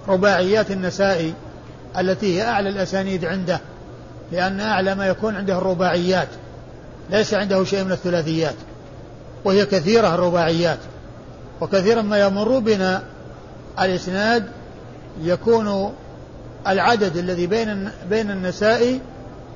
رباعيات 0.08 0.72
النسائي 0.72 1.34
التي 1.98 2.38
هي 2.38 2.48
أعلى 2.48 2.70
الأسانيد 2.70 3.26
عنده. 3.26 3.60
لأن 4.32 4.60
أعلى 4.60 4.96
ما 4.96 5.08
يكون 5.08 5.36
عنده 5.36 5.58
الرباعيات 5.58 6.28
ليس 7.10 7.34
عنده 7.34 7.64
شيء 7.64 7.84
من 7.84 7.92
الثلاثيات 7.92 8.56
وهي 9.46 9.66
كثيرة 9.66 10.16
الرباعيات 10.16 10.80
وكثيرا 11.62 12.02
ما 12.02 12.20
يمر 12.20 12.60
بنا 12.60 13.04
الإسناد 13.80 14.46
يكون 15.22 15.94
العدد 16.68 17.18
الذي 17.18 17.48
بين 17.48 17.92
بين 18.10 18.32
النسائي 18.32 19.02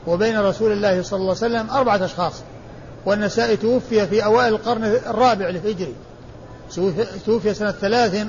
وبين 0.07 0.39
رسول 0.39 0.72
الله 0.72 1.03
صلى 1.03 1.17
الله 1.20 1.36
عليه 1.41 1.55
وسلم 1.55 1.70
أربعة 1.70 2.05
أشخاص 2.05 2.34
والنسائي 3.05 3.57
توفي 3.57 4.07
في 4.07 4.26
أوائل 4.26 4.53
القرن 4.53 4.84
الرابع 4.84 5.49
الهجري 5.49 5.95
توفي 7.26 7.53
سنة 7.53 7.72
ثلاث 7.72 8.28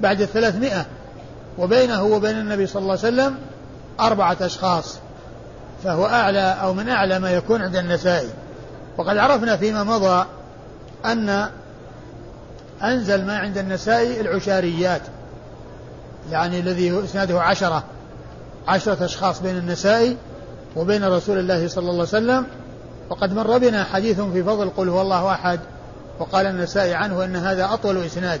بعد 0.00 0.20
الثلاثمائة 0.20 0.86
وبينه 1.58 2.04
وبين 2.04 2.38
النبي 2.38 2.66
صلى 2.66 2.82
الله 2.82 2.90
عليه 2.90 3.00
وسلم 3.00 3.34
أربعة 4.00 4.36
أشخاص. 4.40 4.98
فهو 5.84 6.06
أعلى 6.06 6.56
أو 6.62 6.74
من 6.74 6.88
أعلى 6.88 7.18
ما 7.18 7.30
يكون 7.30 7.62
عند 7.62 7.76
النسائي. 7.76 8.28
وقد 8.98 9.16
عرفنا 9.16 9.56
فيما 9.56 9.84
مضى 9.84 10.26
أن 11.04 11.48
أنزل 12.82 13.26
ما 13.26 13.38
عند 13.38 13.58
النسائي 13.58 14.20
العشاريات 14.20 15.02
يعني 16.30 16.60
الذي 16.60 17.04
إسناده 17.04 17.42
عشرة 17.42 17.84
عشرة 18.68 19.04
أشخاص 19.04 19.40
بين 19.42 19.56
النسائي 19.56 20.16
وبين 20.76 21.04
رسول 21.04 21.38
الله 21.38 21.68
صلى 21.68 21.82
الله 21.82 21.92
عليه 21.92 22.02
وسلم. 22.02 22.46
وقد 23.10 23.32
مر 23.32 23.58
بنا 23.58 23.84
حديث 23.84 24.20
في 24.20 24.42
فضل 24.42 24.70
قل 24.70 24.88
هو 24.88 25.02
الله 25.02 25.32
أحد 25.32 25.60
وقال 26.18 26.46
النسائي 26.46 26.94
عنه 26.94 27.24
أن 27.24 27.36
هذا 27.36 27.74
أطول 27.74 28.04
إسناد. 28.04 28.40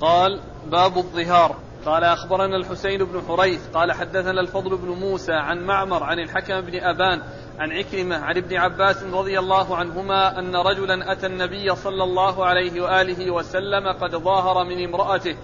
قال 0.00 0.40
باب 0.70 0.98
الظهار. 0.98 1.54
قال 1.86 2.04
أخبرنا 2.04 2.56
الحسين 2.56 3.04
بن 3.04 3.22
حريث 3.28 3.68
قال 3.74 3.92
حدثنا 3.92 4.40
الفضل 4.40 4.76
بن 4.76 4.88
موسى 4.88 5.32
عن 5.32 5.66
معمر 5.66 6.02
عن 6.04 6.18
الحكم 6.18 6.60
بن 6.60 6.80
أبان 6.80 7.22
عن 7.58 7.72
عكرمة 7.72 8.16
عن 8.16 8.36
ابن 8.36 8.56
عباس 8.56 9.02
رضي 9.02 9.38
الله 9.38 9.76
عنهما 9.76 10.38
أن 10.38 10.56
رجلا 10.56 11.12
أتى 11.12 11.26
النبي 11.26 11.74
صلى 11.74 12.04
الله 12.04 12.44
عليه 12.44 12.80
وآله 12.80 13.30
وسلم 13.30 13.88
قد 13.88 14.16
ظاهر 14.16 14.64
من 14.64 14.84
امرأته 14.84 15.36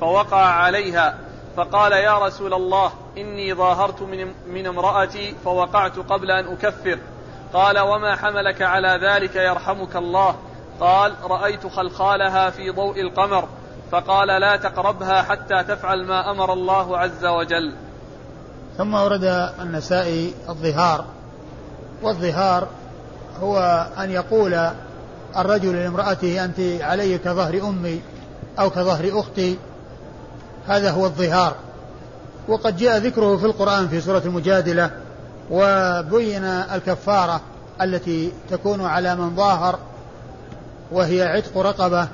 فوقع 0.00 0.44
عليها 0.46 1.18
فقال 1.56 1.92
يا 1.92 2.18
رسول 2.18 2.54
الله 2.54 2.92
إني 3.18 3.54
ظاهرت 3.54 4.02
من, 4.02 4.34
من 4.46 4.66
امرأتي 4.66 5.34
فوقعت 5.44 5.98
قبل 5.98 6.30
أن 6.30 6.52
أكفر 6.52 6.98
قال 7.52 7.78
وما 7.78 8.16
حملك 8.16 8.62
على 8.62 9.00
ذلك 9.02 9.36
يرحمك 9.36 9.96
الله 9.96 10.36
قال 10.80 11.12
رأيت 11.22 11.66
خلخالها 11.66 12.50
في 12.50 12.70
ضوء 12.70 13.00
القمر 13.00 13.48
فقال 13.92 14.40
لا 14.40 14.56
تقربها 14.56 15.22
حتى 15.22 15.64
تفعل 15.68 16.06
ما 16.06 16.30
أمر 16.30 16.52
الله 16.52 16.98
عز 16.98 17.24
وجل. 17.24 17.74
ثم 18.78 18.94
ورد 18.94 19.24
النسائي 19.60 20.34
الظهار. 20.48 21.04
والظهار 22.02 22.68
هو 23.40 23.86
أن 23.98 24.10
يقول 24.10 24.70
الرجل 25.36 25.76
لامرأته 25.76 26.44
أنت 26.44 26.60
علي 26.82 27.18
كظهر 27.18 27.60
أمي 27.68 28.02
أو 28.58 28.70
كظهر 28.70 29.20
أختي؟ 29.20 29.58
هذا 30.66 30.90
هو 30.90 31.06
الظهار. 31.06 31.54
وقد 32.48 32.76
جاء 32.76 32.98
ذكره 32.98 33.36
في 33.36 33.46
القرآن 33.46 33.88
في 33.88 34.00
سورة 34.00 34.22
المجادلة 34.24 34.90
وبين 35.50 36.44
الكفارة 36.44 37.40
التي 37.82 38.32
تكون 38.50 38.84
على 38.84 39.16
من 39.16 39.36
ظاهر 39.36 39.78
وهي 40.92 41.22
عتق 41.22 41.58
رقبة. 41.58 42.08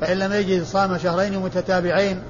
فإن 0.00 0.18
لم 0.18 0.32
يجد 0.32 0.64
صام 0.64 0.98
شهرين 0.98 1.38
متتابعين 1.38 2.22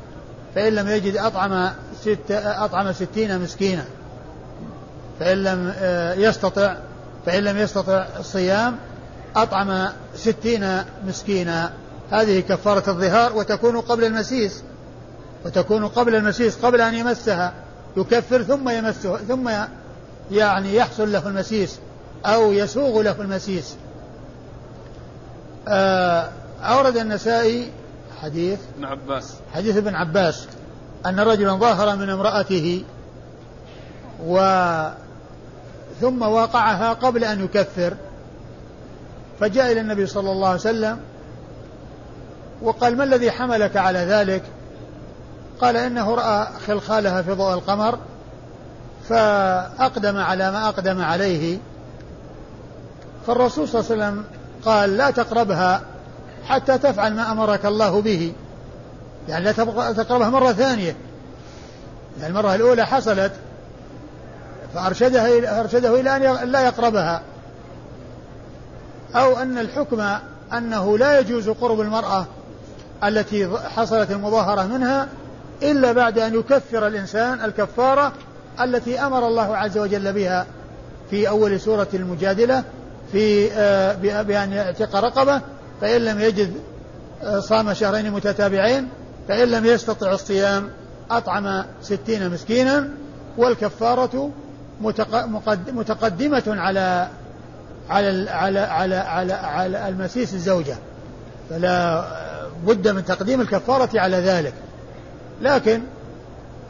فإن 0.55 0.73
لم 0.73 0.89
يجد 0.89 1.17
أطعم 1.17 1.71
ست 2.01 2.31
أطعم 2.31 2.93
ستين 2.93 3.39
مسكينا 3.39 3.85
فإن 5.21 5.45
لم 5.45 5.73
آه، 5.79 6.15
يستطع 6.15 6.77
فإن 7.27 7.45
لم 7.45 7.59
يستطع 7.59 8.07
الصيام 8.19 8.77
أطعم 9.37 9.89
ستين 10.17 10.83
مسكينا. 11.07 11.73
هذه 12.11 12.41
كفارة 12.41 12.91
الظهار 12.91 13.37
وتكون 13.37 13.81
قبل 13.81 14.05
المسيس 14.05 14.63
وتكون 15.45 15.89
قبل 15.89 16.15
المسيس 16.15 16.57
قبل 16.57 16.81
أن 16.81 16.95
يمسها. 16.95 17.53
يكفر 17.97 18.43
ثم 18.43 18.69
يمسه 18.69 19.17
ثم 19.17 19.51
يعني 20.31 20.77
يحصل 20.77 21.13
له 21.13 21.29
المسيس 21.29 21.79
أو 22.27 22.53
يسوغ 22.53 23.03
له 23.03 23.21
المسيس. 23.21 23.77
آه 25.69 26.29
أورد 26.63 26.97
النسائي 26.97 27.71
حديث 28.23 28.59
ابن 28.77 28.85
عباس. 28.85 29.35
حديث 29.55 29.77
ابن 29.77 29.95
عباس 29.95 30.47
أن 31.07 31.21
رجلا 31.21 31.53
ظاهر 31.53 31.97
من 31.97 32.11
امرأته 32.11 32.85
و 34.27 34.39
ثم 36.01 36.23
واقعها 36.23 36.93
قبل 36.93 37.25
أن 37.25 37.45
يكفر 37.45 37.95
فجاء 39.41 39.73
إلى 39.73 39.81
النبي 39.81 40.07
صلى 40.07 40.33
الله 40.33 40.49
عليه 40.49 40.61
وسلم 40.61 40.99
وقال 42.63 42.97
ما 42.97 43.05
الذي 43.05 43.31
حملك 43.31 43.77
على 43.77 43.99
ذلك؟ 43.99 44.43
قال 45.61 45.77
إنه 45.77 46.15
رأى 46.15 46.47
خلخالها 46.67 47.23
في 47.23 47.33
ضوء 47.33 47.55
القمر 47.55 47.99
فأقدم 49.09 50.17
على 50.17 50.51
ما 50.51 50.69
أقدم 50.69 51.03
عليه. 51.03 51.59
فالرسول 53.27 53.69
صلى 53.69 53.81
الله 53.81 54.05
عليه 54.05 54.15
وسلم 54.15 54.25
قال 54.65 54.97
لا 54.97 55.11
تقربها 55.11 55.83
حتى 56.49 56.79
تفعل 56.79 57.15
ما 57.15 57.33
أمرك 57.33 57.67
الله 57.67 58.01
به. 58.01 58.33
يعني 59.29 59.45
لا 59.45 59.53
تقربها 59.93 60.31
مرة 60.31 60.53
ثانية. 60.53 60.97
يعني 62.21 62.33
المرة 62.33 62.55
الأولى 62.55 62.87
حصلت 62.87 63.33
فأرشدها 64.75 65.61
أرشده 65.61 66.01
إلى 66.01 66.17
أن 66.17 66.49
لا 66.49 66.61
يقربها. 66.61 67.23
أو 69.15 69.37
أن 69.37 69.59
الحكم 69.59 70.01
أنه 70.53 70.99
لا 70.99 71.19
يجوز 71.21 71.49
قرب 71.49 71.81
المرأة 71.81 72.27
التي 73.05 73.49
حصلت 73.77 74.11
المظاهرة 74.11 74.63
منها 74.63 75.09
إلا 75.63 75.93
بعد 75.93 76.19
أن 76.19 76.35
يكفر 76.35 76.87
الإنسان 76.87 77.45
الكفارة 77.45 78.13
التي 78.61 79.01
أمر 79.01 79.29
الله 79.29 79.57
عز 79.57 79.79
وجل 79.79 80.13
بها 80.13 80.47
في 81.11 81.29
أول 81.29 81.61
سورة 81.61 81.89
المجادلة 81.95 82.65
في 83.13 83.53
آه، 83.53 84.23
بأن 84.23 84.53
يعتق 84.53 84.97
رقبة 84.97 85.41
فإن 85.81 86.01
لم 86.01 86.21
يجد 86.21 86.53
آه، 87.23 87.41
صام 87.41 87.75
شهرين 87.75 88.11
متتابعين 88.11 88.89
فإن 89.29 89.49
لم 89.49 89.67
يستطع 89.67 90.13
الصيام 90.13 90.71
أطعم 91.11 91.65
ستين 91.83 92.31
مسكينا 92.31 92.89
والكفارة 93.39 94.31
متقدمة 95.73 96.43
على 96.47 97.09
على 97.91 98.31
على 98.31 98.59
على 98.59 98.97
على, 98.97 99.33
على 99.33 99.89
المسيس 99.89 100.35
الزوجة. 100.35 100.77
فلا 101.51 102.05
بد 102.67 102.89
من 102.89 103.05
تقديم 103.05 103.41
الكفارة 103.41 104.01
على 104.01 104.17
ذلك. 104.17 104.55
لكن 105.43 105.83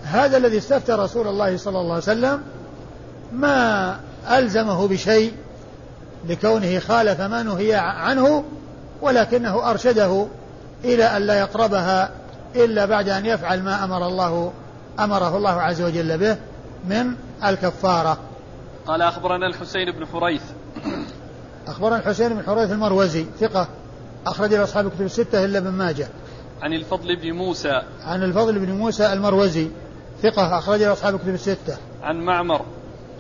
هذا 0.05 0.37
الذي 0.37 0.59
استفتى 0.59 0.93
رسول 0.93 1.29
الله 1.29 1.57
صلى 1.57 1.79
الله 1.79 1.93
عليه 1.93 2.03
وسلم 2.03 2.43
ما 3.33 3.97
ألزمه 4.31 4.89
بشيء 4.89 5.33
لكونه 6.29 6.79
خالف 6.79 7.21
ما 7.21 7.43
نهي 7.43 7.75
عنه 7.75 8.45
ولكنه 9.03 9.71
أرشده 9.71 10.27
إلى 10.85 11.05
أن 11.05 11.23
لا 11.23 11.39
يقربها 11.39 12.11
إلا 12.55 12.87
بعد 12.87 13.09
أن 13.09 13.27
يفعل 13.27 13.63
ما 13.63 13.85
أمر 13.85 14.07
الله 14.07 14.53
أمره 15.01 15.37
الله 15.37 15.63
عز 15.63 15.83
وجل 15.83 16.19
به 16.19 16.37
من 16.89 17.15
الكفارة. 17.45 18.19
قال 18.87 19.03
أخبرنا 19.03 19.47
الحسين 19.47 19.91
بن 19.91 20.07
حريث. 20.07 20.43
أخبرنا 21.67 21.97
الحسين 21.97 22.35
بن 22.35 22.43
حريث 22.43 22.71
المروزي 22.71 23.27
ثقة 23.41 23.69
أخرج 24.27 24.55
له 24.55 24.65
أصحاب 24.65 24.87
الكتب 24.87 25.03
الستة 25.05 25.45
إلا 25.45 25.59
ابن 25.59 25.71
ماجه. 25.71 26.09
عن 26.63 26.73
الفضل 26.73 27.17
بن 27.17 27.33
موسى. 27.33 27.83
عن 28.05 28.23
الفضل 28.23 28.59
بن 28.59 28.73
موسى 28.73 29.13
المروزي 29.13 29.71
ثقة 30.23 30.59
أخرج 30.59 30.81
له 30.83 30.93
أصحاب 30.93 31.15
الكتب 31.15 31.35
الستة. 31.35 31.77
عن 32.03 32.17
معمر. 32.17 32.65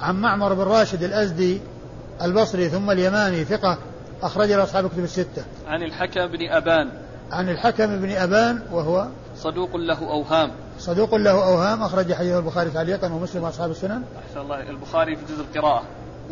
عن 0.00 0.20
معمر 0.20 0.54
بن 0.54 0.62
راشد 0.62 1.02
الأزدي 1.02 1.60
البصري 2.22 2.68
ثم 2.68 2.90
اليماني 2.90 3.44
ثقة. 3.44 3.78
أخرج 4.22 4.52
له 4.52 4.62
أصحاب 4.62 4.84
الكتب 4.84 5.04
الستة. 5.04 5.44
عن 5.66 5.82
الحكم 5.82 6.26
بن 6.26 6.48
أبان. 6.50 6.90
عن 7.32 7.48
الحكم 7.48 8.00
بن 8.00 8.10
أبان 8.10 8.62
وهو 8.72 9.06
صدوق 9.38 9.76
له 9.76 9.98
أوهام. 10.08 10.50
صدوق 10.78 11.14
له 11.14 11.30
أوهام 11.30 11.82
أخرج 11.82 12.14
حديث 12.14 12.32
البخاري 12.32 12.70
تعليقا 12.70 13.12
ومسلم 13.12 13.42
وأصحاب 13.42 13.70
السنن. 13.70 14.02
أحسن 14.28 14.40
الله 14.40 14.70
البخاري 14.70 15.16
في 15.16 15.22
جزء 15.32 15.40
القراءة. 15.40 15.82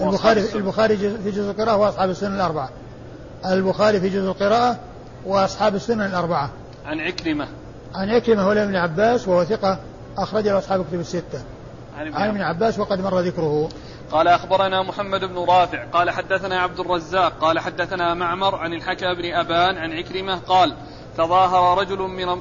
البخاري 0.00 0.44
البخاري 0.54 0.96
في 0.96 1.30
جزء 1.30 1.50
القراءة 1.50 1.76
وأصحاب 1.76 2.10
السنن 2.10 2.34
الأربعة. 2.34 2.70
البخاري 3.46 4.00
في 4.00 4.08
جزء 4.08 4.28
القراءة 4.28 4.78
وأصحاب 5.26 5.74
السنن 5.74 6.00
الأربعة. 6.00 6.50
عن 6.86 7.00
عكرمة. 7.00 7.48
عن 7.94 8.10
عكرمة 8.10 8.42
هو 8.42 8.52
ابن 8.52 8.76
عباس 8.76 9.28
وهو 9.28 9.44
ثقة 9.44 9.78
أخرج 10.18 10.48
له 10.48 10.58
أصحاب 10.58 10.80
الكتب 10.80 11.00
الستة. 11.00 11.42
عن 11.96 12.28
ابن 12.28 12.40
عباس 12.40 12.78
وقد 12.78 13.00
مر 13.00 13.20
ذكره. 13.20 13.68
قال 14.10 14.28
أخبرنا 14.28 14.82
محمد 14.82 15.24
بن 15.24 15.38
رافع 15.38 15.84
قال 15.84 16.10
حدثنا 16.10 16.60
عبد 16.60 16.80
الرزاق 16.80 17.32
قال 17.40 17.58
حدثنا 17.58 18.14
معمر 18.14 18.54
عن 18.54 18.72
الحكى 18.72 19.14
بن 19.14 19.34
أبان 19.34 19.78
عن 19.78 19.92
عكرمة 19.92 20.38
قال 20.38 20.76
تظاهر 21.16 21.78
رجل 21.78 21.98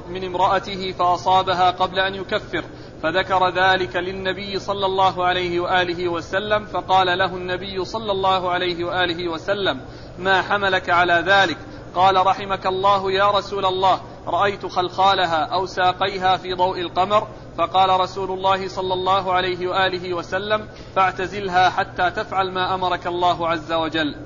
من 0.08 0.24
امرأته 0.24 0.92
فأصابها 0.92 1.70
قبل 1.70 1.98
أن 1.98 2.14
يكفر 2.14 2.64
فذكر 3.02 3.48
ذلك 3.48 3.96
للنبي 3.96 4.58
صلى 4.58 4.86
الله 4.86 5.24
عليه 5.24 5.60
وآله 5.60 6.08
وسلم 6.08 6.64
فقال 6.66 7.18
له 7.18 7.36
النبي 7.36 7.84
صلى 7.84 8.12
الله 8.12 8.50
عليه 8.50 8.84
وآله 8.84 9.28
وسلم 9.28 9.80
ما 10.18 10.42
حملك 10.42 10.90
على 10.90 11.24
ذلك؟ 11.26 11.58
قال 11.94 12.26
رحمك 12.26 12.66
الله 12.66 13.12
يا 13.12 13.30
رسول 13.30 13.66
الله 13.66 14.00
رأيت 14.26 14.66
خلخالها 14.66 15.44
أو 15.44 15.66
ساقيها 15.66 16.36
في 16.36 16.54
ضوء 16.54 16.80
القمر 16.80 17.28
فقال 17.58 18.00
رسول 18.00 18.30
الله 18.30 18.68
صلى 18.68 18.94
الله 18.94 19.32
عليه 19.32 19.68
وآله 19.68 20.14
وسلم 20.14 20.68
فاعتزلها 20.96 21.70
حتى 21.70 22.10
تفعل 22.10 22.52
ما 22.52 22.74
أمرك 22.74 23.06
الله 23.06 23.48
عز 23.48 23.72
وجل. 23.72 24.16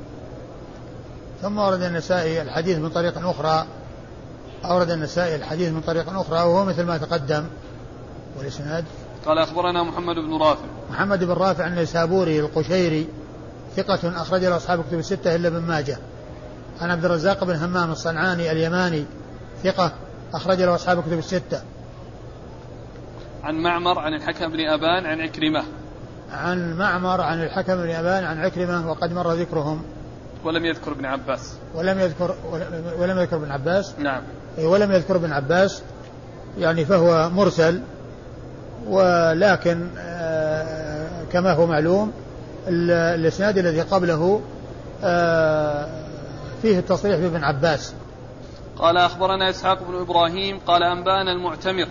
ثم 1.42 1.58
ورد 1.58 1.82
النسائي 1.82 2.42
الحديث 2.42 2.78
من 2.78 2.90
طريق 2.90 3.28
أخرى 3.28 3.66
أورد 4.64 4.90
النسائي 4.90 5.36
الحديث 5.36 5.72
من 5.72 5.80
طريق 5.80 6.18
أخرى 6.18 6.38
وهو 6.38 6.64
مثل 6.64 6.84
ما 6.84 6.98
تقدم. 6.98 7.44
والإسناد؟ 8.38 8.84
قال 9.26 9.38
أخبرنا 9.38 9.82
محمد 9.82 10.16
بن 10.16 10.38
رافع. 10.38 10.64
محمد 10.90 11.24
بن 11.24 11.32
رافع 11.32 11.66
النيسابوري 11.66 12.40
القشيري 12.40 13.08
ثقة 13.76 14.22
أخرج 14.22 14.44
له 14.44 14.56
أصحاب 14.56 14.84
كتب 14.88 14.98
الستة 14.98 15.36
إلا 15.36 15.48
ابن 15.48 15.60
ماجه. 15.60 15.98
عن 16.80 16.90
عبد 16.90 17.04
الرزاق 17.04 17.44
بن 17.44 17.54
همام 17.54 17.90
الصنعاني 17.90 18.52
اليماني 18.52 19.04
ثقة 19.64 19.92
أخرج 20.34 20.62
له 20.62 20.74
أصحاب 20.74 21.02
كتب 21.02 21.18
الستة. 21.18 21.62
عن 23.44 23.54
معمر 23.54 23.98
عن 23.98 24.14
الحكم 24.14 24.52
بن 24.52 24.60
أبان 24.60 25.06
عن 25.06 25.20
عكرمة. 25.20 25.64
عن 26.32 26.76
معمر 26.78 27.20
عن 27.20 27.42
الحكم 27.42 27.76
بن 27.76 27.90
أبان 27.90 28.24
عن 28.24 28.38
عكرمة 28.38 28.90
وقد 28.90 29.12
مر 29.12 29.32
ذكرهم. 29.32 29.82
ولم 30.44 30.64
يذكر 30.64 30.92
ابن 30.92 31.04
عباس. 31.04 31.56
ولم 31.74 32.00
يذكر 32.00 32.34
ولم 32.98 33.18
يذكر 33.18 33.36
ابن 33.36 33.50
عباس. 33.50 33.94
نعم. 33.98 34.22
ولم 34.58 34.92
يذكر 34.92 35.16
ابن 35.16 35.32
عباس. 35.32 35.82
يعني 36.58 36.84
فهو 36.84 37.30
مرسل. 37.30 37.80
ولكن 38.86 39.88
آه، 39.98 41.24
كما 41.32 41.52
هو 41.52 41.66
معلوم 41.66 42.12
الإسناد 42.68 43.58
الذي 43.58 43.80
قبله 43.80 44.40
آه، 45.04 45.88
فيه 46.62 46.78
التصريح 46.78 47.18
بابن 47.18 47.44
عباس. 47.44 47.94
قال 48.78 48.96
أخبرنا 48.96 49.50
إسحاق 49.50 49.82
بن 49.82 49.94
إبراهيم 49.94 50.58
قال 50.58 50.82
أنبانا 50.82 51.32
المعتمر. 51.32 51.88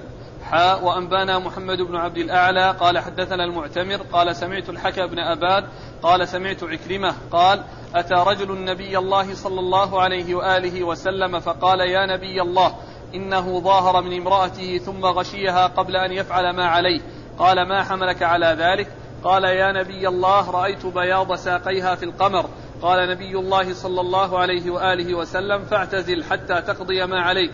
حاء 0.51 0.83
وأنبانا 0.83 1.39
محمد 1.39 1.81
بن 1.81 1.95
عبد 1.95 2.17
الأعلى 2.17 2.71
قال 2.71 2.99
حدثنا 2.99 3.43
المعتمر 3.43 4.01
قال 4.11 4.35
سمعت 4.35 4.69
الحكى 4.69 5.07
بن 5.07 5.19
أباد 5.19 5.63
قال 6.03 6.27
سمعت 6.27 6.63
عكرمة 6.63 7.15
قال 7.31 7.63
أتى 7.95 8.13
رجل 8.13 8.51
النبي 8.51 8.97
الله 8.97 9.33
صلى 9.33 9.59
الله 9.59 10.01
عليه 10.01 10.35
وآله 10.35 10.83
وسلم 10.83 11.39
فقال 11.39 11.79
يا 11.79 12.05
نبي 12.05 12.41
الله 12.41 12.75
إنه 13.15 13.59
ظاهر 13.59 14.01
من 14.01 14.21
امرأته 14.21 14.77
ثم 14.77 15.05
غشيها 15.05 15.67
قبل 15.67 15.95
أن 15.95 16.11
يفعل 16.11 16.55
ما 16.55 16.65
عليه. 16.65 17.01
قال 17.39 17.67
ما 17.67 17.83
حملك 17.83 18.23
على 18.23 18.55
ذلك؟ 18.59 18.87
قال 19.23 19.43
يا 19.43 19.71
نبي 19.71 20.07
الله 20.07 20.51
رأيت 20.51 20.85
بياض 20.85 21.35
ساقيها 21.35 21.95
في 21.95 22.05
القمر. 22.05 22.45
قال 22.81 23.09
نبي 23.09 23.39
الله 23.39 23.73
صلى 23.73 24.01
الله 24.01 24.39
عليه 24.39 24.71
وآله 24.71 25.15
وسلم 25.15 25.65
فاعتزل 25.65 26.23
حتى 26.23 26.61
تقضي 26.61 27.05
ما 27.05 27.21
عليك. 27.21 27.51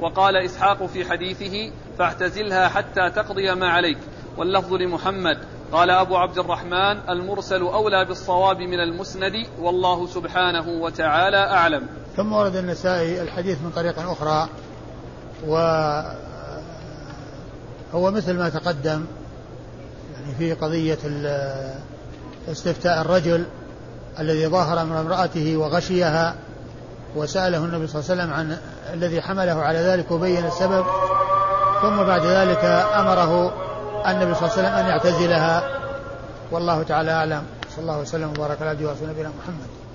وقال 0.00 0.36
إسحاق 0.36 0.86
في 0.86 1.04
حديثه 1.04 1.70
فاعتزلها 1.98 2.68
حتى 2.68 3.10
تقضي 3.10 3.54
ما 3.54 3.68
عليك. 3.68 3.98
واللفظ 4.36 4.72
لمحمد. 4.72 5.38
قال 5.72 5.90
أبو 5.90 6.16
عبد 6.16 6.38
الرحمن 6.38 7.08
المرسل 7.08 7.60
أولى 7.60 8.04
بالصواب 8.04 8.58
من 8.58 8.80
المسند 8.80 9.32
والله 9.60 10.06
سبحانه 10.06 10.68
وتعالى 10.68 11.36
أعلم. 11.36 11.86
ثم 12.16 12.32
ورد 12.32 12.56
النسائي 12.56 13.22
الحديث 13.22 13.58
من 13.62 13.70
طريق 13.70 13.98
أخرى 13.98 14.48
و 15.46 15.56
هو 17.94 18.10
مثل 18.10 18.36
ما 18.36 18.48
تقدم 18.48 19.04
يعني 20.14 20.34
في 20.38 20.52
قضية 20.52 20.98
استفتاء 22.48 23.00
الرجل 23.00 23.46
الذي 24.18 24.46
ظاهر 24.46 24.84
من 24.84 24.96
امرأته 24.96 25.56
وغشيها 25.56 26.36
وسأله 27.16 27.58
النبي 27.58 27.86
صلى 27.86 28.00
الله 28.00 28.10
عليه 28.10 28.22
وسلم 28.22 28.32
عن 28.32 28.58
الذي 28.94 29.22
حمله 29.22 29.62
على 29.62 29.78
ذلك 29.78 30.10
وبين 30.10 30.46
السبب 30.46 30.84
ثم 31.82 31.96
بعد 32.02 32.24
ذلك 32.24 32.64
أمره 32.94 33.52
النبي 34.06 34.34
صلى 34.34 34.48
الله 34.48 34.52
عليه 34.52 34.62
وسلم 34.62 34.74
أن 34.74 34.86
يعتزلها. 34.86 35.62
والله 36.50 36.82
تعالى 36.82 37.10
أعلم. 37.10 37.42
صلى 37.76 37.82
الله 37.82 37.98
وسلم 37.98 38.30
وبارك 38.30 38.60
على 38.60 38.70
عبده 38.70 38.88
ورسوله 38.88 39.10
نبينا 39.10 39.28
محمد. 39.28 39.85